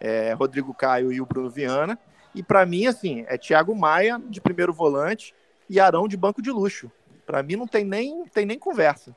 é, 0.00 0.32
Rodrigo 0.32 0.72
Caio 0.74 1.12
e 1.12 1.20
o 1.20 1.26
Bruno 1.26 1.50
Viana. 1.50 1.98
E, 2.34 2.42
para 2.42 2.64
mim, 2.64 2.86
assim, 2.86 3.24
é 3.28 3.36
Thiago 3.36 3.74
Maia 3.74 4.20
de 4.28 4.40
primeiro 4.40 4.72
volante 4.72 5.34
e 5.68 5.80
Arão 5.80 6.06
de 6.06 6.16
banco 6.16 6.40
de 6.40 6.50
luxo. 6.50 6.90
Para 7.26 7.42
mim, 7.42 7.56
não 7.56 7.66
tem 7.66 7.84
nem, 7.84 8.24
tem 8.26 8.46
nem 8.46 8.58
conversa. 8.58 9.14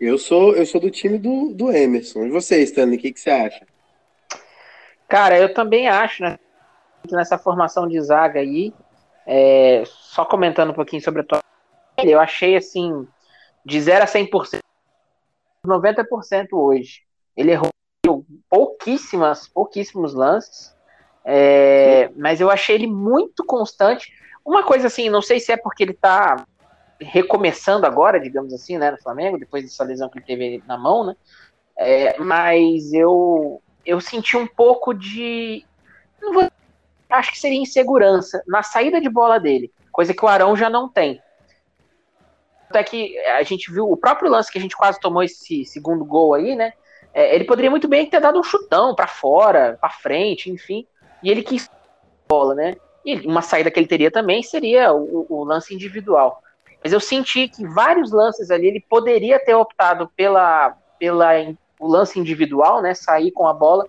Eu 0.00 0.18
sou, 0.18 0.54
eu 0.54 0.66
sou 0.66 0.80
do 0.80 0.90
time 0.90 1.18
do, 1.18 1.52
do 1.52 1.70
Emerson. 1.70 2.26
E 2.26 2.30
você, 2.30 2.62
Stanley, 2.62 2.98
o 2.98 3.00
que, 3.00 3.12
que 3.12 3.20
você 3.20 3.30
acha? 3.30 3.66
Cara, 5.08 5.38
eu 5.38 5.52
também 5.52 5.88
acho, 5.88 6.22
né? 6.22 6.38
Nessa 7.14 7.38
formação 7.38 7.86
de 7.86 8.00
zaga 8.00 8.40
aí. 8.40 8.72
É, 9.26 9.82
só 9.86 10.24
comentando 10.24 10.70
um 10.70 10.74
pouquinho 10.74 11.02
sobre 11.02 11.22
a 11.22 11.24
tua. 11.24 11.40
Eu 11.98 12.20
achei 12.20 12.56
assim, 12.56 13.06
de 13.64 13.80
0 13.80 14.04
a 14.04 14.06
100%, 14.06 14.58
90% 15.66 16.48
hoje. 16.52 17.02
Ele 17.36 17.52
errou 17.52 17.70
pouquíssimas, 18.48 19.48
pouquíssimos 19.48 20.14
lances, 20.14 20.74
é, 21.24 22.10
mas 22.16 22.40
eu 22.40 22.50
achei 22.50 22.76
ele 22.76 22.86
muito 22.86 23.44
constante. 23.44 24.12
Uma 24.44 24.62
coisa 24.62 24.86
assim, 24.86 25.10
não 25.10 25.20
sei 25.20 25.40
se 25.40 25.50
é 25.50 25.56
porque 25.56 25.82
ele 25.82 25.94
tá 25.94 26.46
recomeçando 27.00 27.84
agora, 27.84 28.20
digamos 28.20 28.54
assim, 28.54 28.78
né, 28.78 28.90
no 28.90 29.02
Flamengo, 29.02 29.38
depois 29.38 29.64
dessa 29.64 29.84
lesão 29.84 30.08
que 30.08 30.18
ele 30.18 30.26
teve 30.26 30.62
na 30.66 30.78
mão, 30.78 31.04
né? 31.04 31.16
É, 31.76 32.18
mas 32.18 32.92
eu 32.92 33.60
eu 33.84 34.00
senti 34.00 34.36
um 34.36 34.46
pouco 34.46 34.94
de 34.94 35.64
não 36.20 36.32
vou 36.32 36.50
acho 37.10 37.32
que 37.32 37.38
seria 37.38 37.60
insegurança 37.60 38.42
na 38.46 38.62
saída 38.62 39.00
de 39.00 39.08
bola 39.08 39.38
dele, 39.38 39.72
coisa 39.92 40.14
que 40.14 40.24
o 40.24 40.28
Arão 40.28 40.56
já 40.56 40.68
não 40.68 40.88
tem. 40.88 41.20
Até 42.68 42.82
que 42.82 43.18
a 43.18 43.42
gente 43.42 43.72
viu 43.72 43.90
o 43.90 43.96
próprio 43.96 44.30
lance 44.30 44.50
que 44.50 44.58
a 44.58 44.60
gente 44.60 44.76
quase 44.76 44.98
tomou 45.00 45.22
esse 45.22 45.64
segundo 45.64 46.04
gol 46.04 46.34
aí, 46.34 46.56
né? 46.56 46.72
É, 47.14 47.34
ele 47.34 47.44
poderia 47.44 47.70
muito 47.70 47.88
bem 47.88 48.04
ter 48.10 48.20
dado 48.20 48.38
um 48.38 48.42
chutão 48.42 48.94
para 48.94 49.06
fora, 49.06 49.78
para 49.80 49.88
frente, 49.88 50.50
enfim. 50.50 50.86
E 51.22 51.30
ele 51.30 51.42
quis 51.42 51.70
bola, 52.28 52.54
né? 52.54 52.76
E 53.04 53.26
uma 53.26 53.40
saída 53.40 53.70
que 53.70 53.78
ele 53.78 53.86
teria 53.86 54.10
também 54.10 54.42
seria 54.42 54.92
o, 54.92 55.26
o, 55.28 55.44
lance 55.44 55.72
individual. 55.72 56.42
Mas 56.82 56.92
eu 56.92 57.00
senti 57.00 57.48
que 57.48 57.66
vários 57.66 58.12
lances 58.12 58.50
ali 58.50 58.66
ele 58.66 58.84
poderia 58.86 59.38
ter 59.38 59.54
optado 59.54 60.10
pela, 60.16 60.76
pela 60.98 61.32
o 61.78 61.86
lance 61.86 62.18
individual, 62.18 62.82
né? 62.82 62.94
Sair 62.94 63.30
com 63.30 63.46
a 63.46 63.54
bola, 63.54 63.86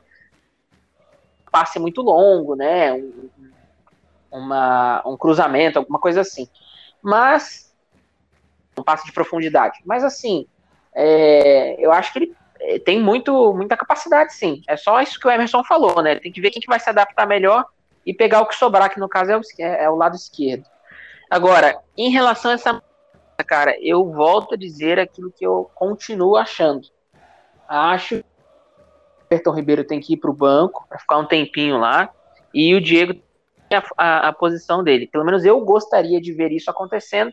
passe 1.52 1.80
muito 1.80 2.02
longo, 2.02 2.56
né? 2.56 2.94
Um, 2.94 3.30
uma, 4.32 5.02
um 5.06 5.18
cruzamento, 5.18 5.80
alguma 5.80 6.00
coisa 6.00 6.22
assim. 6.22 6.48
Mas 7.02 7.74
um 8.78 8.84
passe 8.84 9.06
de 9.06 9.12
profundidade. 9.12 9.80
Mas 9.86 10.04
assim, 10.04 10.46
é, 10.94 11.76
eu 11.80 11.92
acho 11.92 12.14
que 12.14 12.20
ele 12.20 12.36
é, 12.60 12.80
tem 12.80 13.02
muito, 13.02 13.54
muita 13.54 13.78
capacidade, 13.78 14.34
sim. 14.34 14.62
É 14.68 14.78
só 14.78 15.02
isso 15.02 15.20
que 15.20 15.28
o 15.28 15.32
Emerson 15.32 15.64
falou, 15.64 16.02
né? 16.02 16.20
Tem 16.20 16.32
que 16.32 16.42
ver 16.42 16.52
quem 16.52 16.62
que 16.62 16.68
vai 16.68 16.80
se 16.80 16.90
adaptar 16.90 17.28
melhor 17.28 17.66
e 18.06 18.14
pegar 18.14 18.42
o 18.42 18.46
que 18.46 18.56
sobrar, 18.56 18.90
que 18.90 19.00
no 19.00 19.10
caso 19.10 19.32
é 19.32 19.38
o, 19.38 19.42
é, 19.60 19.84
é 19.84 19.90
o 19.90 19.96
lado 19.96 20.16
esquerdo. 20.16 20.66
Agora, 21.30 21.80
em 21.98 22.10
relação 22.10 22.52
a 22.52 22.54
essa 22.54 22.82
cara, 23.46 23.78
eu 23.82 24.12
volto 24.12 24.56
a 24.56 24.58
dizer 24.58 25.00
aquilo 25.00 25.32
que 25.32 25.46
eu 25.46 25.70
continuo 25.76 26.36
achando. 26.36 26.88
Acho 27.68 28.24
Everton 29.30 29.52
Ribeiro 29.52 29.84
tem 29.84 30.00
que 30.00 30.14
ir 30.14 30.18
para 30.18 30.30
o 30.30 30.34
banco 30.34 30.86
para 30.88 31.00
ficar 31.00 31.18
um 31.18 31.26
tempinho 31.26 31.78
lá 31.78 32.10
e 32.54 32.74
o 32.76 32.82
Diego 32.82 33.20
a, 33.72 33.84
a, 33.98 34.28
a, 34.30 34.34
posição 34.34 34.84
dele. 34.84 35.08
Pelo 35.08 35.26
menos 35.26 35.44
eu 35.44 35.60
gostaria 35.62 36.22
de 36.22 36.32
ver 36.32 36.52
isso 36.52 36.70
acontecendo 36.70 37.32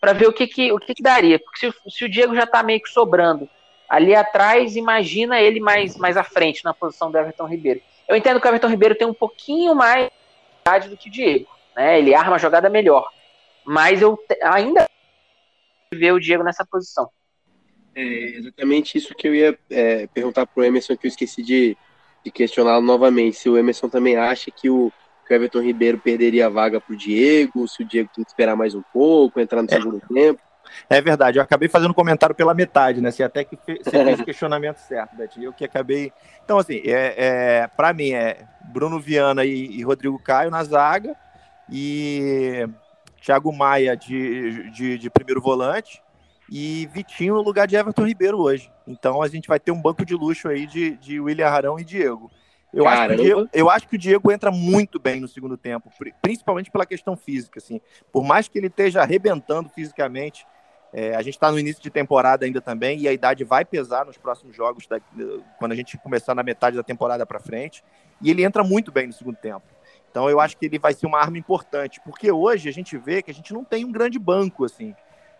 para 0.00 0.12
ver 0.12 0.26
o 0.26 0.32
que, 0.32 0.46
que, 0.46 0.72
o 0.72 0.78
que, 0.78 0.94
que 0.94 1.02
daria. 1.02 1.38
Porque 1.38 1.70
se, 1.70 1.74
se 1.88 2.04
o 2.04 2.08
Diego 2.08 2.34
já 2.34 2.44
está 2.44 2.62
meio 2.62 2.82
que 2.82 2.88
sobrando 2.88 3.48
ali 3.88 4.14
atrás, 4.14 4.74
imagina 4.74 5.40
ele 5.40 5.60
mais, 5.60 5.96
mais 5.96 6.16
à 6.16 6.24
frente 6.24 6.64
na 6.64 6.74
posição 6.74 7.10
do 7.10 7.18
Everton 7.18 7.46
Ribeiro. 7.46 7.80
Eu 8.08 8.16
entendo 8.16 8.40
que 8.40 8.46
o 8.46 8.48
Everton 8.48 8.68
Ribeiro 8.68 8.94
tem 8.94 9.06
um 9.06 9.14
pouquinho 9.14 9.74
mais 9.74 10.10
do 10.88 10.96
que 10.96 11.08
o 11.08 11.12
Diego, 11.12 11.48
né? 11.76 11.98
Ele 11.98 12.14
arma 12.14 12.36
a 12.36 12.38
jogada 12.38 12.68
melhor. 12.68 13.08
Mas 13.64 14.02
eu 14.02 14.18
ainda 14.42 14.88
ver 15.94 16.12
o 16.12 16.20
Diego 16.20 16.42
nessa 16.42 16.64
posição. 16.64 17.10
É 17.94 18.02
exatamente 18.36 18.96
isso 18.96 19.14
que 19.14 19.28
eu 19.28 19.34
ia 19.34 19.58
é, 19.70 20.06
perguntar 20.06 20.46
pro 20.46 20.64
Emerson, 20.64 20.96
que 20.96 21.06
eu 21.06 21.10
esqueci 21.10 21.42
de, 21.42 21.76
de 22.24 22.30
questioná-lo 22.30 22.84
novamente. 22.84 23.36
Se 23.36 23.48
o 23.48 23.58
Emerson 23.58 23.88
também 23.88 24.16
acha 24.16 24.50
que 24.50 24.70
o, 24.70 24.90
que 25.26 25.32
o 25.32 25.36
Everton 25.36 25.60
Ribeiro 25.60 25.98
perderia 25.98 26.46
a 26.46 26.50
vaga 26.50 26.80
pro 26.80 26.96
Diego, 26.96 27.68
se 27.68 27.82
o 27.82 27.86
Diego 27.86 28.10
tem 28.14 28.24
que 28.24 28.30
esperar 28.30 28.56
mais 28.56 28.74
um 28.74 28.82
pouco, 28.92 29.40
entrar 29.40 29.62
no 29.62 29.68
é. 29.70 29.74
segundo 29.74 30.00
tempo. 30.00 30.40
É 30.88 31.00
verdade, 31.00 31.38
eu 31.38 31.42
acabei 31.42 31.68
fazendo 31.68 31.92
comentário 31.92 32.34
pela 32.34 32.54
metade, 32.54 33.00
né? 33.00 33.10
Você 33.10 33.22
até 33.22 33.44
que 33.44 33.56
fez, 33.56 33.80
você 33.82 33.90
fez 33.90 34.20
o 34.20 34.24
questionamento 34.24 34.78
certo, 34.88 35.16
Betinho. 35.16 35.46
Eu 35.46 35.52
que 35.52 35.64
acabei. 35.64 36.12
Então, 36.44 36.58
assim, 36.58 36.80
é, 36.84 37.14
é, 37.16 37.66
para 37.76 37.92
mim 37.92 38.12
é 38.12 38.44
Bruno 38.72 38.98
Viana 38.98 39.44
e, 39.44 39.66
e, 39.66 39.82
Rodrigo 39.82 40.18
Caio 40.18 40.50
na 40.50 40.62
zaga 40.64 41.14
e 41.70 42.66
Thiago 43.20 43.52
Maia 43.52 43.96
de, 43.96 44.70
de, 44.70 44.98
de, 44.98 45.10
primeiro 45.10 45.40
volante 45.40 46.02
e 46.54 46.86
Vitinho 46.92 47.36
no 47.36 47.40
lugar 47.40 47.66
de 47.66 47.76
Everton 47.76 48.06
Ribeiro 48.06 48.38
hoje. 48.38 48.70
Então 48.86 49.22
a 49.22 49.28
gente 49.28 49.48
vai 49.48 49.58
ter 49.58 49.72
um 49.72 49.80
banco 49.80 50.04
de 50.04 50.14
luxo 50.14 50.48
aí 50.48 50.66
de, 50.66 50.98
de 50.98 51.18
William 51.18 51.48
Arão 51.48 51.78
e 51.78 51.84
Diego. 51.84 52.30
Eu 52.74 52.86
acho, 52.86 53.16
Diego, 53.16 53.48
eu 53.54 53.70
acho, 53.70 53.88
que 53.88 53.96
o 53.96 53.98
Diego 53.98 54.30
entra 54.30 54.50
muito 54.50 54.98
bem 54.98 55.18
no 55.18 55.28
segundo 55.28 55.56
tempo, 55.56 55.90
principalmente 56.20 56.70
pela 56.70 56.84
questão 56.84 57.16
física. 57.16 57.58
Assim. 57.58 57.80
Por 58.12 58.22
mais 58.22 58.48
que 58.48 58.58
ele 58.58 58.66
esteja 58.66 59.00
arrebentando 59.00 59.70
fisicamente, 59.70 60.46
é, 60.92 61.14
a 61.14 61.22
gente 61.22 61.34
está 61.34 61.50
no 61.50 61.58
início 61.58 61.82
de 61.82 61.88
temporada 61.88 62.44
ainda 62.44 62.60
também 62.60 62.98
e 63.00 63.08
a 63.08 63.12
idade 63.14 63.44
vai 63.44 63.64
pesar 63.64 64.04
nos 64.04 64.18
próximos 64.18 64.54
jogos, 64.54 64.86
da, 64.86 65.00
quando 65.58 65.72
a 65.72 65.74
gente 65.74 65.96
começar 65.98 66.34
na 66.34 66.42
metade 66.42 66.76
da 66.76 66.82
temporada 66.82 67.24
para 67.24 67.40
frente. 67.40 67.82
E 68.20 68.30
ele 68.30 68.44
entra 68.44 68.62
muito 68.62 68.92
bem 68.92 69.06
no 69.06 69.12
segundo 69.14 69.36
tempo. 69.36 69.64
Então 70.10 70.28
eu 70.28 70.38
acho 70.38 70.58
que 70.58 70.66
ele 70.66 70.78
vai 70.78 70.92
ser 70.92 71.06
uma 71.06 71.18
arma 71.18 71.38
importante, 71.38 71.98
porque 72.04 72.30
hoje 72.30 72.68
a 72.68 72.72
gente 72.72 72.98
vê 72.98 73.22
que 73.22 73.30
a 73.30 73.34
gente 73.34 73.54
não 73.54 73.64
tem 73.64 73.86
um 73.86 73.92
grande 73.92 74.18
banco 74.18 74.66
assim. 74.66 74.94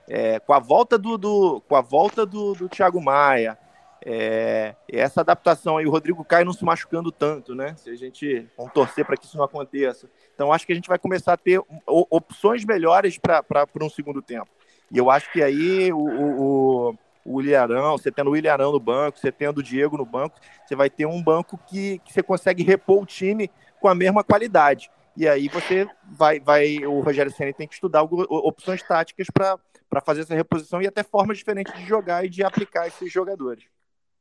É, 0.09 0.41
com 0.41 0.53
a 0.53 0.59
volta 0.59 0.99
do, 0.99 1.17
do, 1.17 1.61
com 1.69 1.77
a 1.77 1.81
volta 1.81 2.27
do, 2.27 2.55
do 2.55 2.69
Thiago 2.69 3.01
Maia, 3.01 3.59
é, 4.05 4.75
essa 4.89 5.21
adaptação 5.21 5.77
aí, 5.77 5.87
o 5.87 5.91
Rodrigo 5.91 6.25
Caio 6.25 6.45
não 6.45 6.53
se 6.53 6.65
machucando 6.65 7.13
tanto, 7.13 7.55
né? 7.55 7.75
Se 7.77 7.89
a 7.89 7.95
gente 7.95 8.49
vamos 8.57 8.73
torcer 8.73 9.05
para 9.05 9.17
que 9.17 9.27
isso 9.27 9.37
não 9.37 9.45
aconteça. 9.45 10.11
Então 10.35 10.53
acho 10.53 10.67
que 10.67 10.73
a 10.73 10.75
gente 10.75 10.89
vai 10.89 10.99
começar 10.99 11.33
a 11.33 11.37
ter 11.37 11.63
opções 11.87 12.65
melhores 12.65 13.19
para 13.19 13.67
um 13.81 13.91
segundo 13.91 14.21
tempo. 14.21 14.49
E 14.91 14.99
eu 14.99 15.11
acho 15.11 15.33
que 15.33 15.43
aí 15.43 15.93
o, 15.93 15.99
o, 15.99 16.99
o 17.25 17.41
Ilharão, 17.41 17.97
você 17.97 18.11
tendo 18.11 18.31
o 18.31 18.37
Ilharão 18.37 18.73
no 18.73 18.81
banco, 18.81 19.19
você 19.19 19.31
tendo 19.31 19.59
o 19.59 19.63
Diego 19.63 19.97
no 19.97 20.05
banco, 20.05 20.39
você 20.67 20.75
vai 20.75 20.91
ter 20.91 21.07
um 21.07 21.23
banco 21.23 21.59
que, 21.67 21.99
que 22.01 22.13
você 22.13 22.23
consegue 22.23 22.65
repor 22.65 23.03
o 23.03 23.07
time 23.07 23.51
com 23.81 23.89
a 23.89 23.95
mesma 23.95 24.25
qualidade. 24.25 24.91
E 25.17 25.29
aí 25.29 25.49
você 25.49 25.87
vai, 26.11 26.41
vai 26.41 26.79
o 26.87 27.01
Rogério 27.01 27.31
Senna 27.31 27.53
tem 27.53 27.69
que 27.69 27.75
estudar 27.75 28.03
opções 28.03 28.83
táticas 28.83 29.29
para 29.33 29.59
fazer 30.01 30.23
essa 30.23 30.35
reposição 30.35 30.81
e 30.81 30.87
até 30.87 31.03
formas 31.03 31.39
diferentes 31.39 31.75
de 31.75 31.85
jogar 31.87 32.25
e 32.25 32.29
de 32.29 32.43
aplicar 32.43 32.87
esses 32.87 33.13
jogadores. 33.13 33.65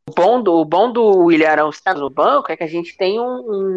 O 0.10 0.14
bom 0.14 0.42
do, 0.42 0.54
o 0.56 0.66
bom 0.66 0.92
do 0.92 1.32
Ilharão 1.32 1.70
estar 1.70 1.96
no 1.96 2.10
banco 2.10 2.52
é 2.52 2.58
que 2.58 2.64
a 2.64 2.68
gente 2.68 2.98
tem 2.98 3.20
um, 3.20 3.24
um, 3.24 3.76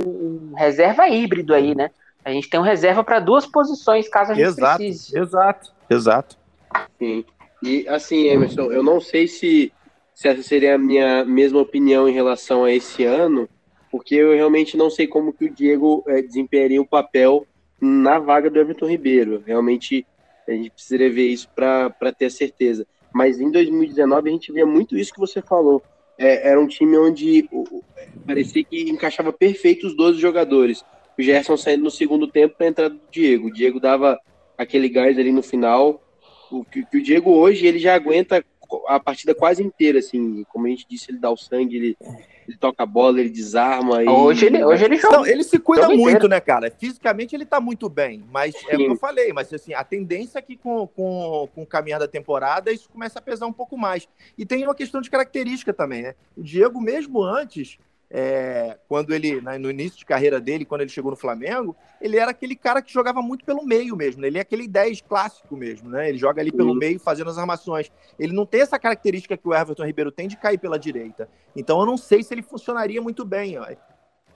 um 0.53 0.55
reserva 0.57 1.09
híbrido 1.09 1.55
aí, 1.55 1.75
né? 1.75 1.91
A 2.25 2.31
gente 2.33 2.49
tem 2.49 2.59
um 2.59 2.65
reserva 2.65 3.05
para 3.05 3.21
duas 3.21 3.47
posições, 3.47 4.09
caso 4.09 4.33
a 4.33 4.35
gente 4.35 4.47
exato, 4.47 4.79
precise. 4.79 5.19
Exato, 5.19 5.73
exato. 5.91 6.39
Sim. 6.99 7.25
E 7.63 7.87
assim, 7.89 8.27
Emerson, 8.29 8.73
eu 8.73 8.83
não 8.83 9.01
sei 9.01 9.29
se, 9.29 9.73
se 10.15 10.29
essa 10.29 10.43
seria 10.43 10.75
a 10.75 10.79
minha 10.79 11.25
mesma 11.25 11.61
opinião 11.61 12.09
em 12.09 12.13
relação 12.13 12.65
a 12.65 12.73
esse 12.73 13.05
ano, 13.05 13.49
porque 13.91 14.15
eu 14.15 14.33
realmente 14.33 14.77
não 14.77 14.91
sei 14.91 15.07
como 15.07 15.33
que 15.33 15.45
o 15.45 15.55
Diego 15.55 16.03
é, 16.09 16.23
desempenharia 16.23 16.81
o 16.81 16.87
papel 16.87 17.47
na 17.81 18.19
vaga 18.19 18.51
do 18.51 18.59
Everton 18.59 18.87
Ribeiro. 18.87 19.43
Realmente 19.47 20.07
a 20.49 20.53
gente 20.53 20.71
precisaria 20.71 21.13
ver 21.13 21.29
isso 21.29 21.49
para 21.55 22.13
ter 22.17 22.27
a 22.27 22.31
certeza. 22.31 22.87
Mas 23.13 23.41
em 23.41 23.51
2019 23.51 24.29
a 24.29 24.33
gente 24.33 24.53
via 24.53 24.67
muito 24.67 24.97
isso 24.97 25.13
que 25.13 25.21
você 25.21 25.41
falou. 25.41 25.83
É, 26.19 26.51
era 26.51 26.61
um 26.61 26.67
time 26.67 26.97
onde 26.97 27.49
parecia 28.27 28.65
que 28.65 28.91
encaixava 28.91 29.33
perfeito 29.33 29.87
os 29.87 29.97
12 29.97 30.21
jogadores. 30.21 30.85
O 31.19 31.23
Gerson 31.23 31.57
saindo 31.57 31.85
no 31.85 31.91
segundo 31.91 32.27
tempo 32.27 32.57
para 32.57 32.67
entrar 32.67 32.89
do 32.89 33.01
Diego. 33.11 33.49
O 33.49 33.53
Diego 33.53 33.81
dava 33.81 34.19
aquele 34.57 34.89
gás 34.89 35.19
ali 35.19 35.33
no 35.33 35.43
final 35.43 36.01
o, 36.51 36.65
que, 36.65 36.81
o 36.81 37.03
Diego 37.03 37.31
hoje 37.31 37.67
ele 37.67 37.79
já 37.79 37.95
aguenta 37.95 38.45
a 38.87 39.01
partida 39.01 39.35
quase 39.35 39.63
inteira, 39.63 39.99
assim, 39.99 40.45
como 40.45 40.67
a 40.67 40.71
gente 40.71 40.87
disse, 40.89 41.11
ele 41.11 41.19
dá 41.19 41.31
o 41.31 41.37
sangue, 41.37 41.77
ele, 41.77 41.97
ele 42.49 42.57
toca 42.59 42.83
a 42.83 42.87
bola, 42.87 43.21
ele 43.21 43.31
desarma. 43.31 43.99
Hoje, 44.11 44.47
ele, 44.47 44.65
hoje 44.65 44.85
ele 44.85 44.97
joga. 44.97 45.17
Não, 45.17 45.27
ele 45.27 45.43
se 45.43 45.59
cuida 45.59 45.89
muito, 45.89 46.03
inteiro. 46.03 46.29
né, 46.29 46.41
cara? 46.41 46.71
Fisicamente 46.71 47.35
ele 47.35 47.47
tá 47.47 47.61
muito 47.61 47.89
bem, 47.89 48.25
mas 48.31 48.55
Sim. 48.55 48.67
é 48.69 48.75
o 48.75 48.79
que 48.79 48.87
eu 48.87 48.97
falei, 48.97 49.33
mas 49.33 49.53
assim, 49.53 49.75
a 49.75 49.85
tendência 49.85 50.39
é 50.39 50.43
que 50.43 50.57
com, 50.57 50.87
com, 50.87 51.49
com 51.55 51.63
o 51.63 51.67
caminhar 51.67 52.01
da 52.01 52.09
temporada 52.09 52.73
isso 52.73 52.89
começa 52.89 53.19
a 53.19 53.23
pesar 53.23 53.47
um 53.47 53.53
pouco 53.53 53.77
mais. 53.77 54.09
E 54.37 54.45
tem 54.45 54.65
uma 54.65 54.75
questão 54.75 55.01
de 55.01 55.11
característica 55.11 55.73
também, 55.73 56.03
né? 56.03 56.15
O 56.37 56.43
Diego, 56.43 56.81
mesmo 56.81 57.23
antes, 57.23 57.79
é, 58.17 58.79
quando 58.87 59.13
ele, 59.13 59.41
né, 59.41 59.59
no 59.59 59.69
início 59.69 59.99
de 59.99 60.05
carreira 60.05 60.41
dele, 60.41 60.65
quando 60.65 60.83
ele 60.83 60.91
chegou 60.91 61.11
no 61.11 61.17
Flamengo, 61.17 61.75
ele 62.01 62.17
era 62.17 62.31
aquele 62.31 62.55
cara 62.55 62.81
que 62.81 62.93
jogava 62.93 63.21
muito 63.21 63.45
pelo 63.45 63.65
meio 63.65 63.97
mesmo, 63.97 64.23
né? 64.23 64.29
ele 64.29 64.39
é 64.39 64.41
aquele 64.41 64.69
10 64.69 65.01
clássico 65.01 65.57
mesmo, 65.57 65.89
né? 65.89 66.09
Ele 66.09 66.17
joga 66.17 66.41
ali 66.41 66.53
pelo 66.53 66.77
meio 66.77 67.01
fazendo 67.01 67.29
as 67.29 67.39
armações. 67.39 67.91
Ele 68.17 68.33
não 68.33 68.47
tem 68.47 68.61
essa 68.61 68.79
característica 68.79 69.37
que 69.37 69.49
o 69.49 69.53
Everton 69.53 69.85
Ribeiro 69.85 70.13
tem 70.13 70.29
de 70.29 70.37
cair 70.37 70.59
pela 70.59 70.79
direita. 70.79 71.29
Então 71.57 71.81
eu 71.81 71.87
não 71.87 71.97
sei 71.97 72.23
se 72.23 72.33
ele 72.33 72.43
funcionaria 72.43 73.03
muito 73.03 73.25
bem. 73.25 73.59
Ó 73.59 73.67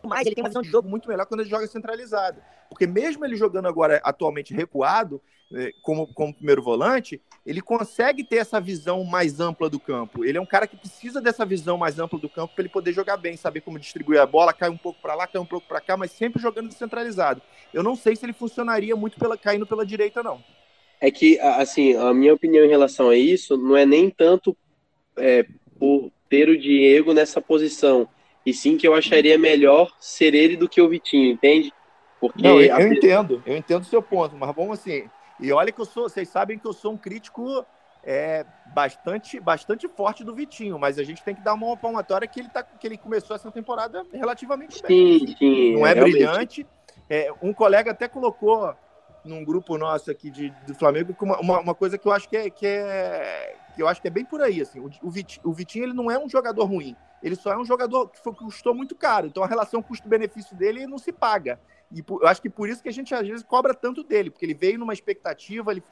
mas 0.08 0.26
ele 0.26 0.34
tem 0.34 0.42
uma 0.42 0.48
visão 0.48 0.62
de 0.62 0.70
jogo 0.70 0.88
muito 0.88 1.08
melhor 1.08 1.26
quando 1.26 1.40
ele 1.40 1.50
joga 1.50 1.66
centralizado. 1.66 2.40
Porque 2.68 2.86
mesmo 2.86 3.24
ele 3.24 3.36
jogando 3.36 3.66
agora 3.66 4.00
atualmente 4.02 4.54
recuado, 4.54 5.20
eh, 5.52 5.72
como, 5.80 6.06
como 6.12 6.34
primeiro 6.34 6.62
volante, 6.62 7.20
ele 7.46 7.62
consegue 7.62 8.22
ter 8.22 8.36
essa 8.36 8.60
visão 8.60 9.02
mais 9.04 9.40
ampla 9.40 9.70
do 9.70 9.80
campo. 9.80 10.24
Ele 10.24 10.36
é 10.36 10.40
um 10.40 10.46
cara 10.46 10.66
que 10.66 10.76
precisa 10.76 11.20
dessa 11.20 11.46
visão 11.46 11.78
mais 11.78 11.98
ampla 11.98 12.18
do 12.18 12.28
campo 12.28 12.54
para 12.54 12.62
ele 12.62 12.68
poder 12.68 12.92
jogar 12.92 13.16
bem, 13.16 13.36
saber 13.36 13.62
como 13.62 13.78
distribuir 13.78 14.20
a 14.20 14.26
bola, 14.26 14.52
cai 14.52 14.68
um 14.68 14.76
pouco 14.76 15.00
para 15.00 15.14
lá, 15.14 15.26
cai 15.26 15.40
um 15.40 15.46
pouco 15.46 15.66
para 15.66 15.80
cá, 15.80 15.96
mas 15.96 16.10
sempre 16.10 16.42
jogando 16.42 16.70
centralizado. 16.72 17.40
Eu 17.72 17.82
não 17.82 17.96
sei 17.96 18.14
se 18.14 18.26
ele 18.26 18.34
funcionaria 18.34 18.94
muito 18.94 19.18
pela, 19.18 19.38
caindo 19.38 19.66
pela 19.66 19.86
direita, 19.86 20.22
não. 20.22 20.42
É 21.00 21.10
que, 21.10 21.38
assim, 21.40 21.94
a 21.96 22.12
minha 22.12 22.34
opinião 22.34 22.64
em 22.64 22.68
relação 22.68 23.08
a 23.08 23.16
isso 23.16 23.56
não 23.56 23.76
é 23.76 23.86
nem 23.86 24.10
tanto 24.10 24.56
é, 25.16 25.46
por 25.78 26.10
ter 26.28 26.48
o 26.48 26.58
Diego 26.58 27.14
nessa 27.14 27.40
posição 27.40 28.08
e 28.48 28.54
sim 28.54 28.78
que 28.78 28.88
eu 28.88 28.94
acharia 28.94 29.38
melhor 29.38 29.92
ser 30.00 30.34
ele 30.34 30.56
do 30.56 30.66
que 30.66 30.80
o 30.80 30.88
Vitinho, 30.88 31.32
entende? 31.32 31.70
Porque 32.18 32.42
Não, 32.42 32.58
eu, 32.58 32.74
a... 32.74 32.80
eu 32.80 32.92
entendo, 32.94 33.42
eu 33.44 33.54
entendo 33.54 33.82
o 33.82 33.86
seu 33.86 34.00
ponto, 34.00 34.34
mas 34.36 34.54
vamos 34.54 34.78
assim. 34.78 35.04
E 35.38 35.52
olha 35.52 35.70
que 35.70 35.78
eu 35.78 35.84
sou, 35.84 36.08
vocês 36.08 36.28
sabem 36.28 36.58
que 36.58 36.66
eu 36.66 36.72
sou 36.72 36.92
um 36.92 36.96
crítico 36.96 37.62
é, 38.02 38.46
bastante, 38.74 39.38
bastante 39.38 39.86
forte 39.86 40.24
do 40.24 40.34
Vitinho, 40.34 40.78
mas 40.78 40.98
a 40.98 41.02
gente 41.02 41.22
tem 41.22 41.34
que 41.34 41.42
dar 41.42 41.52
uma 41.52 41.76
palmatória 41.76 42.26
que 42.26 42.40
ele, 42.40 42.48
tá, 42.48 42.62
que 42.62 42.86
ele 42.86 42.96
começou 42.96 43.36
essa 43.36 43.50
temporada 43.50 44.02
relativamente 44.10 44.76
sim, 44.76 44.82
bem. 44.88 45.36
Sim, 45.36 45.72
Não 45.74 45.86
é 45.86 45.92
realmente. 45.92 46.12
brilhante, 46.14 46.66
É, 47.10 47.30
um 47.42 47.52
colega 47.52 47.90
até 47.90 48.08
colocou 48.08 48.74
num 49.24 49.44
grupo 49.44 49.76
nosso 49.76 50.10
aqui 50.10 50.30
de, 50.30 50.48
do 50.66 50.74
Flamengo 50.74 51.14
uma, 51.20 51.38
uma, 51.38 51.60
uma, 51.60 51.74
coisa 51.74 51.98
que 51.98 52.08
eu 52.08 52.12
acho 52.12 52.26
que 52.28 52.36
é, 52.36 52.48
que 52.48 52.66
é 52.66 53.56
que 53.74 53.82
eu 53.82 53.88
acho 53.88 54.00
que 54.00 54.08
é 54.08 54.10
bem 54.10 54.24
por 54.24 54.40
aí 54.40 54.62
assim 54.62 54.78
o, 54.80 54.88
o, 55.02 55.10
Vitinho, 55.10 55.40
o 55.44 55.52
Vitinho 55.52 55.84
ele 55.84 55.92
não 55.92 56.10
é 56.10 56.18
um 56.18 56.28
jogador 56.28 56.64
ruim 56.64 56.96
ele 57.22 57.34
só 57.34 57.52
é 57.52 57.58
um 57.58 57.64
jogador 57.64 58.08
que 58.08 58.20
custou 58.20 58.74
muito 58.74 58.94
caro 58.94 59.26
então 59.26 59.42
a 59.42 59.46
relação 59.46 59.82
custo-benefício 59.82 60.56
dele 60.56 60.86
não 60.86 60.98
se 60.98 61.12
paga 61.12 61.60
e 61.90 62.04
eu 62.08 62.26
acho 62.26 62.42
que 62.42 62.50
por 62.50 62.68
isso 62.68 62.82
que 62.82 62.88
a 62.88 62.92
gente 62.92 63.14
às 63.14 63.26
vezes 63.26 63.42
cobra 63.42 63.74
tanto 63.74 64.02
dele 64.02 64.30
porque 64.30 64.44
ele 64.44 64.54
veio 64.54 64.78
numa 64.78 64.92
expectativa 64.92 65.70
ele, 65.70 65.82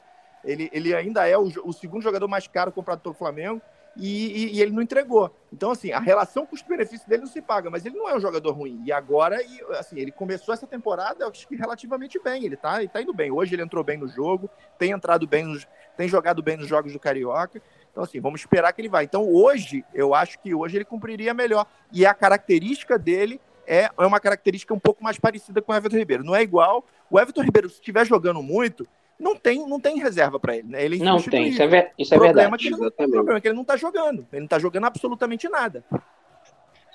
ele, 0.43 0.69
ele 0.71 0.95
ainda 0.95 1.27
é 1.27 1.37
o, 1.37 1.51
o 1.63 1.73
segundo 1.73 2.01
jogador 2.01 2.27
mais 2.27 2.47
caro 2.47 2.71
comprado 2.71 3.01
pelo 3.01 3.15
Flamengo 3.15 3.61
e, 3.99 4.27
e, 4.27 4.55
e, 4.55 4.61
ele 4.61 4.71
não 4.71 4.81
entregou. 4.81 5.35
Então, 5.51 5.71
assim, 5.71 5.91
a 5.91 5.99
relação 5.99 6.45
custo-benefício 6.45 7.07
dele 7.09 7.21
não 7.21 7.27
se 7.27 7.41
paga, 7.41 7.69
mas 7.69 7.85
ele 7.85 7.97
não 7.97 8.07
é 8.07 8.15
um 8.15 8.19
jogador 8.19 8.51
ruim. 8.51 8.81
E 8.85 8.91
agora, 8.91 9.41
e, 9.41 9.61
assim, 9.71 9.99
ele 9.99 10.11
começou 10.11 10.53
essa 10.53 10.67
temporada, 10.67 11.23
eu 11.23 11.29
acho 11.29 11.47
que 11.47 11.55
relativamente 11.55 12.19
bem. 12.19 12.45
Ele 12.45 12.55
tá, 12.55 12.79
ele 12.79 12.89
tá 12.89 13.01
indo 13.01 13.13
bem. 13.13 13.31
Hoje 13.31 13.55
ele 13.55 13.63
entrou 13.63 13.83
bem 13.83 13.97
no 13.97 14.07
jogo, 14.07 14.49
tem 14.77 14.91
entrado 14.91 15.25
bem, 15.25 15.45
nos, 15.45 15.67
tem 15.95 16.07
jogado 16.07 16.43
bem 16.43 16.57
nos 16.57 16.67
jogos 16.67 16.93
do 16.93 16.99
Carioca. 16.99 17.61
Então, 17.97 18.03
assim, 18.03 18.19
vamos 18.19 18.41
esperar 18.41 18.71
que 18.73 18.79
ele 18.79 18.89
vá. 18.89 19.03
Então, 19.03 19.27
hoje, 19.27 19.83
eu 19.91 20.13
acho 20.13 20.37
que 20.37 20.53
hoje 20.53 20.77
ele 20.77 20.85
cumpriria 20.85 21.33
melhor. 21.33 21.65
E 21.91 22.05
a 22.05 22.13
característica 22.13 22.95
dele 22.95 23.41
é, 23.65 23.89
é 23.97 24.05
uma 24.05 24.19
característica 24.19 24.71
um 24.71 24.77
pouco 24.77 25.03
mais 25.03 25.17
parecida 25.17 25.63
com 25.63 25.71
o 25.71 25.75
Everton 25.75 25.97
Ribeiro. 25.97 26.23
Não 26.23 26.35
é 26.35 26.43
igual. 26.43 26.85
O 27.09 27.19
Everton 27.19 27.41
Ribeiro, 27.41 27.67
se 27.67 27.77
estiver 27.77 28.05
jogando 28.05 28.43
muito, 28.43 28.87
não 29.19 29.35
tem, 29.35 29.67
não 29.67 29.79
tem 29.79 29.97
reserva 29.97 30.39
para 30.39 30.57
ele. 30.57 30.67
Né? 30.67 30.85
Ele 30.85 31.01
é 31.01 31.03
não 31.03 31.19
tem, 31.19 31.47
isso 31.47 31.59
é, 31.59 31.91
isso 31.97 32.13
é 32.13 32.19
verdade. 32.19 32.63
É 32.63 32.67
ele 32.67 32.75
o 32.75 32.91
problema 32.91 33.37
é 33.39 33.41
que 33.41 33.47
ele 33.47 33.55
não 33.55 33.63
está 33.63 33.75
jogando. 33.75 34.27
Ele 34.31 34.41
não 34.41 34.45
está 34.45 34.59
jogando 34.59 34.85
absolutamente 34.85 35.49
nada. 35.49 35.83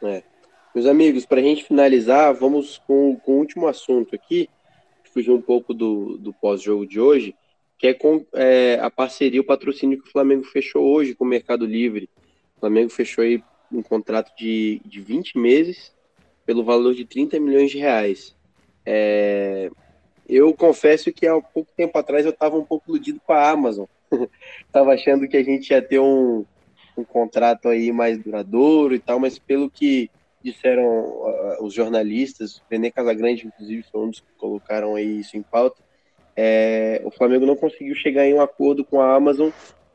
É. 0.05 0.23
Meus 0.73 0.87
amigos, 0.87 1.27
para 1.27 1.41
a 1.41 1.43
gente 1.43 1.65
finalizar, 1.65 2.33
vamos 2.33 2.79
com, 2.87 3.17
com 3.17 3.33
o 3.33 3.39
último 3.39 3.67
assunto 3.67 4.15
aqui, 4.15 4.49
fugir 5.13 5.33
um 5.33 5.43
pouco 5.43 5.75
do, 5.75 6.17
do 6.17 6.33
pós-jogo 6.33 6.87
de 6.87 7.01
hoje, 7.01 7.35
que 7.83 7.89
é 7.89 7.95
com 7.95 8.25
é, 8.35 8.79
a 8.81 8.89
parceria, 8.89 9.41
o 9.41 9.45
patrocínio 9.45 10.01
que 10.01 10.09
o 10.09 10.13
Flamengo 10.13 10.45
fechou 10.45 10.85
hoje 10.85 11.17
com 11.17 11.25
o 11.25 11.27
Mercado 11.27 11.67
Livre. 11.67 12.09
O 12.57 12.61
Flamengo 12.61 12.89
fechou 12.89 13.25
aí 13.25 13.43
um 13.73 13.83
contrato 13.83 14.33
de, 14.37 14.81
de 14.87 15.01
20 15.01 15.37
meses 15.37 15.93
pelo 16.47 16.63
valor 16.63 16.95
de 16.95 17.05
30 17.05 17.41
milhões 17.41 17.73
de 17.73 17.79
reais. 17.79 18.37
É, 18.87 19.69
eu 20.29 20.55
confesso 20.55 21.13
que 21.13 21.27
há 21.27 21.41
pouco 21.41 21.73
tempo 21.77 21.99
atrás 21.99 22.25
eu 22.25 22.31
estava 22.31 22.57
um 22.57 22.65
pouco 22.65 22.89
iludido 22.89 23.21
com 23.27 23.33
a 23.33 23.51
Amazon. 23.51 23.87
Estava 24.65 24.93
achando 24.93 25.27
que 25.27 25.37
a 25.37 25.43
gente 25.43 25.71
ia 25.71 25.83
ter 25.83 25.99
um, 25.99 26.45
um 26.97 27.03
contrato 27.03 27.69
aí 27.69 27.91
mais 27.91 28.17
duradouro 28.17 28.95
e 28.95 29.01
tal, 29.01 29.19
mas 29.19 29.41
pelo 29.41 29.69
que 29.69 30.09
disseram 30.41 30.87
uh, 30.87 31.65
os 31.65 31.75
jornalistas, 31.75 32.63
René 32.71 32.93
Casagrande, 32.93 33.49
inclusive, 33.49 33.85
foi 33.91 34.03
um 34.03 34.11
dos 34.11 34.21
que 34.21 34.33
colocaram 34.39 34.95
aí 34.95 35.19
isso 35.19 35.37
em 35.37 35.43
pauta, 35.43 35.83
é, 36.37 37.03
o 37.05 37.11
Flamengo 37.11 37.47
não 37.47 37.57
conseguiu 37.57 37.95
chegar 37.95 38.27
em 38.27 38.35
um 38.35 38.41
acordo 38.41 38.85
com 38.85 39.01
a 39.01 39.15
Amazon 39.15 39.51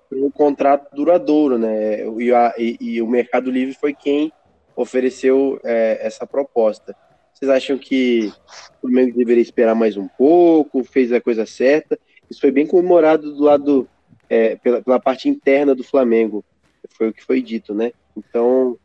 por 0.10 0.18
um 0.18 0.30
contrato 0.30 0.94
duradouro, 0.96 1.58
né? 1.58 2.06
E, 2.20 2.32
a, 2.32 2.54
e, 2.58 2.78
e 2.80 3.02
o 3.02 3.08
Mercado 3.08 3.52
Livre 3.52 3.74
foi 3.74 3.94
quem 3.94 4.32
ofereceu 4.76 5.60
é, 5.64 6.00
essa 6.02 6.26
proposta. 6.26 6.96
Vocês 7.34 7.50
acham 7.50 7.78
que 7.78 8.32
o 8.78 8.82
Flamengo 8.82 9.18
deveria 9.18 9.42
esperar 9.42 9.76
mais 9.76 9.98
um 9.98 10.08
pouco? 10.08 10.84
Fez 10.84 11.12
a 11.12 11.22
coisa 11.22 11.46
certa? 11.46 12.00
Isso 12.30 12.42
foi 12.42 12.52
bem 12.52 12.66
comemorado 12.66 13.34
do 13.34 13.44
lado, 13.44 13.88
é, 14.30 14.56
pela, 14.56 14.82
pela 14.82 15.00
parte 15.00 15.30
interna 15.30 15.76
do 15.76 15.84
Flamengo. 15.84 16.44
Foi 16.90 17.10
o 17.10 17.14
que 17.14 17.24
foi 17.24 17.42
dito, 17.42 17.74
né? 17.74 17.92
Então, 18.16 18.78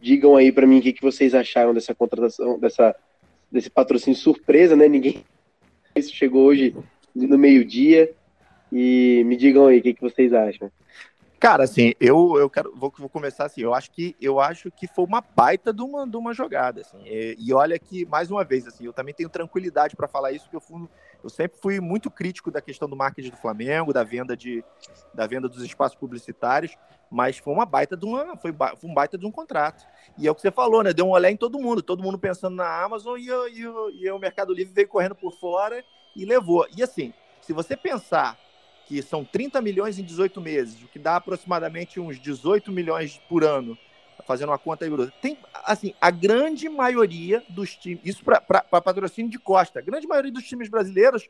digam 0.00 0.36
aí 0.36 0.52
para 0.52 0.66
mim 0.66 0.78
o 0.78 0.82
que, 0.82 0.92
que 0.92 1.02
vocês 1.02 1.34
acharam 1.34 1.72
dessa 1.72 1.94
contratação, 1.94 2.58
dessa, 2.58 2.94
desse 3.50 3.70
patrocínio 3.70 4.18
surpresa, 4.18 4.76
né? 4.76 4.88
Ninguém. 4.88 5.24
Isso 5.96 6.14
chegou 6.14 6.44
hoje 6.44 6.74
no 7.14 7.38
meio-dia. 7.38 8.12
E 8.72 9.22
me 9.24 9.36
digam 9.36 9.66
aí 9.66 9.78
o 9.78 9.82
que, 9.82 9.94
que 9.94 10.00
vocês 10.00 10.32
acham. 10.32 10.70
Cara, 11.46 11.62
assim, 11.62 11.92
eu, 12.00 12.36
eu 12.40 12.50
quero 12.50 12.74
vou, 12.74 12.92
vou 12.98 13.08
começar 13.08 13.44
assim. 13.44 13.60
Eu 13.60 13.72
acho 13.72 13.92
que 13.92 14.16
eu 14.20 14.40
acho 14.40 14.68
que 14.68 14.88
foi 14.88 15.04
uma 15.04 15.20
baita 15.20 15.72
de 15.72 15.80
uma, 15.80 16.04
de 16.04 16.16
uma 16.16 16.34
jogada, 16.34 16.80
assim. 16.80 16.98
E, 17.04 17.36
e 17.38 17.54
olha 17.54 17.78
que 17.78 18.04
mais 18.04 18.32
uma 18.32 18.42
vez, 18.42 18.66
assim, 18.66 18.84
eu 18.84 18.92
também 18.92 19.14
tenho 19.14 19.28
tranquilidade 19.28 19.94
para 19.94 20.08
falar 20.08 20.32
isso, 20.32 20.46
porque 20.46 20.56
eu, 20.56 20.60
fui, 20.60 20.88
eu 21.22 21.30
sempre 21.30 21.56
fui 21.56 21.78
muito 21.78 22.10
crítico 22.10 22.50
da 22.50 22.60
questão 22.60 22.88
do 22.88 22.96
marketing 22.96 23.30
do 23.30 23.36
Flamengo, 23.36 23.92
da 23.92 24.02
venda 24.02 24.36
de 24.36 24.64
da 25.14 25.24
venda 25.28 25.48
dos 25.48 25.62
espaços 25.62 25.96
publicitários, 25.96 26.76
mas 27.08 27.38
foi 27.38 27.54
uma 27.54 27.64
baita 27.64 27.96
de 27.96 28.04
uma 28.04 28.36
foi, 28.38 28.52
foi 28.52 28.90
um 28.90 28.94
baita 28.94 29.16
de 29.16 29.24
um 29.24 29.30
contrato. 29.30 29.86
E 30.18 30.26
é 30.26 30.30
o 30.32 30.34
que 30.34 30.40
você 30.40 30.50
falou, 30.50 30.82
né? 30.82 30.92
Deu 30.92 31.06
um 31.06 31.10
olhar 31.10 31.30
em 31.30 31.36
todo 31.36 31.60
mundo, 31.60 31.80
todo 31.80 32.02
mundo 32.02 32.18
pensando 32.18 32.56
na 32.56 32.82
Amazon 32.82 33.16
e, 33.16 33.28
e, 33.30 34.02
e 34.02 34.10
o 34.10 34.18
Mercado 34.18 34.52
Livre 34.52 34.74
veio 34.74 34.88
correndo 34.88 35.14
por 35.14 35.32
fora 35.32 35.84
e 36.16 36.24
levou. 36.24 36.66
E 36.76 36.82
assim, 36.82 37.14
se 37.40 37.52
você 37.52 37.76
pensar 37.76 38.36
que 38.86 39.02
são 39.02 39.24
30 39.24 39.60
milhões 39.60 39.98
em 39.98 40.04
18 40.04 40.40
meses, 40.40 40.82
o 40.82 40.86
que 40.86 40.98
dá 40.98 41.16
aproximadamente 41.16 41.98
uns 41.98 42.18
18 42.20 42.70
milhões 42.70 43.20
por 43.28 43.42
ano, 43.42 43.76
fazendo 44.26 44.50
uma 44.50 44.58
conta 44.58 44.84
aí, 44.84 44.90
tem, 45.20 45.38
assim, 45.64 45.92
a 46.00 46.10
grande 46.10 46.68
maioria 46.68 47.42
dos 47.48 47.74
times, 47.74 48.00
isso 48.04 48.24
para 48.24 48.40
patrocínio 48.40 49.30
de 49.30 49.38
Costa, 49.38 49.80
a 49.80 49.82
grande 49.82 50.06
maioria 50.06 50.32
dos 50.32 50.44
times 50.44 50.68
brasileiros, 50.68 51.28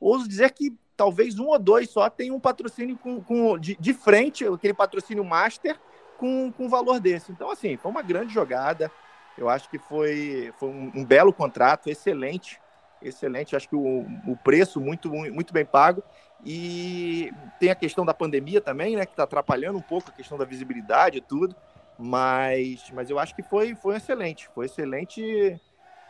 ouso 0.00 0.28
dizer 0.28 0.52
que 0.52 0.76
talvez 0.96 1.38
um 1.38 1.48
ou 1.48 1.58
dois 1.58 1.90
só 1.90 2.08
tem 2.08 2.30
um 2.30 2.40
patrocínio 2.40 2.96
com, 2.96 3.20
com 3.20 3.58
de, 3.58 3.76
de, 3.78 3.92
frente, 3.92 4.46
aquele 4.46 4.74
patrocínio 4.74 5.24
master, 5.24 5.78
com, 6.16 6.52
com 6.52 6.68
valor 6.68 7.00
desse. 7.00 7.32
Então, 7.32 7.50
assim, 7.50 7.76
foi 7.76 7.90
uma 7.90 8.02
grande 8.02 8.32
jogada, 8.32 8.90
eu 9.36 9.48
acho 9.48 9.68
que 9.68 9.78
foi, 9.78 10.52
foi 10.58 10.68
um, 10.68 10.92
um 10.94 11.04
belo 11.04 11.32
contrato, 11.32 11.88
excelente, 11.90 12.60
excelente, 13.00 13.56
acho 13.56 13.68
que 13.68 13.74
o, 13.74 14.06
o 14.26 14.36
preço 14.36 14.80
muito, 14.80 15.10
muito 15.10 15.52
bem 15.52 15.64
pago, 15.64 16.02
e 16.44 17.32
tem 17.60 17.70
a 17.70 17.74
questão 17.74 18.04
da 18.04 18.12
pandemia 18.12 18.60
também, 18.60 18.96
né, 18.96 19.06
que 19.06 19.12
está 19.12 19.22
atrapalhando 19.22 19.78
um 19.78 19.82
pouco 19.82 20.10
a 20.10 20.12
questão 20.12 20.36
da 20.36 20.44
visibilidade 20.44 21.18
e 21.18 21.20
tudo. 21.20 21.54
Mas, 21.98 22.90
mas 22.92 23.10
eu 23.10 23.18
acho 23.18 23.34
que 23.34 23.42
foi, 23.42 23.74
foi 23.74 23.96
excelente. 23.96 24.48
Foi 24.54 24.66
excelente, 24.66 25.60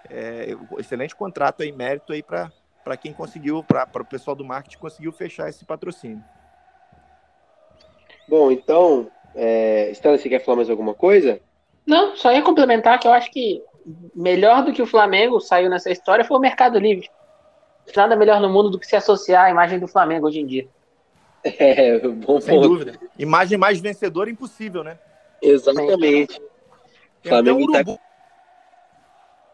é, 0.09 0.57
excelente 0.79 1.15
contrato 1.15 1.63
aí, 1.63 1.71
mérito 1.71 2.13
aí 2.13 2.23
para 2.23 2.97
quem 2.97 3.13
conseguiu, 3.13 3.63
para 3.63 3.89
o 4.01 4.05
pessoal 4.05 4.35
do 4.35 4.45
marketing 4.45 4.79
conseguiu 4.79 5.13
fechar 5.13 5.49
esse 5.49 5.65
patrocínio. 5.65 6.25
Bom, 8.27 8.51
então, 8.51 9.11
é, 9.35 9.91
Stella, 9.91 10.17
você 10.17 10.29
quer 10.29 10.43
falar 10.43 10.57
mais 10.57 10.71
alguma 10.71 10.95
coisa? 10.95 11.41
Não, 11.85 12.17
só 12.17 12.33
ia 12.33 12.41
complementar 12.41 12.99
que 12.99 13.07
eu 13.07 13.13
acho 13.13 13.31
que 13.31 13.63
melhor 14.15 14.65
do 14.65 14.73
que 14.73 14.81
o 14.81 14.87
Flamengo 14.87 15.41
saiu 15.41 15.69
nessa 15.69 15.91
história 15.91 16.25
foi 16.25 16.39
o 16.39 16.41
Mercado 16.41 16.79
Livre 16.79 17.11
nada 17.97 18.17
melhor 18.17 18.41
no 18.41 18.49
mundo 18.49 18.71
do 18.71 18.79
que 18.79 18.87
se 18.87 18.97
associar 18.97 19.47
à 19.47 19.51
imagem 19.51 19.79
do 19.79 19.89
Flamengo 19.89 20.27
hoje 20.27 20.41
em 20.41 20.47
dia. 20.47 20.69
É, 21.45 21.99
bom 21.99 22.41
Sem 22.41 22.55
ponto. 22.55 22.69
dúvida. 22.69 22.97
Imagem 23.19 23.59
mais 23.59 23.81
vencedora 23.81 24.31
impossível, 24.31 24.85
né? 24.85 24.97
Exatamente. 25.43 26.41
Tem 27.21 27.31
Flamengo 27.31 27.59
um 27.59 27.65
urubu... 27.65 27.97
tá... 27.97 28.03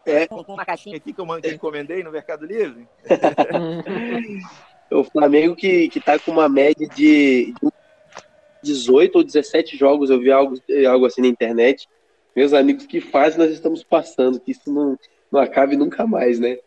É. 0.05 0.27
Com 0.27 0.53
uma 0.53 0.65
caixinha 0.65 0.97
aqui 0.97 1.11
que 1.11 1.19
eu 1.19 1.25
encomendei 1.51 2.03
no 2.03 2.11
Mercado 2.11 2.45
Livre. 2.45 2.87
o 4.91 5.03
Flamengo 5.03 5.55
que, 5.55 5.89
que 5.89 5.99
tá 5.99 6.19
com 6.19 6.31
uma 6.31 6.47
média 6.47 6.87
de 6.87 7.53
18 8.63 9.15
ou 9.15 9.23
17 9.23 9.77
jogos, 9.77 10.09
eu 10.09 10.19
vi 10.19 10.31
algo, 10.31 10.55
algo 10.87 11.05
assim 11.05 11.21
na 11.21 11.27
internet. 11.27 11.87
Meus 12.35 12.53
amigos, 12.53 12.85
que 12.85 13.01
fase 13.01 13.37
nós 13.37 13.51
estamos 13.51 13.83
passando, 13.83 14.39
que 14.39 14.51
isso 14.51 14.71
não, 14.71 14.97
não 15.31 15.39
acabe 15.39 15.75
nunca 15.75 16.05
mais, 16.05 16.39
né? 16.39 16.57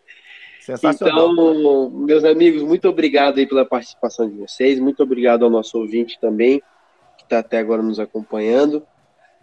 Sensacional. 0.65 1.33
Então, 1.33 1.91
meus 1.91 2.25
amigos, 2.25 2.63
muito 2.63 2.89
obrigado 2.89 3.39
aí 3.39 3.47
pela 3.47 3.65
participação 3.65 4.31
de 4.31 4.37
vocês, 4.37 4.79
muito 4.79 5.03
obrigado 5.03 5.45
ao 5.45 5.51
nosso 5.51 5.77
ouvinte 5.77 6.19
também, 6.21 6.63
que 7.19 7.25
está 7.25 7.41
até 7.41 7.59
agora 7.59 7.83
nos 7.83 7.99
acompanhando. 7.99 8.87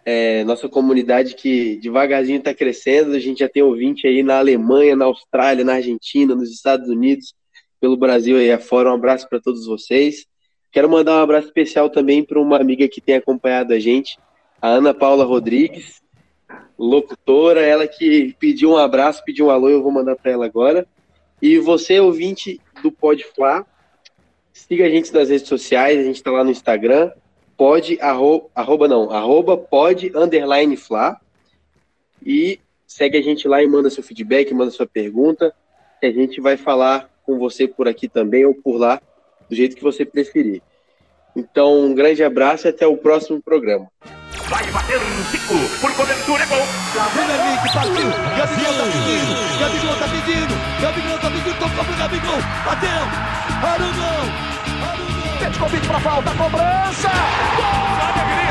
É, 0.02 0.42
nossa 0.44 0.66
comunidade 0.66 1.34
que 1.34 1.76
devagarzinho 1.76 2.38
está 2.38 2.54
crescendo, 2.54 3.14
a 3.14 3.18
gente 3.18 3.40
já 3.40 3.48
tem 3.50 3.62
ouvinte 3.62 4.06
aí 4.06 4.22
na 4.22 4.38
Alemanha, 4.38 4.96
na 4.96 5.04
Austrália, 5.04 5.62
na 5.62 5.74
Argentina, 5.74 6.34
nos 6.34 6.50
Estados 6.50 6.88
Unidos, 6.88 7.34
pelo 7.78 7.98
Brasil 7.98 8.38
aí 8.38 8.50
afora. 8.50 8.90
Um 8.90 8.94
abraço 8.94 9.28
para 9.28 9.40
todos 9.40 9.66
vocês. 9.66 10.24
Quero 10.72 10.88
mandar 10.88 11.16
um 11.16 11.22
abraço 11.22 11.48
especial 11.48 11.90
também 11.90 12.24
para 12.24 12.40
uma 12.40 12.56
amiga 12.56 12.88
que 12.88 13.00
tem 13.00 13.16
acompanhado 13.16 13.74
a 13.74 13.78
gente, 13.78 14.18
a 14.62 14.68
Ana 14.68 14.94
Paula 14.94 15.24
Rodrigues, 15.24 16.00
locutora, 16.78 17.60
ela 17.60 17.86
que 17.86 18.34
pediu 18.38 18.70
um 18.70 18.76
abraço, 18.78 19.22
pediu 19.22 19.46
um 19.46 19.50
alô, 19.50 19.68
eu 19.68 19.82
vou 19.82 19.92
mandar 19.92 20.16
para 20.16 20.32
ela 20.32 20.46
agora. 20.46 20.86
E 21.40 21.58
você, 21.58 21.98
ouvinte 22.00 22.60
do 22.82 22.92
Pode 22.92 23.24
Flá, 23.24 23.64
siga 24.52 24.86
a 24.86 24.90
gente 24.90 25.12
nas 25.12 25.28
redes 25.28 25.48
sociais, 25.48 25.98
a 25.98 26.02
gente 26.02 26.16
está 26.16 26.30
lá 26.30 26.44
no 26.44 26.50
Instagram, 26.50 27.10
pode, 27.56 27.98
arroba, 28.00 28.48
arroba 28.54 28.88
não, 28.88 29.10
arroba 29.10 29.56
pode, 29.56 30.12
underline 30.14 30.76
Flá, 30.76 31.20
e 32.24 32.60
segue 32.86 33.16
a 33.16 33.22
gente 33.22 33.48
lá 33.48 33.62
e 33.62 33.66
manda 33.66 33.88
seu 33.90 34.02
feedback, 34.02 34.52
manda 34.52 34.70
sua 34.70 34.86
pergunta, 34.86 35.54
que 35.98 36.06
a 36.06 36.12
gente 36.12 36.40
vai 36.40 36.56
falar 36.56 37.10
com 37.22 37.38
você 37.38 37.66
por 37.68 37.88
aqui 37.88 38.08
também 38.08 38.44
ou 38.44 38.54
por 38.54 38.76
lá, 38.76 39.00
do 39.48 39.54
jeito 39.54 39.76
que 39.76 39.82
você 39.82 40.04
preferir. 40.04 40.62
Então, 41.34 41.84
um 41.84 41.94
grande 41.94 42.22
abraço 42.22 42.66
e 42.66 42.70
até 42.70 42.86
o 42.86 42.96
próximo 42.96 43.40
programa. 43.42 43.88
Vai 44.50 44.68
bater 44.72 44.98
no 44.98 45.22
Zico. 45.30 45.54
Por 45.80 45.94
cobertura 45.94 46.42
é 46.42 46.46
gol. 46.46 46.66
Bruno 47.14 47.30
Henrique 47.30 47.72
partiu. 47.72 48.10
Gabigol 48.36 48.74
tá 48.74 48.84
pedindo. 48.90 49.60
Gabigol 49.60 49.96
tá 49.96 50.08
pedindo. 50.08 50.54
Gabigol 50.80 51.18
tá 51.20 51.30
pedindo. 51.30 51.58
Tocou 51.60 51.84
pro 51.84 51.94
Gabigol. 51.96 52.42
Bateu. 52.64 52.90
Arugão. 53.62 54.26
Arugão. 54.90 55.38
Pede 55.38 55.56
convite 55.56 55.86
pra 55.86 56.00
falta. 56.00 56.30
Cobrança. 56.32 57.08
Gol. 57.56 57.90
Alegria, 58.10 58.49